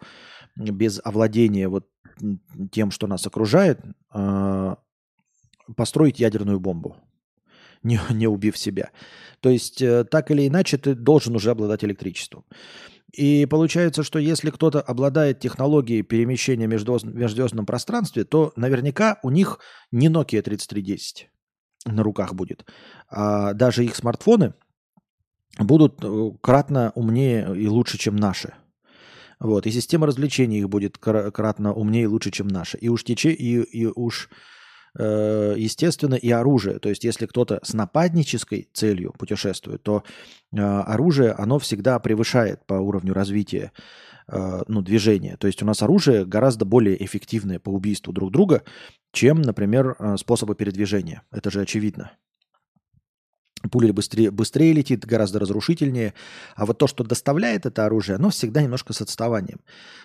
[0.56, 1.86] без овладения вот
[2.72, 4.78] тем, что нас окружает, а,
[5.76, 6.96] построить ядерную бомбу,
[7.82, 8.90] не, не убив себя.
[9.40, 12.44] То есть, э, так или иначе, ты должен уже обладать электричеством.
[13.12, 19.60] И получается, что если кто-то обладает технологией перемещения в межзвездном пространстве, то наверняка у них
[19.90, 21.30] не Nokia 3310
[21.86, 22.66] на руках будет.
[23.08, 24.54] А даже их смартфоны–
[25.58, 28.54] будут э, кратно умнее и лучше, чем наши.
[29.40, 29.66] Вот.
[29.66, 32.76] И система развлечений их будет кратно умнее и лучше, чем наши.
[32.78, 34.28] И уж, тече, и, и уж
[34.98, 36.78] естественно, и оружие.
[36.78, 40.02] То есть, если кто-то с нападнической целью путешествует, то
[40.52, 43.72] э, оружие, оно всегда превышает по уровню развития
[44.26, 45.36] э, ну, движения.
[45.36, 48.62] То есть, у нас оружие гораздо более эффективное по убийству друг друга,
[49.12, 51.22] чем, например, э, способы передвижения.
[51.30, 52.12] Это же очевидно.
[53.70, 56.14] Пуля быстрее, быстрее летит, гораздо разрушительнее.
[56.54, 59.60] А вот то, что доставляет это оружие, оно всегда немножко с отставанием.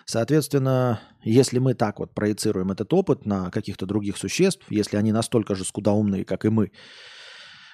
[0.06, 5.54] Соответственно, если мы так вот проецируем этот опыт на каких-то других существ, если они настолько
[5.54, 6.72] же скудоумные, как и мы,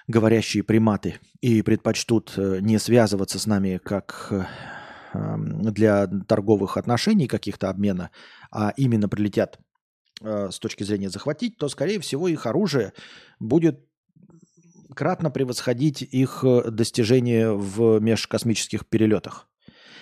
[0.06, 4.44] говорящие приматы, и предпочтут э, не связываться с нами как э,
[5.14, 8.10] эм, для торговых отношений каких-то обмена,
[8.50, 9.58] а именно прилетят
[10.20, 12.92] э, с точки зрения захватить, то, скорее всего, их оружие
[13.38, 13.89] будет
[15.00, 19.48] кратно превосходить их э, достижения в межкосмических перелетах.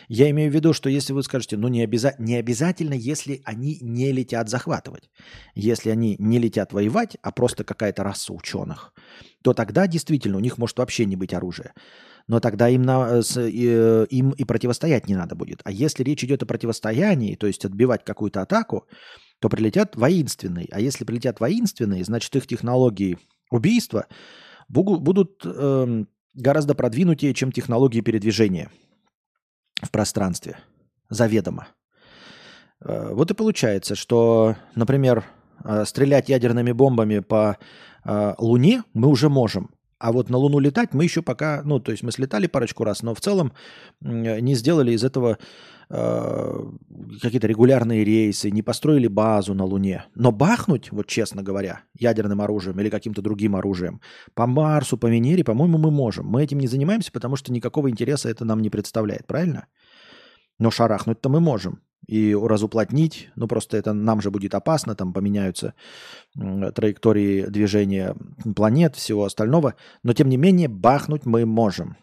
[0.09, 3.79] Я имею в виду, что если вы скажете, ну не, обяза- не обязательно, если они
[3.81, 5.09] не летят захватывать,
[5.55, 8.93] если они не летят воевать, а просто какая-то раса ученых,
[9.45, 11.75] то тогда действительно у них может вообще не быть оружия.
[12.27, 15.61] Но тогда им, на, с, э, им и противостоять не надо будет.
[15.63, 18.89] А если речь идет о противостоянии, то есть отбивать какую-то атаку,
[19.39, 20.67] то прилетят воинственные.
[20.73, 23.17] А если прилетят воинственные, значит их технологии
[23.49, 24.07] убийства
[24.69, 26.05] будут э,
[26.35, 28.71] гораздо продвинутее, чем технологии передвижения
[29.83, 30.59] в пространстве.
[31.11, 31.69] Заведомо.
[32.85, 35.25] Э, вот и получается, что, например,
[35.65, 37.59] э, стрелять ядерными бомбами по
[38.05, 39.71] э, Луне мы уже можем.
[39.99, 43.03] А вот на Луну летать мы еще пока, ну, то есть мы слетали парочку раз,
[43.03, 43.53] но в целом
[44.01, 45.39] не сделали из этого
[45.89, 50.05] какие-то регулярные рейсы, не построили базу на Луне.
[50.15, 54.01] Но бахнуть, вот честно говоря, ядерным оружием или каким-то другим оружием
[54.35, 56.27] по Марсу, по Венере, по-моему, мы можем.
[56.27, 59.67] Мы этим не занимаемся, потому что никакого интереса это нам не представляет, правильно?
[60.59, 65.75] Но шарахнуть-то мы можем и разуплотнить, ну просто это нам же будет опасно, там поменяются
[66.35, 68.17] траектории движения
[68.57, 71.97] планет, всего остального, но тем не менее бахнуть мы можем.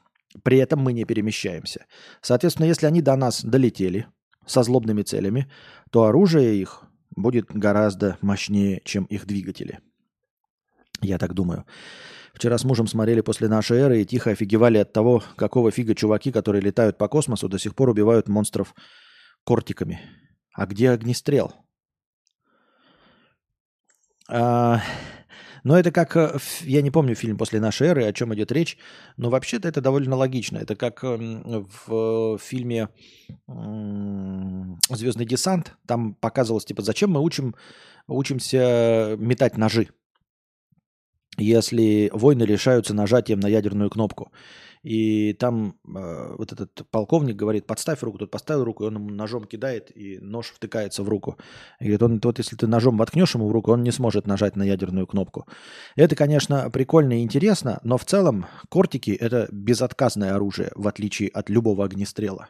[0.44, 1.86] При этом мы не перемещаемся.
[2.22, 4.08] Соответственно, если они до нас долетели
[4.46, 5.50] со злобными целями,
[5.92, 6.84] то оружие их
[7.16, 9.80] будет гораздо мощнее, чем их двигатели.
[11.02, 11.66] Я так думаю.
[12.34, 16.32] Вчера с мужем смотрели после нашей эры и тихо офигевали от того, какого фига чуваки,
[16.32, 18.76] которые летают по космосу, до сих пор убивают монстров
[19.46, 20.02] кортиками.
[20.54, 21.54] А где огнестрел?
[24.28, 24.82] А,
[25.66, 28.78] но это как, э, я не помню фильм «После нашей эры», о чем идет речь,
[29.18, 30.60] но вообще-то это довольно логично.
[30.60, 32.90] Это как эм, в фильме
[33.48, 37.56] «Звездный десант», там показывалось, типа, зачем мы учим,
[38.08, 39.90] учимся метать ножи,
[41.36, 44.32] если войны решаются нажатием на ядерную кнопку.
[44.86, 49.10] И там э, вот этот полковник говорит, подставь руку, тот поставил руку, и он ему
[49.10, 51.38] ножом кидает, и нож втыкается в руку.
[51.80, 54.56] И говорит, он, вот если ты ножом воткнешь ему в руку, он не сможет нажать
[54.56, 55.48] на ядерную кнопку.
[55.96, 61.50] Это, конечно, прикольно и интересно, но в целом кортики– это безотказное оружие, в отличие от
[61.50, 62.50] любого огнестрела.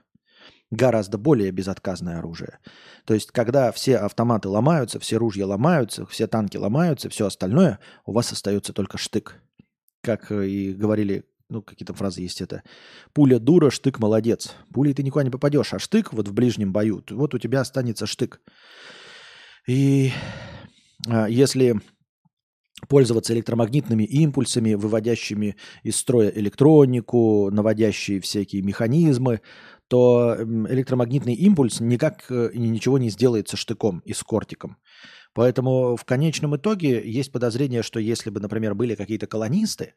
[0.71, 2.59] Гораздо более безотказное оружие.
[3.05, 8.11] То есть, когда все автоматы ломаются, все ружья ломаются, все танки ломаются, все остальное, у
[8.11, 9.41] вас остается только штык.
[10.01, 12.63] Как и говорили ну, какие-то фразы есть это.
[13.13, 14.55] Пуля дура, штык молодец.
[14.73, 18.05] Пулей ты никуда не попадешь, а штык вот в ближнем бою, вот у тебя останется
[18.05, 18.41] штык.
[19.67, 20.11] И
[21.07, 21.79] а, если
[22.87, 29.41] пользоваться электромагнитными импульсами, выводящими из строя электронику, наводящие всякие механизмы,
[29.87, 34.77] то электромагнитный импульс никак э, ничего не сделается штыком и с кортиком.
[35.33, 39.93] Поэтому в конечном итоге есть подозрение, что если бы, например, были какие-то колонисты,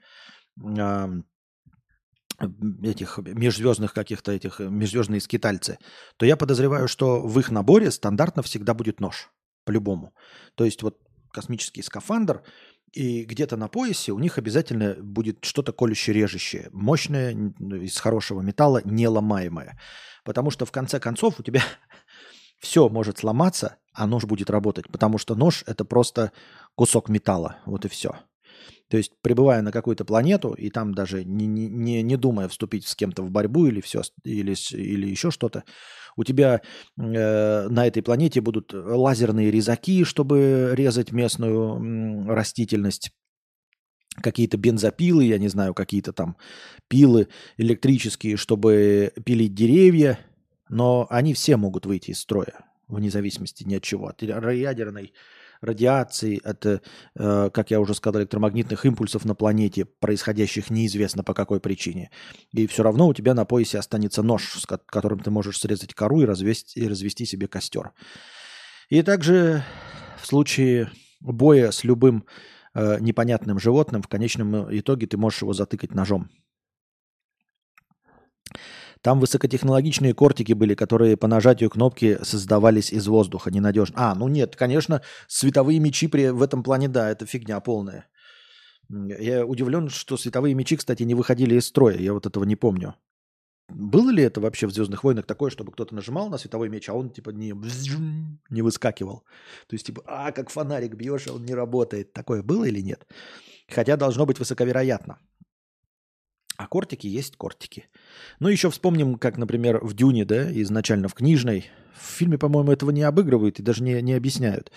[2.82, 5.78] этих межзвездных каких-то этих э, межзвездные скитальцы,
[6.16, 9.30] то я подозреваю, что в их наборе стандартно всегда будет нож.
[9.64, 10.14] По-любому.
[10.54, 10.98] То есть вот
[11.32, 12.42] космический скафандр,
[12.92, 19.78] и где-то на поясе у них обязательно будет что-то колюще-режущее, мощное, из хорошего металла, неломаемое.
[20.24, 21.62] Потому что в конце концов у тебя
[22.58, 24.88] все может сломаться, а нож будет работать.
[24.88, 26.32] Потому что нож это просто
[26.76, 27.58] кусок металла.
[27.66, 28.16] Вот и все.
[28.88, 32.94] То есть, прибывая на какую-то планету, и там даже не, не, не думая вступить с
[32.94, 35.64] кем-то в борьбу или, все, или, или еще что-то,
[36.16, 36.62] у тебя
[36.96, 43.12] э, на этой планете будут лазерные резаки, чтобы резать местную растительность,
[44.22, 46.36] какие-то бензопилы, я не знаю, какие-то там
[46.88, 50.18] пилы электрические, чтобы пилить деревья,
[50.68, 55.12] но они все могут выйти из строя, вне зависимости ни от чего, от ядерной
[55.60, 56.80] радиации, от, э,
[57.14, 62.10] как я уже сказал, электромагнитных импульсов на планете, происходящих неизвестно по какой причине.
[62.52, 66.22] И все равно у тебя на поясе останется нож, с которым ты можешь срезать кору
[66.22, 67.92] и развести, и развести себе костер.
[68.88, 69.64] И также
[70.20, 70.90] в случае
[71.20, 72.24] боя с любым
[72.74, 76.28] э, непонятным животным, в конечном итоге ты можешь его затыкать ножом.
[79.08, 83.94] Там высокотехнологичные кортики были, которые по нажатию кнопки создавались из воздуха, ненадежно.
[83.96, 88.04] А, ну нет, конечно, световые мечи при, в этом плане, да, это фигня полная.
[88.90, 91.96] Я удивлен, что световые мечи, кстати, не выходили из строя.
[91.96, 92.96] Я вот этого не помню.
[93.70, 96.92] Было ли это вообще в Звездных войнах такое, чтобы кто-то нажимал на световой меч, а
[96.92, 97.54] он типа не,
[98.50, 99.22] не выскакивал?
[99.68, 102.12] То есть, типа, а, как фонарик бьешь, он не работает.
[102.12, 103.06] Такое было или нет?
[103.70, 105.16] Хотя должно быть высоковероятно.
[106.58, 107.86] А кортики есть кортики.
[108.40, 111.70] Ну, еще вспомним, как, например, в Дюне, да, изначально в книжной.
[111.98, 114.70] В фильме, по-моему, этого не обыгрывают и даже не, не объясняют.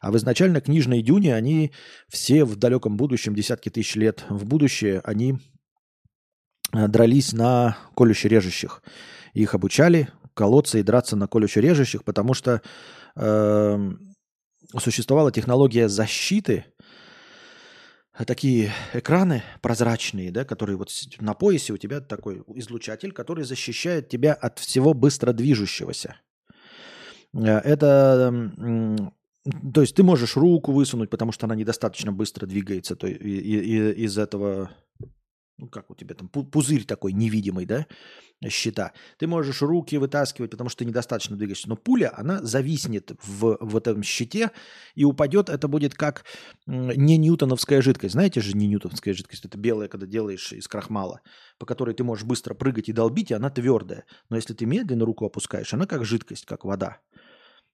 [0.00, 1.70] А в изначально книжной Дюне они
[2.08, 5.38] все в далеком будущем, десятки тысяч лет в будущее, они
[6.72, 8.82] Э, дрались на колюще-режущих.
[9.32, 12.60] Их обучали колоться и драться на колюще-режущих, потому что
[13.16, 13.90] э,
[14.78, 16.66] существовала технология защиты,
[18.24, 20.90] такие экраны прозрачные, да, которые вот
[21.20, 26.16] на поясе у тебя такой излучатель, который защищает тебя от всего быстро движущегося.
[27.34, 28.52] Э, это
[29.72, 33.92] то есть ты можешь руку высунуть, потому что она недостаточно быстро двигается то, и, и,
[34.04, 34.70] из этого
[35.58, 37.86] ну как у тебя там, пузырь такой невидимый, да,
[38.48, 38.92] щита.
[39.18, 41.68] Ты можешь руки вытаскивать, потому что недостаточно двигаешься.
[41.68, 44.50] Но пуля, она зависнет в, в этом щите
[44.94, 45.48] и упадет.
[45.48, 46.24] Это будет как
[46.66, 48.12] не ньютоновская жидкость.
[48.12, 49.46] Знаете же, не ньютоновская жидкость.
[49.46, 51.22] Это белая, когда делаешь из крахмала,
[51.58, 54.04] по которой ты можешь быстро прыгать и долбить, и она твердая.
[54.28, 57.00] Но если ты медленно руку опускаешь, она как жидкость, как вода.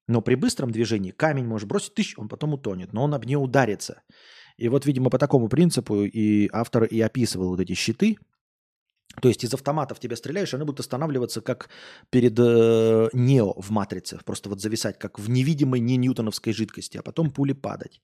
[0.09, 3.39] Но при быстром движении камень можешь бросить, тысяч, он потом утонет, но он об нее
[3.39, 4.03] ударится.
[4.57, 8.19] И вот, видимо, по такому принципу и автор и описывал вот эти щиты.
[9.21, 11.69] То есть из автоматов тебя стреляешь, они будут останавливаться как
[12.11, 14.19] перед э, Нео в Матрице.
[14.25, 18.01] Просто вот зависать, как в невидимой не ньютоновской жидкости, а потом пули падать.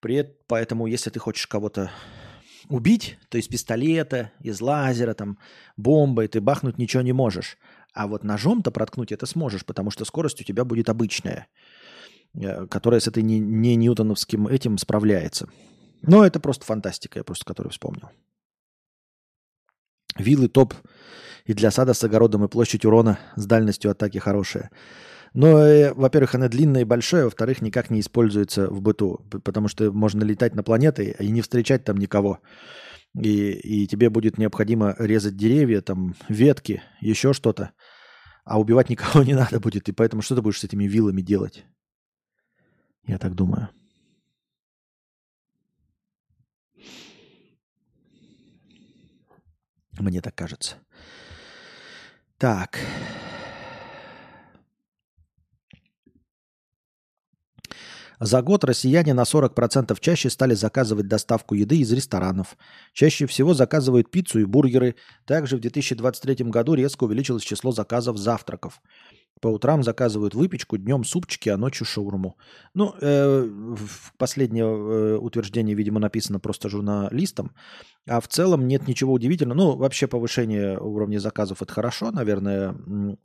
[0.00, 1.90] При, поэтому, если ты хочешь кого-то
[2.68, 5.38] убить, то из пистолета, из лазера, там,
[5.76, 7.56] бомбой ты бахнуть ничего не можешь.
[7.94, 11.48] А вот ножом-то проткнуть это сможешь, потому что скорость у тебя будет обычная.
[12.34, 15.48] Э, которая с этой не, не ньютоновским этим справляется.
[16.02, 18.10] Но это просто фантастика, я просто которую вспомнил.
[20.16, 20.74] Виллы топ
[21.44, 24.70] и для сада с огородом, и площадь урона с дальностью атаки хорошая.
[25.34, 29.90] Но, э, во-первых, она длинная и большая, во-вторых, никак не используется в быту, потому что
[29.92, 32.38] можно летать на планеты и не встречать там никого.
[33.20, 37.72] И, и тебе будет необходимо резать деревья, там, ветки, еще что-то.
[38.44, 41.64] А убивать никого не надо будет, и поэтому что ты будешь с этими вилами делать?
[43.10, 43.68] Я так думаю.
[49.98, 50.76] Мне так кажется.
[52.38, 52.78] Так.
[58.20, 62.56] За год россияне на 40% чаще стали заказывать доставку еды из ресторанов.
[62.92, 64.94] Чаще всего заказывают пиццу и бургеры.
[65.24, 68.80] Также в 2023 году резко увеличилось число заказов завтраков.
[69.40, 72.36] По утрам заказывают выпечку, днем супчики, а ночью шаурму.
[72.74, 73.48] Ну, э,
[74.18, 77.54] последнее э, утверждение, видимо, написано просто журналистом.
[78.06, 79.56] А в целом нет ничего удивительного.
[79.56, 82.10] Ну, вообще повышение уровня заказов– это хорошо.
[82.10, 82.76] Наверное,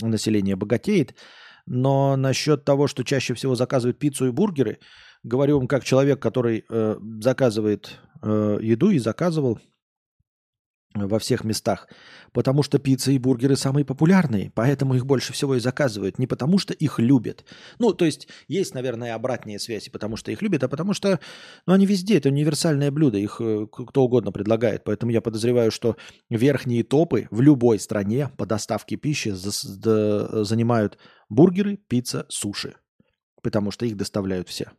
[0.02, 1.16] население богатеет.
[1.66, 4.80] Но насчет того, что чаще всего заказывают пиццу и бургеры,
[5.24, 9.60] говорю вам как человек, который э, заказывает э, еду и заказывал
[10.96, 11.88] во всех местах,
[12.32, 16.58] потому что пицца и бургеры самые популярные, поэтому их больше всего и заказывают, не потому
[16.58, 17.46] что их любят.
[17.80, 21.20] Ну, то есть есть, наверное, обратные связи, потому что их любят, а потому что
[21.66, 25.98] ну, они везде, это универсальное блюдо, их э, кто угодно предлагает, поэтому я подозреваю, что
[26.30, 30.98] верхние топы в любой стране по доставке пищи занимают
[31.30, 32.76] бургеры, пицца, суши,
[33.42, 34.72] потому что их доставляют все.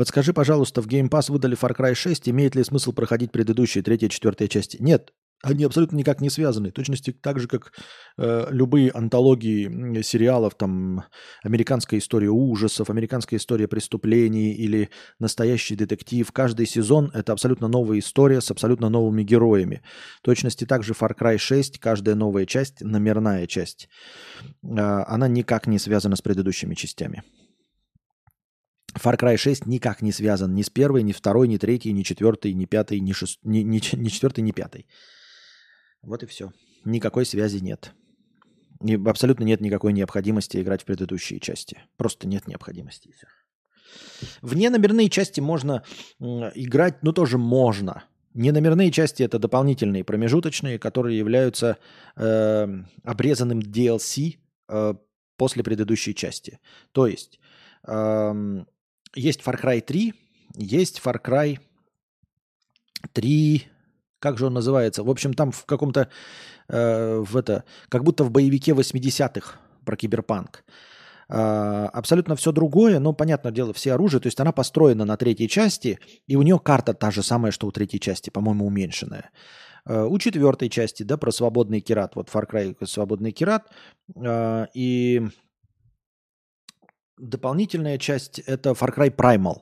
[0.00, 4.08] Подскажи, пожалуйста, в Game Pass выдали Far Cry 6, имеет ли смысл проходить предыдущие, третья,
[4.08, 4.78] четвертая части?
[4.80, 5.12] Нет,
[5.42, 6.70] они абсолютно никак не связаны.
[6.70, 7.74] Точности так же, как
[8.16, 11.04] э, любые антологии сериалов, там,
[11.42, 16.32] американская история ужасов, американская история преступлений или настоящий детектив.
[16.32, 19.82] Каждый сезон– это абсолютно новая история с абсолютно новыми героями.
[20.22, 23.90] Точности также Far Cry 6, каждая новая часть– номерная часть.
[24.62, 27.22] Э, она никак не связана с предыдущими частями.
[28.94, 32.52] Far Cry 6 никак не связан ни с первой, ни второй, ни третьей, ни четвертой,
[32.54, 33.38] ни пятой, ни, шест...
[33.44, 34.86] ни, ни, ни четвертой, ни пятой.
[36.02, 36.52] Вот и все.
[36.84, 37.92] Никакой связи нет.
[38.82, 41.78] И абсолютно нет никакой необходимости играть в предыдущие части.
[41.96, 43.14] Просто нет необходимости.
[44.40, 45.82] В неномерные части можно
[46.18, 48.04] играть, ну тоже можно.
[48.32, 51.78] Неномерные части это дополнительные промежуточные, которые являются
[52.16, 52.68] э,
[53.02, 54.38] обрезанным DLC
[54.68, 54.94] э,
[55.36, 56.60] после предыдущей части.
[56.92, 57.40] То есть
[57.86, 58.64] э,
[59.14, 60.14] есть Far Cry 3,
[60.56, 61.58] есть Far Cry
[63.12, 63.66] 3,
[64.18, 65.02] как же он называется?
[65.02, 66.08] В общем, там в каком-то,
[66.68, 70.64] э, в это, как будто в боевике 80-х про киберпанк.
[71.32, 75.48] А, абсолютно все другое, но, понятное дело, все оружие, то есть она построена на третьей
[75.48, 79.30] части, и у нее карта та же самая, что у третьей части, по-моему, уменьшенная.
[79.84, 83.68] А, у четвертой части, да, про свободный кират, вот Far Cry свободный кират,
[84.16, 85.28] а, и
[87.20, 89.58] дополнительная часть это Far Cry Primal.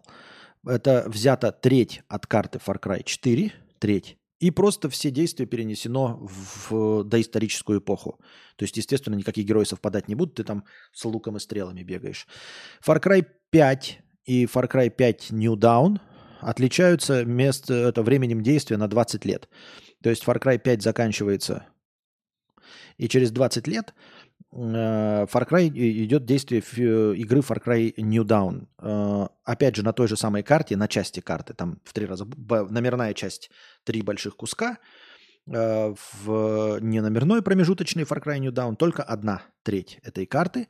[0.67, 7.05] Это взята треть от карты Far Cry 4, треть, и просто все действия перенесено в
[7.05, 8.21] доисторическую эпоху.
[8.57, 12.27] То есть, естественно, никакие герои совпадать не будут, ты там с луком и стрелами бегаешь.
[12.87, 16.01] Far Cry 5 и Far Cry 5 New Dawn
[16.41, 19.49] отличаются мест, это временем действия на 20 лет.
[20.03, 21.67] То есть Far Cry 5 заканчивается,
[22.97, 23.95] и через 20 лет
[24.53, 28.67] Far Cry идет действие э, игры Far Cry New Dawn.
[28.79, 32.25] Э, опять же, на той же самой карте, на части карты, там в три раза,
[32.25, 33.51] номерная часть,
[33.85, 34.79] три больших куска,
[35.47, 40.69] в неномерной промежуточный Far Cry New Dawn только одна треть этой карты.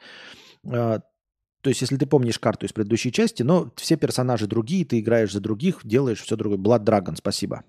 [0.63, 5.33] То есть, если ты помнишь карту из предыдущей части, но все персонажи другие, ты играешь
[5.33, 6.59] за других, делаешь все другое.
[6.59, 7.65] Blood Dragon, спасибо.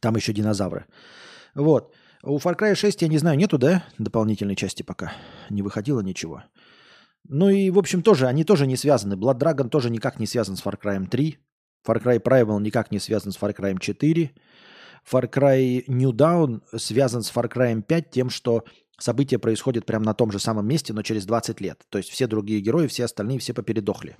[0.00, 0.84] Там еще динозавры.
[1.54, 1.94] Вот.
[2.28, 5.12] У Far Cry 6, я не знаю, нету, да, дополнительной части пока?
[5.48, 6.42] Не выходило ничего.
[7.28, 9.14] Ну и, в общем, тоже, они тоже не связаны.
[9.14, 11.38] Blood Dragon тоже никак не связан с Far Cry 3.
[11.86, 14.30] Far Cry Primal никак не связан с Far Cry 4.
[15.08, 18.64] Far Cry New Dawn связан с Far Cry 5 тем, что
[18.98, 21.84] события происходят прямо на том же самом месте, но через 20 лет.
[21.90, 24.16] То есть все другие герои, все остальные, все попередохли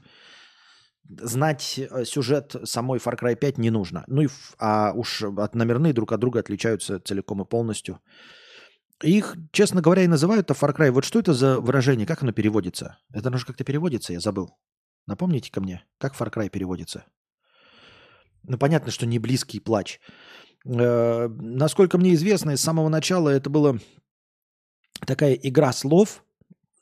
[1.09, 4.05] знать э, сюжет самой Far Cry 5 не нужно.
[4.07, 4.29] Ну и
[4.59, 8.01] а уж от номерные друг от друга отличаются целиком и полностью.
[9.03, 10.91] Их, честно говоря, и называют-то Far Cry.
[10.91, 12.07] Вот что это за выражение?
[12.07, 12.99] Как оно переводится?
[13.13, 14.51] Это оно же как-то переводится, я забыл.
[15.07, 17.05] Напомните ко мне, как Far Cry переводится?
[18.43, 20.01] Ну, понятно, что не близкий плач.
[20.65, 23.77] Э, насколько мне известно, с самого начала это была
[25.07, 26.25] такая игра слов,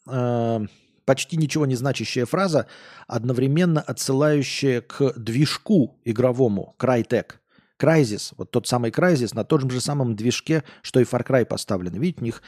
[0.08, 0.60] э,
[1.04, 2.66] почти ничего не значащая фраза,
[3.06, 7.34] одновременно отсылающая к движку игровому Crytek.
[7.80, 11.92] Crysis, вот тот самый Crysis на том же самом движке, что и Far Cry поставлен.
[12.00, 12.42] Видите, у них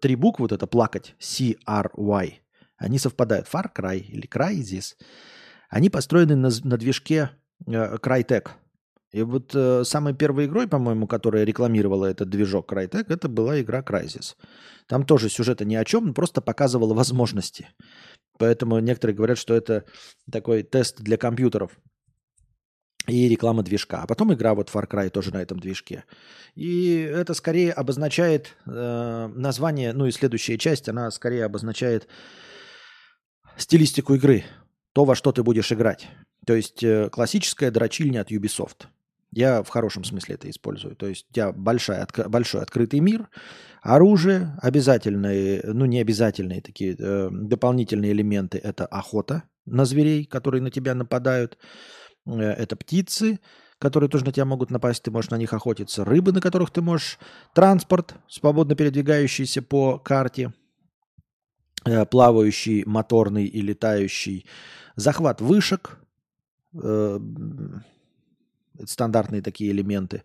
[0.00, 2.38] три буквы, вот это плакать, C-R-Y,
[2.76, 3.48] они совпадают.
[3.52, 4.94] Far Cry или Crysis.
[5.68, 7.30] Они построены на, на движке
[7.66, 8.50] э, Crytek.
[9.14, 13.80] И вот э, самой первой игрой, по-моему, которая рекламировала этот движок Crytek, это была игра
[13.80, 14.34] Crysis.
[14.88, 17.68] Там тоже сюжета ни о чем, просто показывала возможности.
[18.38, 19.84] Поэтому некоторые говорят, что это
[20.28, 21.78] такой тест для компьютеров
[23.06, 24.02] и реклама движка.
[24.02, 26.02] А потом игра вот Far Cry тоже на этом движке.
[26.56, 32.08] И это скорее обозначает э, название, ну и следующая часть, она скорее обозначает
[33.56, 34.42] стилистику игры,
[34.92, 36.08] то, во что ты будешь играть.
[36.44, 38.88] То есть э, классическая дрочильня от Ubisoft.
[39.34, 40.94] Я в хорошем смысле это использую.
[40.96, 43.28] То есть у тебя большая, большой открытый мир,
[43.82, 50.70] оружие, обязательные, ну не обязательные такие э, дополнительные элементы– это охота на зверей, которые на
[50.70, 51.58] тебя нападают,
[52.26, 53.40] э, это птицы,
[53.78, 56.80] которые тоже на тебя могут напасть, ты можешь на них охотиться, рыбы, на которых ты
[56.80, 57.18] можешь,
[57.54, 60.52] транспорт, свободно передвигающийся по карте,
[61.84, 64.46] э, плавающий, моторный и летающий,
[64.96, 65.98] захват вышек,
[66.80, 67.18] э,
[68.86, 70.22] стандартные такие элементы.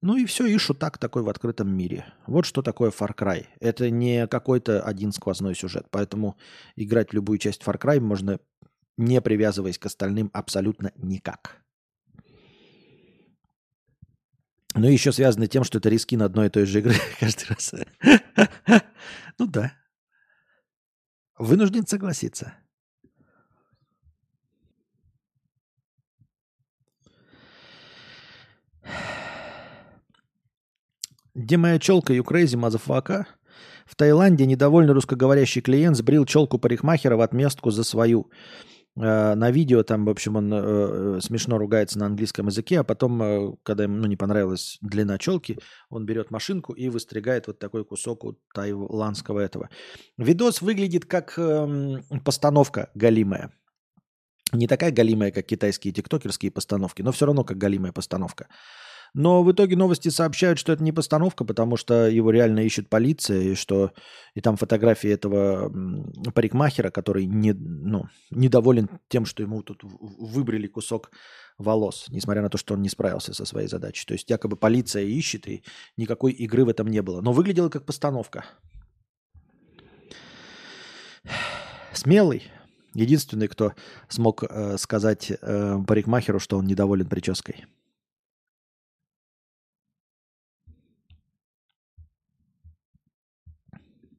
[0.00, 2.06] Ну и все, и шутак такой в открытом мире.
[2.26, 3.46] Вот что такое Far Cry.
[3.60, 5.86] Это не какой-то один сквозной сюжет.
[5.90, 6.36] Поэтому
[6.74, 8.40] играть любую часть Far Cry можно,
[8.96, 11.62] не привязываясь к остальным, абсолютно никак.
[14.74, 17.48] Ну и еще связано тем, что это риски на одной и той же игры каждый
[17.48, 17.74] раз.
[19.38, 19.72] Ну да.
[21.38, 22.54] Вынужден согласиться.
[31.34, 33.24] Где моя челка, you crazy motherfucker?
[33.86, 38.30] В Таиланде недовольный русскоговорящий клиент сбрил челку парикмахера в отместку за свою.
[38.96, 43.22] Э, на видео там, в общем, он э, смешно ругается на английском языке, а потом,
[43.22, 47.86] э, когда ему ну, не понравилась длина челки, он берет машинку и выстригает вот такой
[47.86, 49.70] кусок у таиландского этого.
[50.18, 53.52] Видос выглядит как э, постановка галимая.
[54.52, 58.48] Не такая галимая, как китайские тиктокерские постановки, но все равно как галимая постановка.
[59.14, 63.40] Но в итоге новости сообщают, что это не постановка, потому что его реально ищет полиция,
[63.42, 63.92] и что
[64.34, 65.70] и там фотографии этого
[66.32, 71.10] парикмахера, который не, ну, недоволен тем, что ему тут выбрали кусок
[71.58, 74.06] волос, несмотря на то, что он не справился со своей задачей.
[74.06, 75.62] То есть якобы полиция ищет, и
[75.98, 77.20] никакой игры в этом не было.
[77.20, 78.46] Но выглядело как постановка.
[81.92, 82.44] Смелый.
[82.94, 83.72] Единственный, кто
[84.08, 87.66] смог э, сказать э, парикмахеру, что он недоволен прической.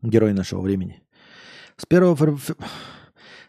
[0.04, 1.02] Герой нашего времени.
[1.78, 2.58] С 1, фев-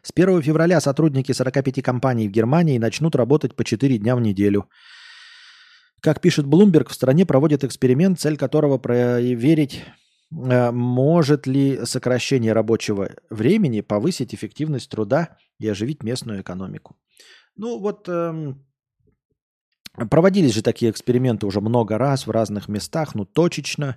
[0.03, 4.69] с 1 февраля сотрудники 45 компаний в Германии начнут работать по 4 дня в неделю.
[6.01, 9.83] Как пишет Bloomberg, в стране проводят эксперимент, цель которого проверить,
[10.31, 16.97] э, может ли сокращение рабочего времени повысить эффективность труда и оживить местную экономику.
[17.57, 18.67] Ну вот эм,
[20.11, 23.97] проводились же такие эксперименты уже много раз в разных местах, ну точечно.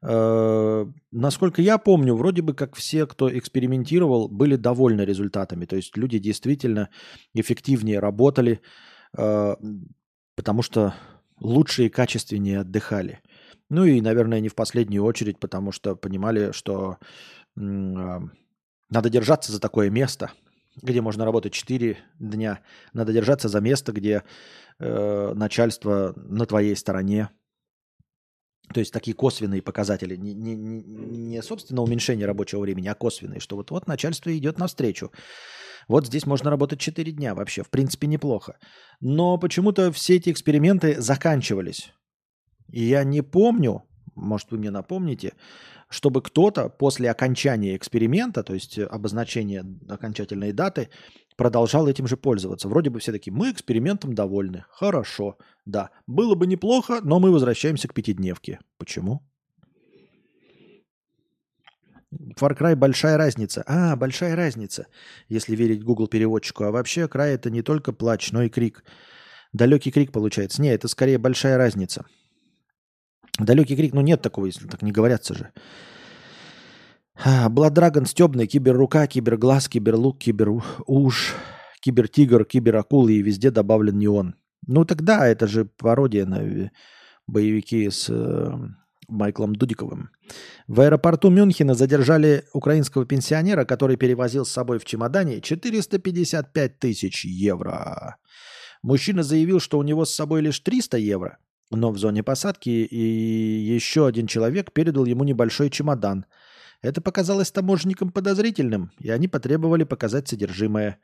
[0.00, 5.64] Э, насколько я помню, вроде бы как все, кто экспериментировал, были довольны результатами.
[5.64, 6.88] То есть люди действительно
[7.34, 8.60] эффективнее работали,
[9.16, 9.56] э,
[10.36, 10.94] потому что
[11.40, 13.20] лучше и качественнее отдыхали.
[13.70, 16.98] Ну и, наверное, не в последнюю очередь, потому что понимали, что
[17.56, 20.30] э, надо держаться за такое место,
[20.80, 22.60] где можно работать 4 дня.
[22.92, 24.22] Надо держаться за место, где
[24.78, 27.30] э, начальство на твоей стороне.
[28.72, 33.56] То есть такие косвенные показатели, не, не, не собственно уменьшение рабочего времени, а косвенные, что
[33.56, 35.10] вот, вот начальство идет навстречу.
[35.88, 38.58] Вот здесь можно работать 4 дня вообще, в принципе, неплохо.
[39.00, 41.92] Но почему-то все эти эксперименты заканчивались.
[42.70, 43.84] И я не помню,
[44.14, 45.32] может вы мне напомните,
[45.88, 50.90] чтобы кто-то после окончания эксперимента, то есть обозначения окончательной даты,
[51.36, 52.68] продолжал этим же пользоваться.
[52.68, 54.64] Вроде бы все такие, мы экспериментом довольны.
[54.70, 55.90] Хорошо, да.
[56.06, 58.60] Было бы неплохо, но мы возвращаемся к пятидневке.
[58.76, 59.22] Почему?
[62.40, 63.62] Far Cry большая разница.
[63.66, 64.86] А, большая разница,
[65.28, 66.64] если верить Google переводчику.
[66.64, 68.84] А вообще край это не только плач, но и крик.
[69.52, 70.60] Далекий крик получается.
[70.62, 72.04] Не, это скорее большая разница.
[73.38, 75.52] Далекий крик, ну нет такого, если так не говорятся же.
[77.24, 81.34] Dragon стебный, киберрука, киберглаз, киберлук, киберуш,
[81.80, 84.34] кибертигр, киберакул и везде добавлен неон.
[84.66, 86.70] Ну тогда это же пародия на
[87.26, 88.50] боевики с э,
[89.08, 90.10] Майклом Дудиковым.
[90.66, 98.16] В аэропорту Мюнхена задержали украинского пенсионера, который перевозил с собой в чемодане 455 тысяч евро.
[98.82, 101.38] Мужчина заявил, что у него с собой лишь 300 евро,
[101.70, 106.24] но в зоне посадки и еще один человек передал ему небольшой чемодан.
[106.80, 111.00] Это показалось таможенникам подозрительным, и они потребовали показать содержимое.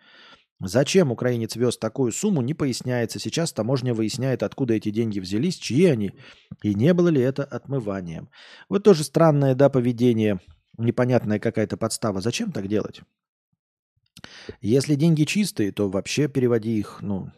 [0.60, 3.18] Зачем украинец вез такую сумму, не поясняется.
[3.18, 6.12] Сейчас таможня выясняет, откуда эти деньги взялись, чьи они,
[6.62, 8.30] и не было ли это отмыванием.
[8.68, 10.40] Вот тоже странное, да, поведение,
[10.78, 12.20] непонятная какая-то подстава.
[12.20, 13.00] Зачем так делать?
[14.60, 17.32] Если деньги чистые, то вообще переводи их, ну,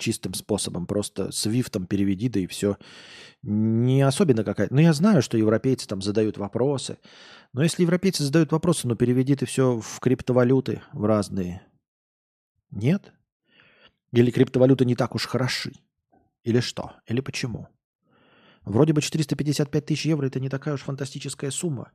[0.00, 2.76] чистым способом, просто свифтом переведи, да и все.
[3.42, 4.74] Не особенно какая-то...
[4.74, 6.98] Ну, я знаю, что европейцы там задают вопросы,
[7.52, 11.62] но если европейцы задают вопросы, ну, переведи ты все в криптовалюты, в разные,
[12.70, 13.12] нет?
[14.12, 15.72] Или криптовалюты не так уж хороши?
[16.42, 16.92] Или что?
[17.06, 17.68] Или почему?
[18.64, 21.92] Вроде бы 455 тысяч евро это не такая уж фантастическая сумма.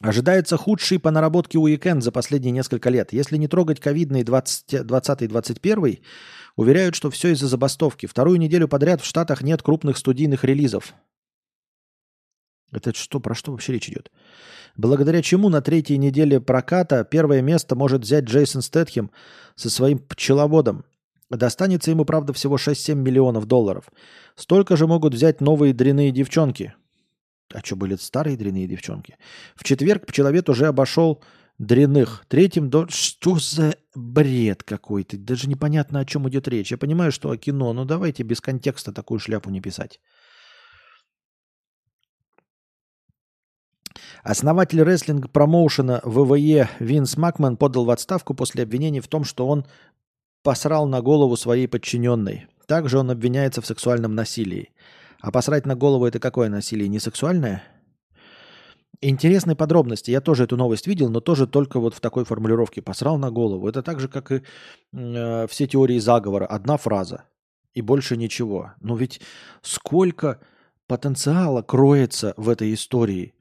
[0.00, 3.12] Ожидается худший по наработке уикенд за последние несколько лет.
[3.12, 6.00] Если не трогать ковидные 20-21,
[6.56, 8.06] уверяют, что все из-за забастовки.
[8.06, 10.94] Вторую неделю подряд в Штатах нет крупных студийных релизов.
[12.72, 14.10] Это что, про что вообще речь идет?
[14.74, 19.10] Благодаря чему на третьей неделе проката первое место может взять Джейсон Стэтхем
[19.54, 20.84] со своим пчеловодом.
[21.28, 23.90] Достанется ему, правда, всего 6-7 миллионов долларов.
[24.34, 26.74] Столько же могут взять новые дряные девчонки.
[27.52, 29.16] А что, были старые дряные девчонки?
[29.56, 31.22] В четверг пчеловед уже обошел
[31.58, 32.24] дряных.
[32.28, 32.86] Третьим до...
[32.88, 35.18] Что за бред какой-то?
[35.18, 36.70] Даже непонятно, о чем идет речь.
[36.70, 40.00] Я понимаю, что о кино, но давайте без контекста такую шляпу не писать.
[44.22, 49.66] Основатель рестлинг-промоушена ВВЕ Винс Макман подал в отставку после обвинений в том, что он
[50.42, 52.46] посрал на голову своей подчиненной.
[52.66, 54.72] Также он обвиняется в сексуальном насилии.
[55.20, 56.88] А посрать на голову это какое насилие?
[56.88, 57.62] Не сексуальное?
[59.02, 60.10] Интересные подробности.
[60.10, 62.82] Я тоже эту новость видел, но тоже только вот в такой формулировке.
[62.82, 63.68] Посрал на голову.
[63.68, 64.42] Это так же, как и
[64.92, 66.46] э, все теории заговора.
[66.46, 67.24] Одна фраза.
[67.72, 68.72] И больше ничего.
[68.80, 69.20] Но ведь
[69.62, 70.40] сколько
[70.86, 73.34] потенциала кроется в этой истории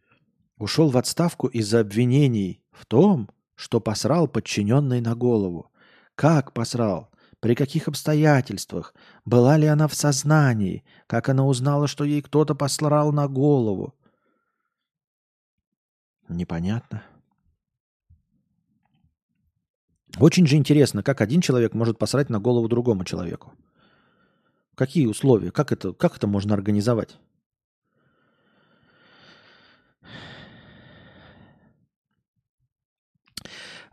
[0.57, 5.71] ушел в отставку из-за обвинений в том, что посрал подчиненный на голову.
[6.15, 7.08] Как посрал?
[7.39, 8.93] При каких обстоятельствах?
[9.23, 10.83] Была ли она в сознании?
[11.07, 13.95] Как она узнала, что ей кто-то посрал на голову?
[16.27, 17.03] Непонятно.
[20.19, 23.53] Очень же интересно, как один человек может посрать на голову другому человеку.
[24.75, 25.51] Какие условия?
[25.51, 27.17] Как это, как это можно организовать?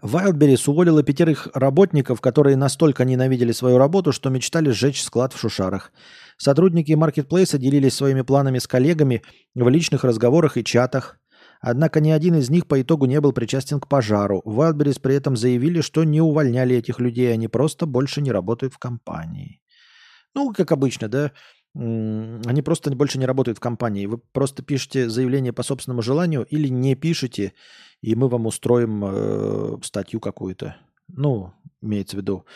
[0.03, 5.93] Wildberries уволила пятерых работников, которые настолько ненавидели свою работу, что мечтали сжечь склад в Шушарах.
[6.37, 9.23] Сотрудники маркетплейса делились своими планами с коллегами
[9.55, 11.19] в личных разговорах и чатах.
[11.61, 14.43] Однако ни один из них по итогу не был причастен к пожару.
[14.45, 18.79] Wildberries при этом заявили, что не увольняли этих людей, они просто больше не работают в
[18.79, 19.61] компании.
[20.35, 21.33] Ну, как обычно, да,
[21.79, 24.07] они просто больше не работают в компании.
[24.07, 27.53] Вы просто пишете заявление по собственному желанию или не пишете,
[28.01, 30.77] и мы вам устроим э, статью какую-то.
[31.09, 32.47] Ну, имеется в виду,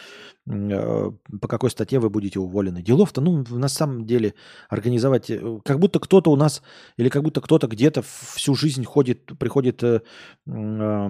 [0.49, 1.11] э,
[1.41, 2.83] по какой статье вы будете уволены.
[2.83, 4.35] Делов-то, ну, на самом деле,
[4.71, 6.63] организовать, э, как будто кто-то у нас,
[6.97, 10.01] или как будто кто-то где-то всю жизнь ходит, приходит э,
[10.47, 11.09] э,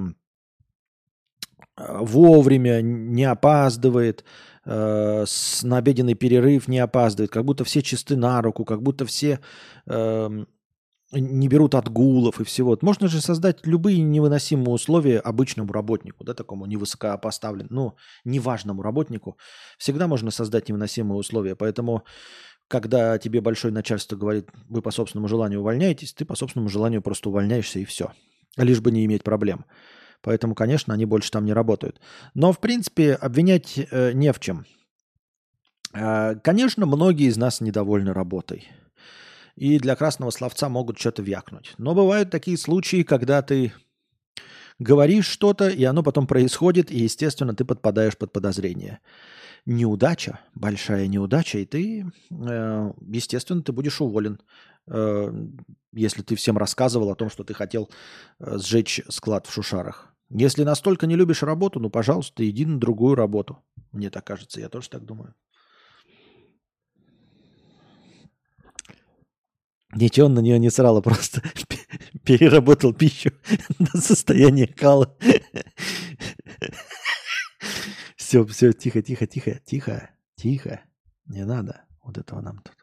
[1.76, 4.24] вовремя, не опаздывает,
[4.70, 9.04] э, с, на обеденный перерыв не опаздывает, как будто все чисты на руку, как будто
[9.04, 9.40] все
[9.86, 10.44] э,
[11.12, 12.78] не берут отгулов и всего.
[12.80, 19.36] Можно же создать любые невыносимые условия обычному работнику, да, такому невысокопоставленному, ну, неважному работнику.
[19.76, 21.56] Всегда можно создать невыносимые условия.
[21.56, 22.04] Поэтому,
[22.68, 27.28] когда тебе большое начальство говорит, вы по собственному желанию увольняетесь, ты по собственному желанию просто
[27.28, 28.12] увольняешься и все.
[28.56, 29.64] Лишь бы не иметь проблем.
[30.22, 32.00] Поэтому, конечно, они больше там не работают.
[32.34, 34.66] Но, в принципе, обвинять э, не в чем.
[35.92, 38.68] Э, конечно, многие из нас недовольны работой.
[39.56, 41.74] И для красного словца могут что-то вякнуть.
[41.78, 43.72] Но бывают такие случаи, когда ты
[44.78, 49.00] говоришь что-то, и оно потом происходит, и, естественно, ты подпадаешь под подозрение.
[49.66, 54.40] Неудача, большая неудача, и ты, э, естественно, ты будешь уволен,
[55.92, 57.90] если ты всем рассказывал о том, что ты хотел
[58.38, 60.14] э, сжечь склад в Шушарах.
[60.30, 63.64] Если настолько не любишь работу, ну, пожалуйста, иди на другую работу.
[63.90, 65.34] Мне так кажется, я тоже так думаю.
[69.92, 71.42] Ничего он на нее не срало, просто
[72.24, 73.32] переработал пищу
[73.80, 75.16] до состояния кала.
[78.16, 80.80] Все, все, тихо, тихо, тихо, тихо, тихо.
[81.26, 82.79] Не надо вот этого нам тут.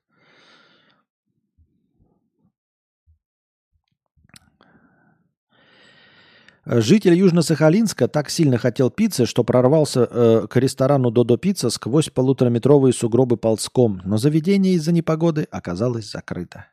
[6.69, 12.91] Житель Южно-Сахалинска так сильно хотел пиццы, что прорвался э, к ресторану Додо Пицца сквозь полутораметровые
[12.91, 16.65] сугробы ползком, но заведение из-за непогоды оказалось закрыто.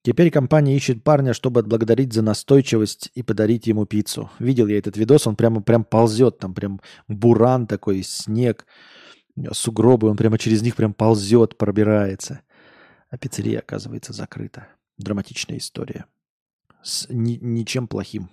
[0.00, 4.30] Теперь компания ищет парня, чтобы отблагодарить за настойчивость и подарить ему пиццу.
[4.38, 8.64] Видел я этот видос, он прямо прям ползет, там прям буран такой, снег,
[9.52, 12.40] сугробы, он прямо через них прям ползет, пробирается.
[13.10, 14.68] А пиццерия, оказывается, закрыта.
[14.96, 16.06] Драматичная история.
[16.82, 18.30] С ни, ничем плохим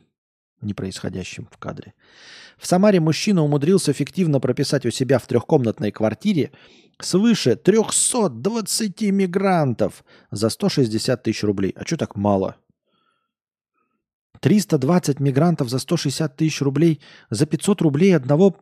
[0.63, 1.93] не происходящим в кадре.
[2.57, 6.51] В Самаре мужчина умудрился фиктивно прописать у себя в трехкомнатной квартире
[6.99, 11.73] свыше 320 мигрантов за 160 тысяч рублей.
[11.75, 12.55] А что так мало?
[14.39, 16.99] 320 мигрантов за 160 тысяч рублей,
[17.29, 18.57] за 500 рублей одного...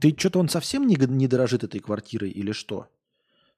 [0.00, 2.88] Ты что-то он совсем не, не дорожит этой квартирой или что?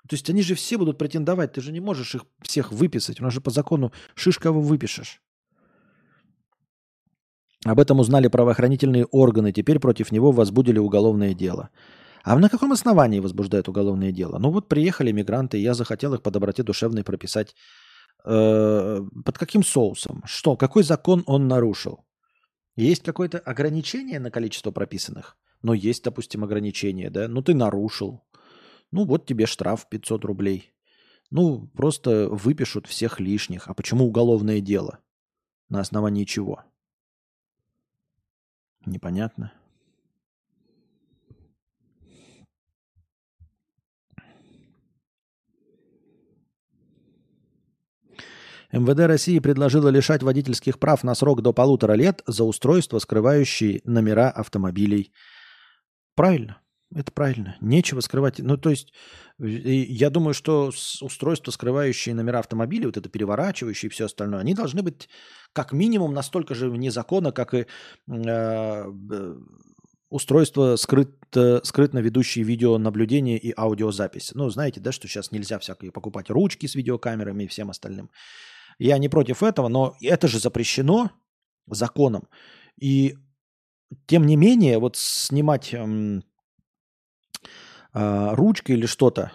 [0.08, 3.20] То есть они же все будут претендовать, ты же не можешь их всех выписать.
[3.20, 5.20] У нас же по закону шишково выпишешь.
[7.64, 9.52] Об этом узнали правоохранительные органы.
[9.52, 11.70] Теперь против него возбудили уголовное дело.
[12.24, 14.38] А на каком основании возбуждают уголовное дело?
[14.38, 17.54] Ну вот приехали мигранты, я захотел их по доброте душевной прописать.
[18.24, 20.22] Э, под каким соусом?
[20.24, 20.56] Что?
[20.56, 22.04] Какой закон он нарушил?
[22.76, 25.36] Есть какое-то ограничение на количество прописанных?
[25.62, 27.28] Ну, есть, допустим, ограничение, да?
[27.28, 28.24] Ну, ты нарушил.
[28.90, 30.72] Ну, вот тебе штраф 500 рублей.
[31.30, 33.68] Ну, просто выпишут всех лишних.
[33.68, 34.98] А почему уголовное дело?
[35.68, 36.62] На основании чего?
[38.86, 39.52] Непонятно.
[48.72, 54.30] МВД России предложило лишать водительских прав на срок до полутора лет за устройства, скрывающие номера
[54.30, 55.12] автомобилей.
[56.14, 56.61] Правильно.
[56.94, 57.56] Это правильно.
[57.60, 58.38] Нечего скрывать.
[58.38, 58.92] Ну, то есть,
[59.38, 60.70] я думаю, что
[61.00, 65.08] устройства, скрывающие номера автомобилей, вот это переворачивающие и все остальное, они должны быть
[65.52, 67.66] как минимум настолько же вне закона, как и
[68.08, 68.84] э,
[70.10, 71.16] устройства, скрыт,
[71.62, 74.32] скрытно ведущие видеонаблюдение и аудиозапись.
[74.34, 78.10] Ну, знаете, да, что сейчас нельзя всякие покупать ручки с видеокамерами и всем остальным.
[78.78, 81.10] Я не против этого, но это же запрещено
[81.66, 82.28] законом.
[82.80, 83.16] И
[84.06, 86.22] тем не менее, вот снимать эм, э,
[87.92, 89.32] ручкой или что-то,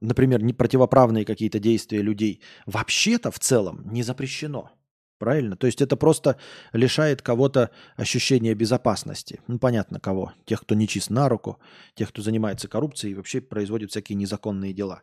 [0.00, 4.70] например, не противоправные какие-то действия людей, вообще-то в целом не запрещено.
[5.18, 5.56] Правильно?
[5.56, 6.36] То есть это просто
[6.72, 9.40] лишает кого-то ощущения безопасности.
[9.46, 10.32] Ну, понятно, кого.
[10.46, 11.60] Тех, кто не чист на руку,
[11.94, 15.02] тех, кто занимается коррупцией и вообще производит всякие незаконные дела.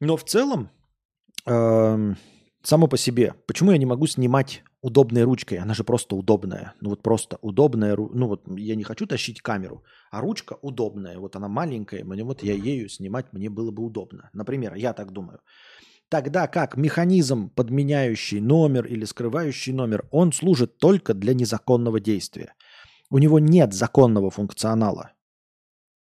[0.00, 0.68] Но в целом,
[1.46, 2.14] э,
[2.64, 5.58] само по себе, почему я не могу снимать удобной ручкой?
[5.58, 6.74] Она же просто удобная.
[6.80, 7.96] Ну вот просто удобная.
[7.96, 11.18] Ну вот я не хочу тащить камеру, а ручка удобная.
[11.18, 14.30] Вот она маленькая, мне вот я ею снимать мне было бы удобно.
[14.34, 15.40] Например, я так думаю.
[16.10, 22.54] Тогда как механизм, подменяющий номер или скрывающий номер, он служит только для незаконного действия.
[23.10, 25.12] У него нет законного функционала.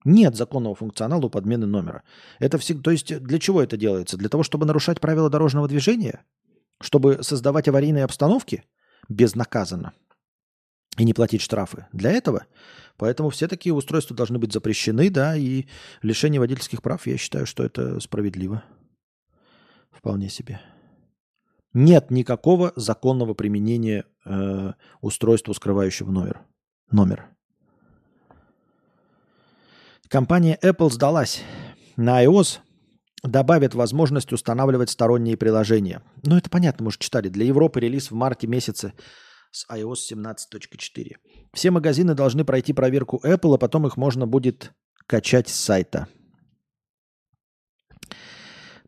[0.06, 2.04] Нет законного функционала у подмены номера.
[2.40, 4.18] Это всегда, то есть для чего это делается?
[4.18, 6.24] Для того, чтобы нарушать правила дорожного движения?
[6.82, 8.64] Чтобы создавать аварийные обстановки
[9.08, 9.94] безнаказанно
[10.98, 11.88] и не платить штрафы?
[11.94, 12.46] Для этого?
[12.98, 15.66] Поэтому все такие устройства должны быть запрещены, да, и
[16.02, 18.64] лишение водительских прав, я считаю, что это справедливо.
[19.92, 20.62] Вполне себе.
[21.74, 26.42] Нет никакого законного применения э, устройства, скрывающего номер.
[26.92, 27.26] Номер.
[30.10, 31.44] Компания Apple сдалась.
[31.96, 32.60] На iOS
[33.24, 36.02] добавят возможность устанавливать сторонние приложения.
[36.24, 37.30] Ну, это понятно, мы уже читали.
[37.30, 38.94] Для Европы релиз в марте месяце
[39.52, 41.16] с iOS 17.4.
[41.54, 44.72] Все магазины должны пройти проверку Apple, а потом их можно будет
[45.08, 46.08] качать с сайта.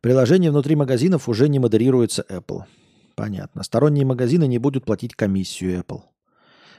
[0.01, 2.63] Приложение внутри магазинов уже не модерируется Apple.
[3.15, 3.63] Понятно.
[3.63, 6.01] Сторонние магазины не будут платить комиссию Apple.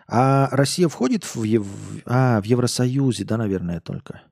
[0.06, 1.66] А Россия входит в, Ев...
[2.04, 4.22] а, в Евросоюзе, да, наверное, только.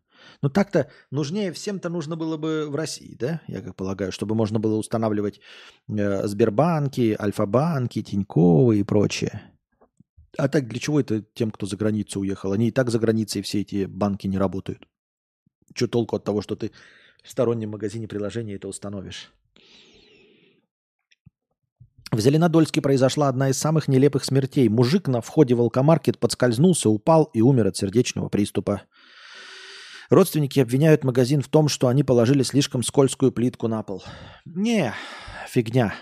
[0.42, 4.58] Ну так-то нужнее всем-то нужно было бы в России, да, я как полагаю, чтобы можно
[4.58, 5.40] было устанавливать
[5.88, 9.40] э, Сбербанки, Альфа-банки, Тиньковы и прочее.
[10.36, 12.52] А так для чего это тем, кто за границу уехал?
[12.52, 14.88] Они и так за границей все эти банки не работают.
[15.74, 16.72] Что толку от того, что ты
[17.22, 19.30] в стороннем магазине приложения это установишь?
[22.10, 24.68] В Зеленодольске произошла одна из самых нелепых смертей.
[24.68, 28.82] Мужик на входе в алкомаркет подскользнулся, упал и умер от сердечного приступа.
[30.12, 34.02] Родственники обвиняют магазин в том, что они положили слишком скользкую плитку на пол.
[34.44, 34.92] Не,
[35.48, 35.94] фигня.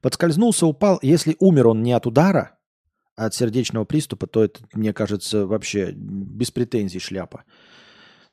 [0.00, 0.98] Подскользнулся, упал.
[1.02, 2.58] Если умер он не от удара,
[3.14, 7.44] а от сердечного приступа, то это, мне кажется, вообще без претензий шляпа.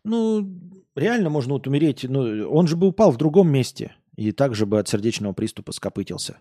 [0.06, 0.50] Ну,
[0.96, 2.06] реально можно вот умереть.
[2.08, 6.38] Ну, он же бы упал в другом месте и также бы от сердечного приступа скопытился.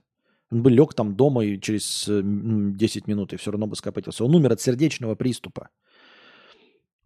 [0.52, 4.24] Он бы лег там дома и через 10 минут и все равно бы скопытился.
[4.24, 5.70] Он умер от сердечного приступа.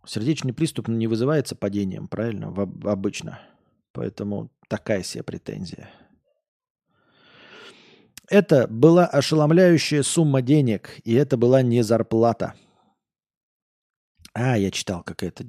[0.06, 2.50] Сердечный приступ не вызывается падением, правильно?
[2.50, 3.40] В, обычно.
[3.92, 5.90] Поэтому такая себе претензия.
[8.28, 12.54] Это была ошеломляющая сумма денег, и это была не зарплата.
[14.32, 15.44] А, я читал какая-то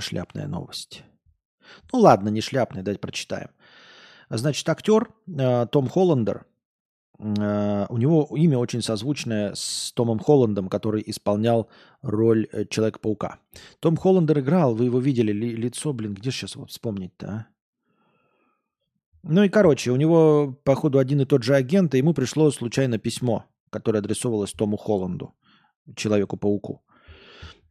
[0.00, 1.02] шляпная новость.
[1.92, 3.50] Ну ладно, не шляпная, давайте прочитаем.
[4.30, 6.46] Значит, актер э, Том Холландер–
[7.18, 11.68] Э, у него имя очень созвучное с Томом Холландом, который исполнял
[12.02, 13.38] роль э, Человека-паука.
[13.80, 17.46] Том Холландер играл, вы его видели, ли, лицо, блин, где сейчас вот вспомнить-то, а?
[19.24, 22.98] Ну и, короче, у него, походу, один и тот же агент, и ему пришло случайно
[22.98, 25.34] письмо, которое адресовалось Тому Холланду,
[25.96, 26.82] Человеку-пауку.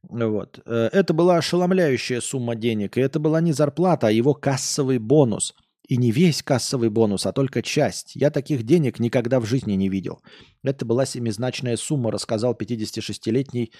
[0.03, 0.59] Вот.
[0.65, 5.55] Э, это была ошеломляющая сумма денег, и это была не зарплата, а его кассовый бонус–
[5.87, 8.15] и не весь кассовый бонус, а только часть.
[8.15, 10.21] Я таких денег никогда в жизни не видел.
[10.63, 13.71] Это была семизначная сумма, рассказал 56-летний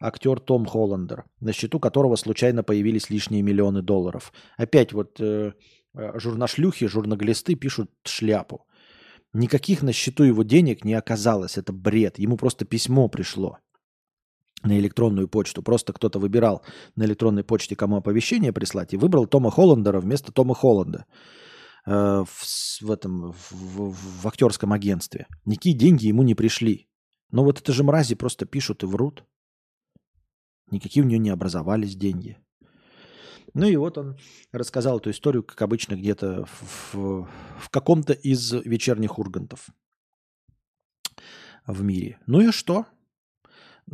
[0.00, 4.32] актер Том Холландер, на счету которого случайно появились лишние миллионы долларов.
[4.56, 5.52] Опять вот э,
[5.94, 8.66] э журношлюхи, журноглисты пишут шляпу.
[9.32, 11.56] Никаких на счету его денег не оказалось.
[11.56, 12.18] Это бред.
[12.18, 13.58] Ему просто письмо пришло
[14.64, 15.62] на электронную почту.
[15.62, 16.62] Просто кто-то выбирал
[16.96, 21.06] на электронной почте, кому оповещение прислать, и выбрал Тома Холландера вместо Тома Холланда.
[21.84, 25.26] Э, в, в этом в, в, в актерском агентстве.
[25.44, 26.88] Никакие деньги ему не пришли.
[27.30, 29.24] Но вот это же мрази просто пишут и врут.
[30.70, 32.38] Никакие у него не образовались деньги.
[33.54, 34.16] Ну и вот он
[34.52, 37.28] рассказал эту историю, как обычно, где-то в, в,
[37.58, 39.68] в каком-то из вечерних ургантов
[41.66, 42.18] в мире.
[42.26, 42.86] Ну и что?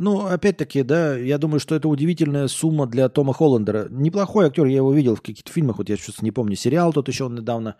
[0.01, 3.87] Ну, опять-таки, да, я думаю, что это удивительная сумма для Тома Холландера.
[3.89, 7.09] Неплохой актер, я его видел в каких-то фильмах, вот я сейчас не помню, сериал тот
[7.09, 7.75] еще он недавно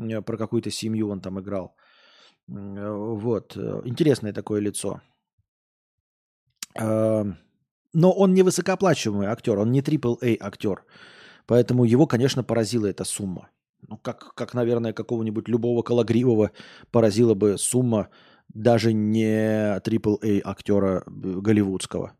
[0.00, 1.76] э, про какую-то семью он там играл.
[2.48, 5.00] Э, вот, э, интересное такое лицо.
[7.94, 10.84] Но он не высокооплачиваемый актер, он не AAA актер.
[11.46, 13.50] Поэтому его, конечно, поразила эта сумма.
[13.88, 16.50] Ну, как, как наверное, какого-нибудь любого Калагривого
[16.90, 18.08] поразила бы сумма
[18.48, 22.16] даже не AAA актера э, голливудского,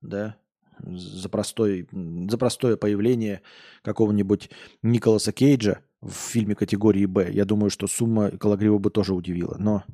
[0.00, 0.36] да,
[0.80, 3.42] за, простой, за простое появление
[3.82, 4.50] какого-нибудь
[4.82, 7.30] Николаса Кейджа в фильме категории «Б».
[7.32, 9.84] Я думаю, что сумма Калагрива бы тоже удивила, но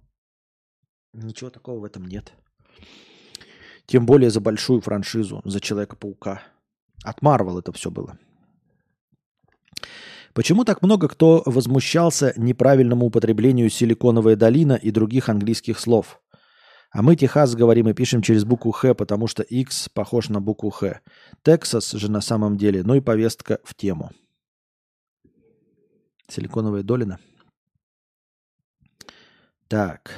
[1.12, 2.32] ничего такого в этом нет.
[3.86, 6.42] Тем более за большую франшизу, за Человека-паука.
[7.02, 8.18] От Марвел это все было.
[10.34, 16.20] Почему так много кто возмущался неправильному употреблению «Силиконовая долина» и других английских слов?
[16.90, 20.70] А мы Техас говорим и пишем через букву «Х», потому что X похож на букву
[20.70, 21.00] «Х».
[21.42, 24.10] Тексас же на самом деле, ну и повестка в тему.
[26.28, 27.20] Силиконовая долина.
[29.68, 30.10] Так.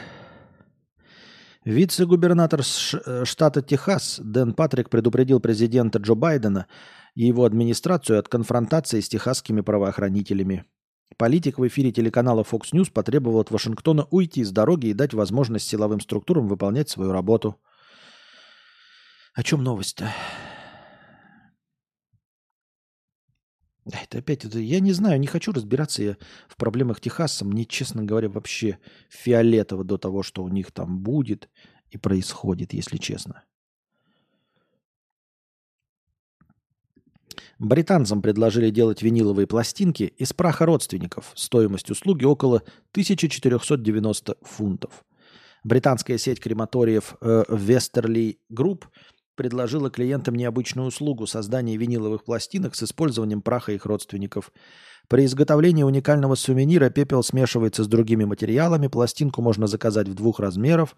[1.67, 6.69] Вице-губернатор э, штата Техас Дэн Патрик предупредил президента Джо Байдена
[7.17, 10.65] и его администрацию от конфронтации с техасскими правоохранителями.
[11.17, 15.67] Политик в эфире телеканала Fox News потребовал от Вашингтона уйти с дороги и дать возможность
[15.67, 17.59] силовым структурам выполнять свою работу.
[19.35, 20.13] О чем новость-то?
[23.87, 26.17] Это опять, это, я не знаю, не хочу разбираться я
[26.49, 27.45] в проблемах Техаса.
[27.45, 28.79] Мне, честно говоря, вообще
[29.09, 31.49] фиолетово до того, что у них там будет
[31.91, 33.45] и происходит, если честно.
[37.59, 41.33] Британцам предложили делать виниловые пластинки из праха родственников.
[41.35, 42.57] Стоимость услуги около
[42.93, 45.05] 1490 фунтов.
[45.65, 48.85] Британская сеть крематориев э, Westerly Group–
[49.37, 54.51] предложила клиентам необычную услугу создания виниловых пластинок с использованием праха их родственников.
[55.09, 60.97] При изготовлении уникального сувенира пепел смешивается с другими материалами, пластинку можно заказать в двух размеров.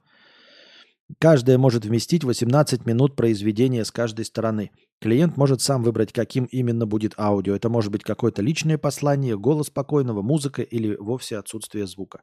[1.18, 4.70] Каждая может вместить 18 минут произведения с каждой стороны.
[5.00, 7.56] Клиент может сам выбрать, каким именно будет аудио.
[7.56, 12.20] Это может быть какое-то личное послание, голос спокойного, музыка или вовсе отсутствие звука.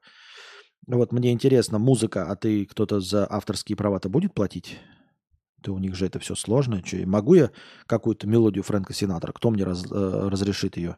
[0.88, 4.78] Вот мне интересно, музыка, а ты кто-то за авторские права-то будет платить?
[5.66, 6.84] то у них же это все сложно.
[6.84, 7.50] Че, могу я
[7.88, 9.32] какую-то мелодию Фрэнка Синатра?
[9.32, 10.98] Кто мне раз, э, разрешит ее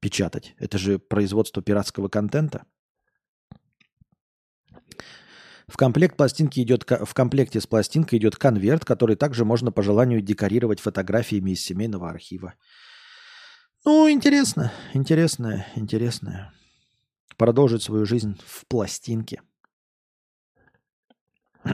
[0.00, 0.56] печатать?
[0.58, 2.64] Это же производство пиратского контента.
[5.70, 10.20] В комплект пластинки идет, в комплекте с пластинкой идет конверт, который также можно по желанию
[10.20, 12.54] декорировать фотографиями из семейного архива.
[13.84, 16.52] Ну, интересно, интересно, интересно.
[17.36, 19.42] Продолжить свою жизнь в пластинке.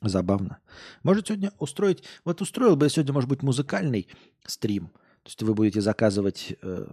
[0.00, 0.60] Забавно.
[1.02, 2.04] Может сегодня устроить...
[2.24, 4.06] Вот устроил бы я сегодня, может быть, музыкальный
[4.46, 4.86] стрим.
[5.24, 6.54] То есть вы будете заказывать...
[6.62, 6.86] Э...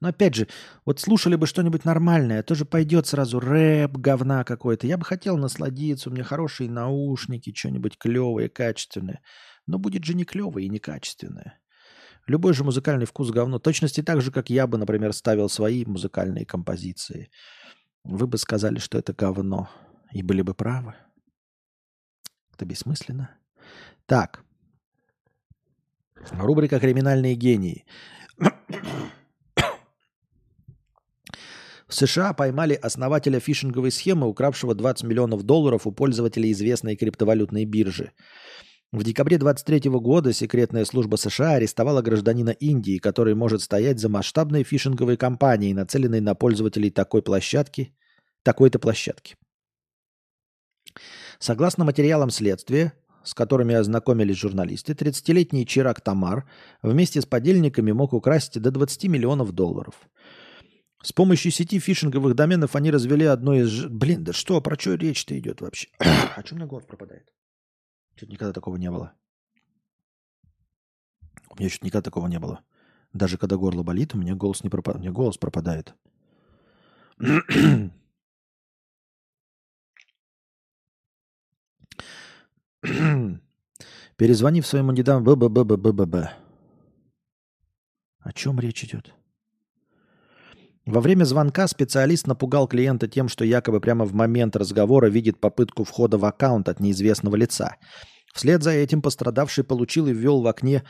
[0.00, 0.48] Но опять же,
[0.84, 4.86] вот слушали бы что-нибудь нормальное, тоже пойдет сразу рэп, говна какой-то.
[4.86, 9.20] Я бы хотел насладиться, у меня хорошие наушники, что-нибудь клевое, качественное.
[9.66, 11.60] Но будет же не клевое и не качественное.
[12.26, 13.58] Любой же музыкальный вкус говно.
[13.58, 17.30] Точности так же, как я бы, например, ставил свои музыкальные композиции.
[18.04, 19.68] Вы бы сказали, что это говно.
[20.12, 20.94] И были бы правы.
[22.54, 23.30] Это бессмысленно.
[24.06, 24.44] Так.
[26.32, 27.86] Рубрика «Криминальные гении».
[31.88, 38.12] В США поймали основателя фишинговой схемы, укравшего 20 миллионов долларов у пользователей известной криптовалютной биржи.
[38.92, 44.64] В декабре 23 года секретная служба США арестовала гражданина Индии, который может стоять за масштабной
[44.64, 47.94] фишинговой кампанией, нацеленной на пользователей такой площадки,
[48.42, 49.36] такой-то площадки.
[51.38, 52.92] Согласно материалам следствия,
[53.24, 56.48] с которыми ознакомились журналисты, 30-летний Чирак Тамар
[56.82, 59.94] вместе с подельниками мог украсть до 20 миллионов долларов.
[61.02, 63.84] С помощью сети фишинговых доменов они развели одно из...
[63.86, 65.88] Блин, да что, про что речь-то идет вообще?
[65.98, 67.32] а что у меня голос пропадает?
[68.16, 69.12] Что-то никогда такого не было.
[71.50, 72.64] У меня что-то никогда такого не было.
[73.12, 74.98] Даже когда горло болит, у меня голос не пропадает.
[74.98, 75.94] У меня голос пропадает.
[84.16, 86.16] Перезвонив своему недавно ББББББ.
[88.18, 89.14] О чем речь идет?
[90.88, 95.84] Во время звонка специалист напугал клиента тем, что якобы прямо в момент разговора видит попытку
[95.84, 97.76] входа в аккаунт от неизвестного лица.
[98.32, 100.84] Вслед за этим пострадавший получил и ввел в окне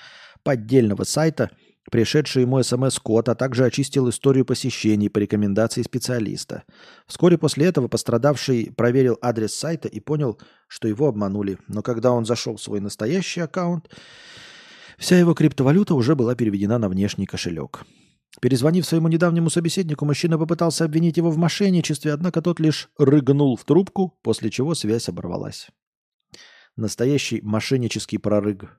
[0.45, 1.51] поддельного сайта–
[1.91, 6.63] пришедший ему СМС-код, а также очистил историю посещений по рекомендации специалиста.
[7.09, 10.39] Вскоре после этого пострадавший проверил адрес сайта и понял,
[10.69, 11.59] что его обманули.
[11.67, 13.89] Но когда он зашел в свой настоящий аккаунт,
[14.97, 17.85] вся его криптовалюта уже была переведена на внешний кошелек.
[18.41, 23.65] Перезвонив своему недавнему собеседнику, мужчина попытался обвинить его в мошенничестве, однако тот лишь рыгнул в
[23.65, 25.69] трубку, после чего связь оборвалась.
[26.77, 28.79] Настоящий мошеннический прорыг.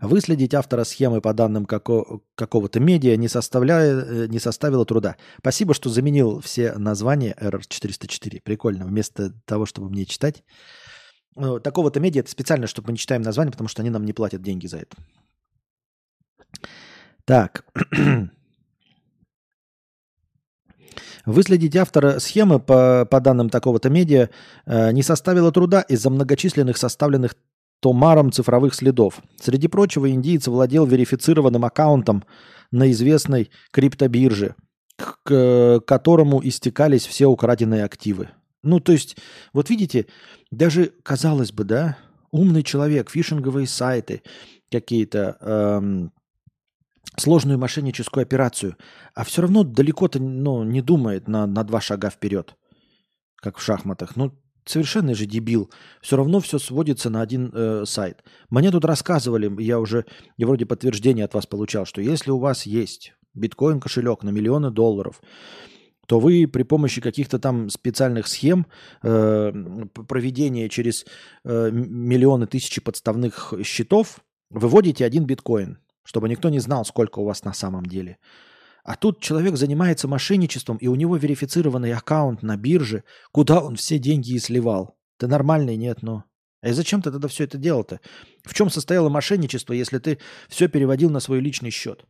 [0.00, 5.16] Выследить автора схемы по данным како- какого-то медиа не, составляя, э, не составило труда.
[5.38, 8.40] Спасибо, что заменил все названия RR404.
[8.42, 8.84] Прикольно.
[8.84, 10.42] Вместо того, чтобы мне читать.
[11.36, 14.12] Э, такого-то медиа это специально, чтобы мы не читаем название, потому что они нам не
[14.12, 14.96] платят деньги за это.
[17.24, 17.64] Так.
[21.24, 24.28] Выследить автора схемы по, по данным такого-то медиа
[24.66, 27.36] э, не составило труда из-за многочисленных составленных
[27.80, 29.22] томаром цифровых следов.
[29.40, 32.24] Среди прочего, индиец владел верифицированным аккаунтом
[32.70, 34.56] на известной криптобирже,
[34.96, 38.30] к которому истекались все украденные активы.
[38.62, 39.16] Ну, то есть,
[39.52, 40.06] вот видите,
[40.50, 41.98] даже, казалось бы, да,
[42.30, 44.22] умный человек, фишинговые сайты
[44.70, 46.12] какие-то, эм,
[47.16, 48.76] сложную мошенническую операцию,
[49.14, 52.56] а все равно далеко-то ну, не думает на, на два шага вперед,
[53.36, 54.16] как в шахматах.
[54.16, 54.32] Ну,
[54.64, 55.70] совершенно же дебил.
[56.00, 58.24] Все равно все сводится на один э, сайт.
[58.50, 60.06] Мне тут рассказывали, я уже
[60.36, 64.70] я вроде подтверждение от вас получал, что если у вас есть биткоин кошелек на миллионы
[64.70, 65.20] долларов,
[66.06, 68.66] то вы при помощи каких-то там специальных схем
[69.02, 69.52] э,
[70.08, 71.06] проведения через
[71.44, 74.20] э, миллионы тысячи подставных счетов
[74.50, 78.18] выводите один биткоин, чтобы никто не знал, сколько у вас на самом деле.
[78.84, 83.98] А тут человек занимается мошенничеством, и у него верифицированный аккаунт на бирже, куда он все
[83.98, 84.96] деньги и сливал.
[85.18, 85.76] Ты нормальный?
[85.76, 86.24] Нет, ну.
[86.62, 88.00] А зачем ты тогда все это делал-то?
[88.44, 90.18] В чем состояло мошенничество, если ты
[90.48, 92.04] все переводил на свой личный счет?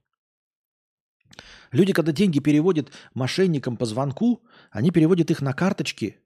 [1.73, 6.19] Люди, когда деньги переводят мошенникам по звонку, они переводят их на карточки,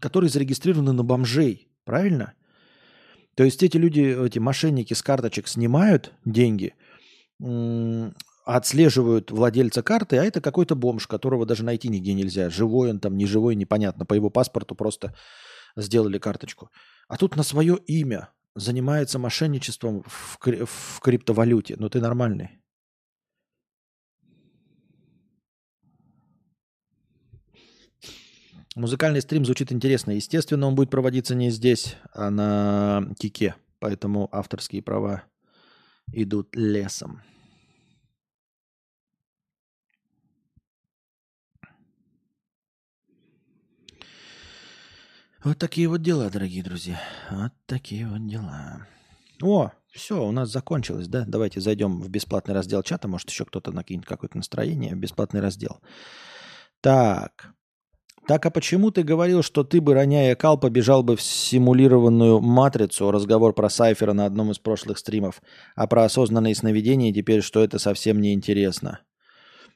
[0.00, 1.68] которые зарегистрированы на бомжей.
[1.84, 2.34] Правильно?
[3.36, 6.74] То есть эти люди, эти мошенники с карточек снимают деньги,
[8.46, 12.48] отслеживают владельца карты, а это какой-то бомж, которого даже найти нигде нельзя.
[12.48, 14.06] Живой он там, не живой, непонятно.
[14.06, 15.14] По его паспорту просто
[15.76, 16.70] сделали карточку.
[17.08, 21.76] А тут на свое имя занимается мошенничеством в, в криптовалюте.
[21.78, 22.62] Ну ты нормальный.
[28.76, 30.10] Музыкальный стрим звучит интересно.
[30.10, 33.54] Естественно, он будет проводиться не здесь, а на Кике.
[33.78, 35.22] Поэтому авторские права
[36.12, 37.22] идут лесом.
[45.42, 47.00] Вот такие вот дела, дорогие друзья.
[47.30, 48.86] Вот такие вот дела.
[49.42, 51.24] О, все, у нас закончилось, да?
[51.26, 53.08] Давайте зайдем в бесплатный раздел чата.
[53.08, 54.94] Может, еще кто-то накинет какое-то настроение.
[54.94, 55.80] Бесплатный раздел.
[56.82, 57.55] Так.
[58.26, 63.12] Так, а почему ты говорил, что ты бы, роняя кал, побежал бы в симулированную матрицу,
[63.12, 65.40] разговор про Сайфера на одном из прошлых стримов,
[65.76, 68.98] а про осознанные сновидения теперь, что это совсем не интересно?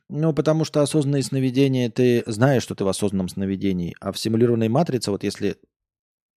[0.09, 3.95] Ну, потому что осознанные сновидения, ты знаешь, что ты в осознанном сновидении.
[4.01, 5.55] А в симулированной матрице, вот если,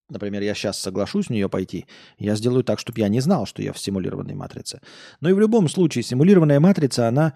[0.07, 1.88] например, я сейчас соглашусь в нее пойти,
[2.19, 4.81] я сделаю так, чтобы я не знал, что я в симулированной матрице.
[5.19, 7.34] Но и в любом случае, симулированная матрица, она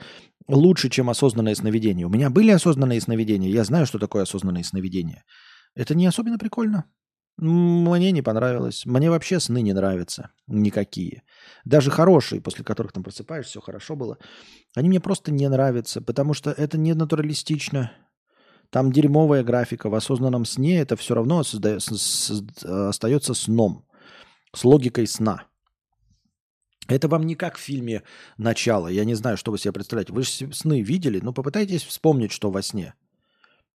[0.48, 2.06] лучше, чем осознанное сновидение.
[2.06, 5.24] У меня были осознанные сновидения, я знаю, что такое осознанные сновидения.
[5.76, 6.86] Это не особенно прикольно.
[7.38, 8.86] Мне не понравилось.
[8.86, 10.32] Мне вообще сны не нравятся.
[10.48, 11.22] Никакие.
[11.65, 14.18] Даже хорошие, после которых там просыпаешься, все хорошо было.
[14.76, 17.91] Они мне просто не нравятся, потому что это не натуралистично.
[18.72, 19.88] Там дерьмовая графика.
[19.90, 21.88] В осознанном сне это все равно создает,
[22.64, 23.86] остается сном.
[24.56, 25.44] С логикой сна.
[26.88, 28.03] Это вам не как в фильме
[28.38, 28.88] «Начало».
[28.88, 30.14] Я не знаю, что вы себе представляете.
[30.14, 32.93] Вы же сны видели, но попытайтесь вспомнить, что во сне–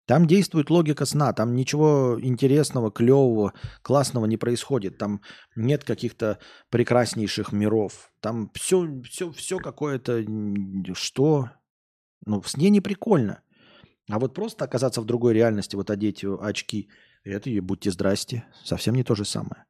[0.06, 3.52] там действует логика сна, там ничего интересного, клевого,
[3.82, 4.98] классного не происходит.
[4.98, 5.20] Там
[5.54, 6.38] нет каких-то
[6.70, 8.10] прекраснейших миров.
[8.20, 10.24] Там все, все, все какое-то,
[10.94, 11.50] что?
[12.26, 13.42] Ну, в сне не прикольно.
[14.10, 16.88] А вот просто оказаться в другой реальности, вот одеть очки,
[17.22, 18.44] это и будьте здрасте.
[18.64, 19.64] Совсем не то же самое.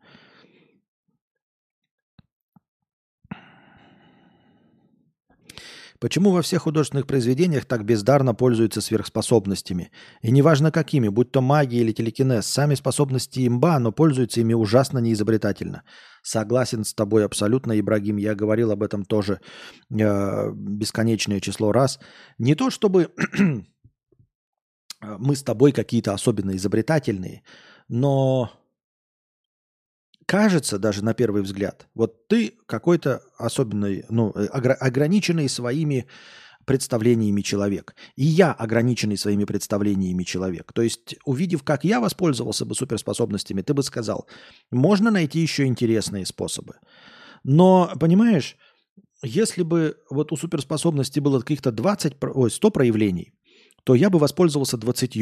[6.03, 9.93] Почему во всех художественных произведениях так бездарно пользуются сверхспособностями?
[10.21, 14.99] И неважно какими, будь то магия или телекинез, сами способности имба, но пользуются ими ужасно
[14.99, 15.85] неизобретательно.
[16.21, 18.17] Согласен с тобой абсолютно, Ибрагим.
[18.17, 19.41] Я говорил об этом тоже
[19.91, 22.01] э, бесконечное число раз.
[22.37, 23.13] Не то чтобы
[25.01, 27.45] мы с тобой какие-то особенно изобретательные,
[27.89, 28.51] но
[30.27, 36.07] кажется даже на первый взгляд, вот ты какой-то особенный, ну, э, ограниченный своими
[36.65, 37.95] представлениями человек.
[38.17, 40.73] И я ограниченный своими представлениями человек.
[40.73, 44.29] То есть, увидев, как я воспользовался бы суперспособностями, ты бы сказал,
[44.71, 46.75] можно найти еще интересные способы.
[47.45, 48.57] Но, понимаешь,
[49.25, 53.33] если бы вот у суперспособности было каких-то 20, ой, 100 проявлений,
[53.85, 55.17] то я бы воспользовался 20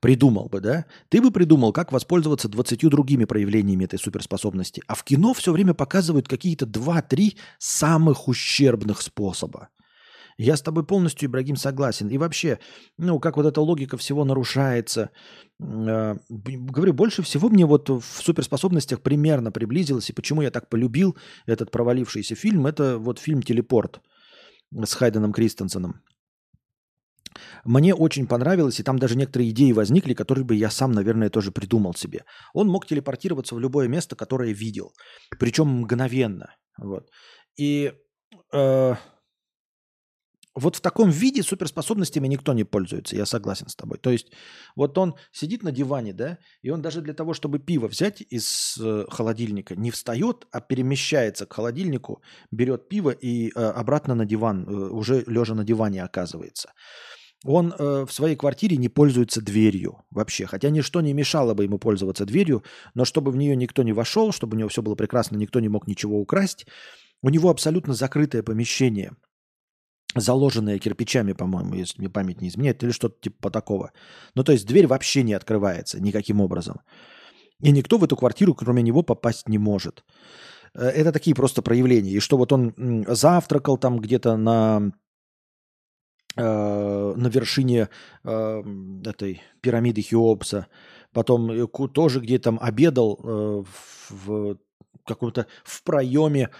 [0.00, 4.82] придумал бы, да, ты бы придумал, как воспользоваться 20 другими проявлениями этой суперспособности.
[4.86, 9.68] А в кино все время показывают какие-то 2-3 самых ущербных способа.
[10.38, 12.08] Я с тобой полностью, Ибрагим, согласен.
[12.08, 12.60] И вообще,
[12.96, 15.10] ну, как вот эта логика всего нарушается.
[15.60, 21.16] Э, говорю, больше всего мне вот в суперспособностях примерно приблизилось, и почему я так полюбил
[21.46, 24.00] этот провалившийся фильм, это вот фильм «Телепорт»
[24.70, 26.02] с Хайденом Кристенсеном.
[27.64, 31.52] Мне очень понравилось, и там даже некоторые идеи возникли, которые бы я сам, наверное, тоже
[31.52, 32.24] придумал себе.
[32.54, 34.92] Он мог телепортироваться в любое место, которое видел,
[35.38, 36.54] причем мгновенно.
[36.78, 37.08] Вот.
[37.56, 37.92] И
[38.52, 38.94] э,
[40.58, 43.98] вот в таком виде суперспособностями никто не пользуется, я согласен с тобой.
[43.98, 44.32] То есть
[44.74, 48.76] вот он сидит на диване, да, и он даже для того, чтобы пиво взять из
[48.80, 54.64] э, холодильника, не встает, а перемещается к холодильнику, берет пиво и э, обратно на диван,
[54.68, 56.72] э, уже лежа на диване оказывается.
[57.44, 61.78] Он э, в своей квартире не пользуется дверью вообще, хотя ничто не мешало бы ему
[61.78, 65.36] пользоваться дверью, но чтобы в нее никто не вошел, чтобы у него все было прекрасно,
[65.36, 66.66] никто не мог ничего украсть,
[67.22, 69.12] у него абсолютно закрытое помещение–
[70.14, 73.92] заложенная кирпичами, по-моему, если мне память не изменяет, или что-то типа такого.
[74.34, 76.80] Ну, то есть дверь вообще не открывается никаким образом.
[77.60, 80.04] И никто в эту квартиру, кроме него, попасть не может.
[80.74, 82.12] Э, это такие просто проявления.
[82.12, 84.92] И что вот он завтракал там где-то на,
[86.42, 87.88] на вершине
[88.24, 88.62] э,
[89.04, 90.66] этой пирамиды Хеопса,
[91.12, 93.64] потом э, тоже где-то там обедал э,
[94.10, 94.58] в, в
[95.04, 96.50] каком-то в проеме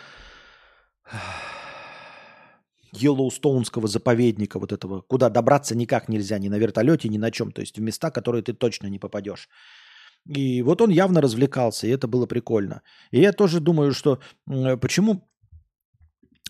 [2.93, 7.61] Йеллоустоунского заповедника вот этого, куда добраться никак нельзя, ни на вертолете, ни на чем, то
[7.61, 9.49] есть в места, которые ты точно не попадешь.
[10.27, 12.83] И вот он явно развлекался, и это было прикольно.
[13.11, 15.28] И я тоже думаю, что почему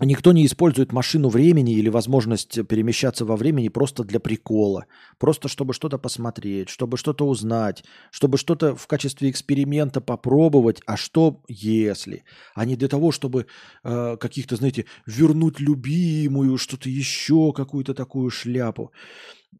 [0.01, 4.87] Никто не использует машину времени или возможность перемещаться во времени просто для прикола,
[5.19, 11.43] просто чтобы что-то посмотреть, чтобы что-то узнать, чтобы что-то в качестве эксперимента попробовать, а что
[11.49, 12.23] если,
[12.55, 13.47] а не для того, чтобы
[13.83, 18.93] э, каких-то, знаете, вернуть любимую, что-то еще, какую-то такую шляпу.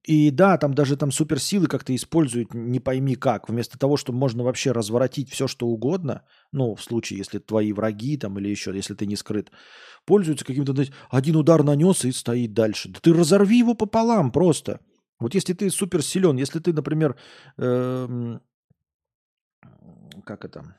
[0.05, 3.49] И да, там даже там суперсилы как-то используют не пойми как.
[3.49, 8.17] Вместо того, чтобы можно вообще разворотить все, что угодно, ну, в случае, если твои враги
[8.17, 9.51] там или еще, если ты не скрыт,
[10.07, 12.89] пользуются каким-то, знаете, один удар нанес и стоит дальше.
[12.91, 14.81] Да ты разорви его пополам просто.
[15.21, 17.17] Вот если ты супер силен, если ты, например,
[17.57, 18.39] э,
[20.25, 20.77] как это,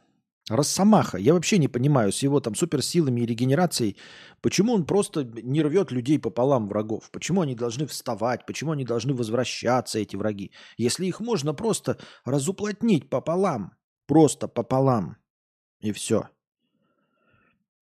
[0.49, 1.17] Росомаха.
[1.17, 3.97] Я вообще не понимаю с его там суперсилами и регенерацией,
[4.41, 7.09] почему он просто не рвет людей пополам врагов.
[7.11, 10.51] Почему они должны вставать, почему они должны возвращаться, эти враги.
[10.77, 13.73] Если их можно просто разуплотнить пополам.
[14.07, 15.17] Просто пополам.
[15.81, 16.29] И все.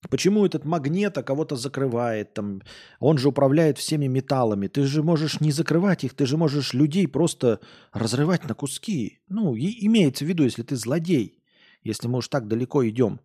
[0.10, 2.34] Почему этот магнета кого-то закрывает?
[2.34, 2.62] Там,
[3.00, 4.68] он же управляет всеми металлами.
[4.68, 7.60] Ты же можешь не закрывать их, ты же можешь людей просто
[7.94, 9.20] разрывать на куски.
[9.28, 11.37] Ну, и, имеется в виду, если ты злодей
[11.88, 13.20] если мы уж так далеко идем.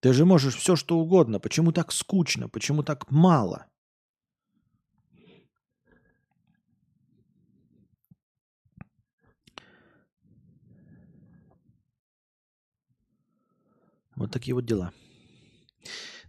[0.00, 1.40] Ты же можешь все, что угодно.
[1.40, 2.48] Почему так скучно?
[2.48, 3.66] Почему так мало?
[14.16, 14.92] Вот такие вот дела.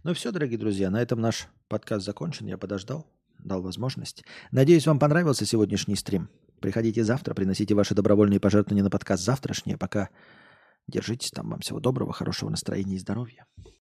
[0.02, 2.46] Ну все, дорогие друзья, на этом наш подкаст закончен.
[2.46, 3.06] Я подождал,
[3.38, 4.24] дал возможность.
[4.50, 6.30] Надеюсь, вам понравился сегодняшний стрим.
[6.60, 9.76] Приходите завтра, приносите ваши добровольные пожертвования на подкаст завтрашнее.
[9.76, 10.08] Пока
[10.86, 11.50] Держитесь там.
[11.50, 13.46] Вам всего доброго, хорошего настроения и здоровья.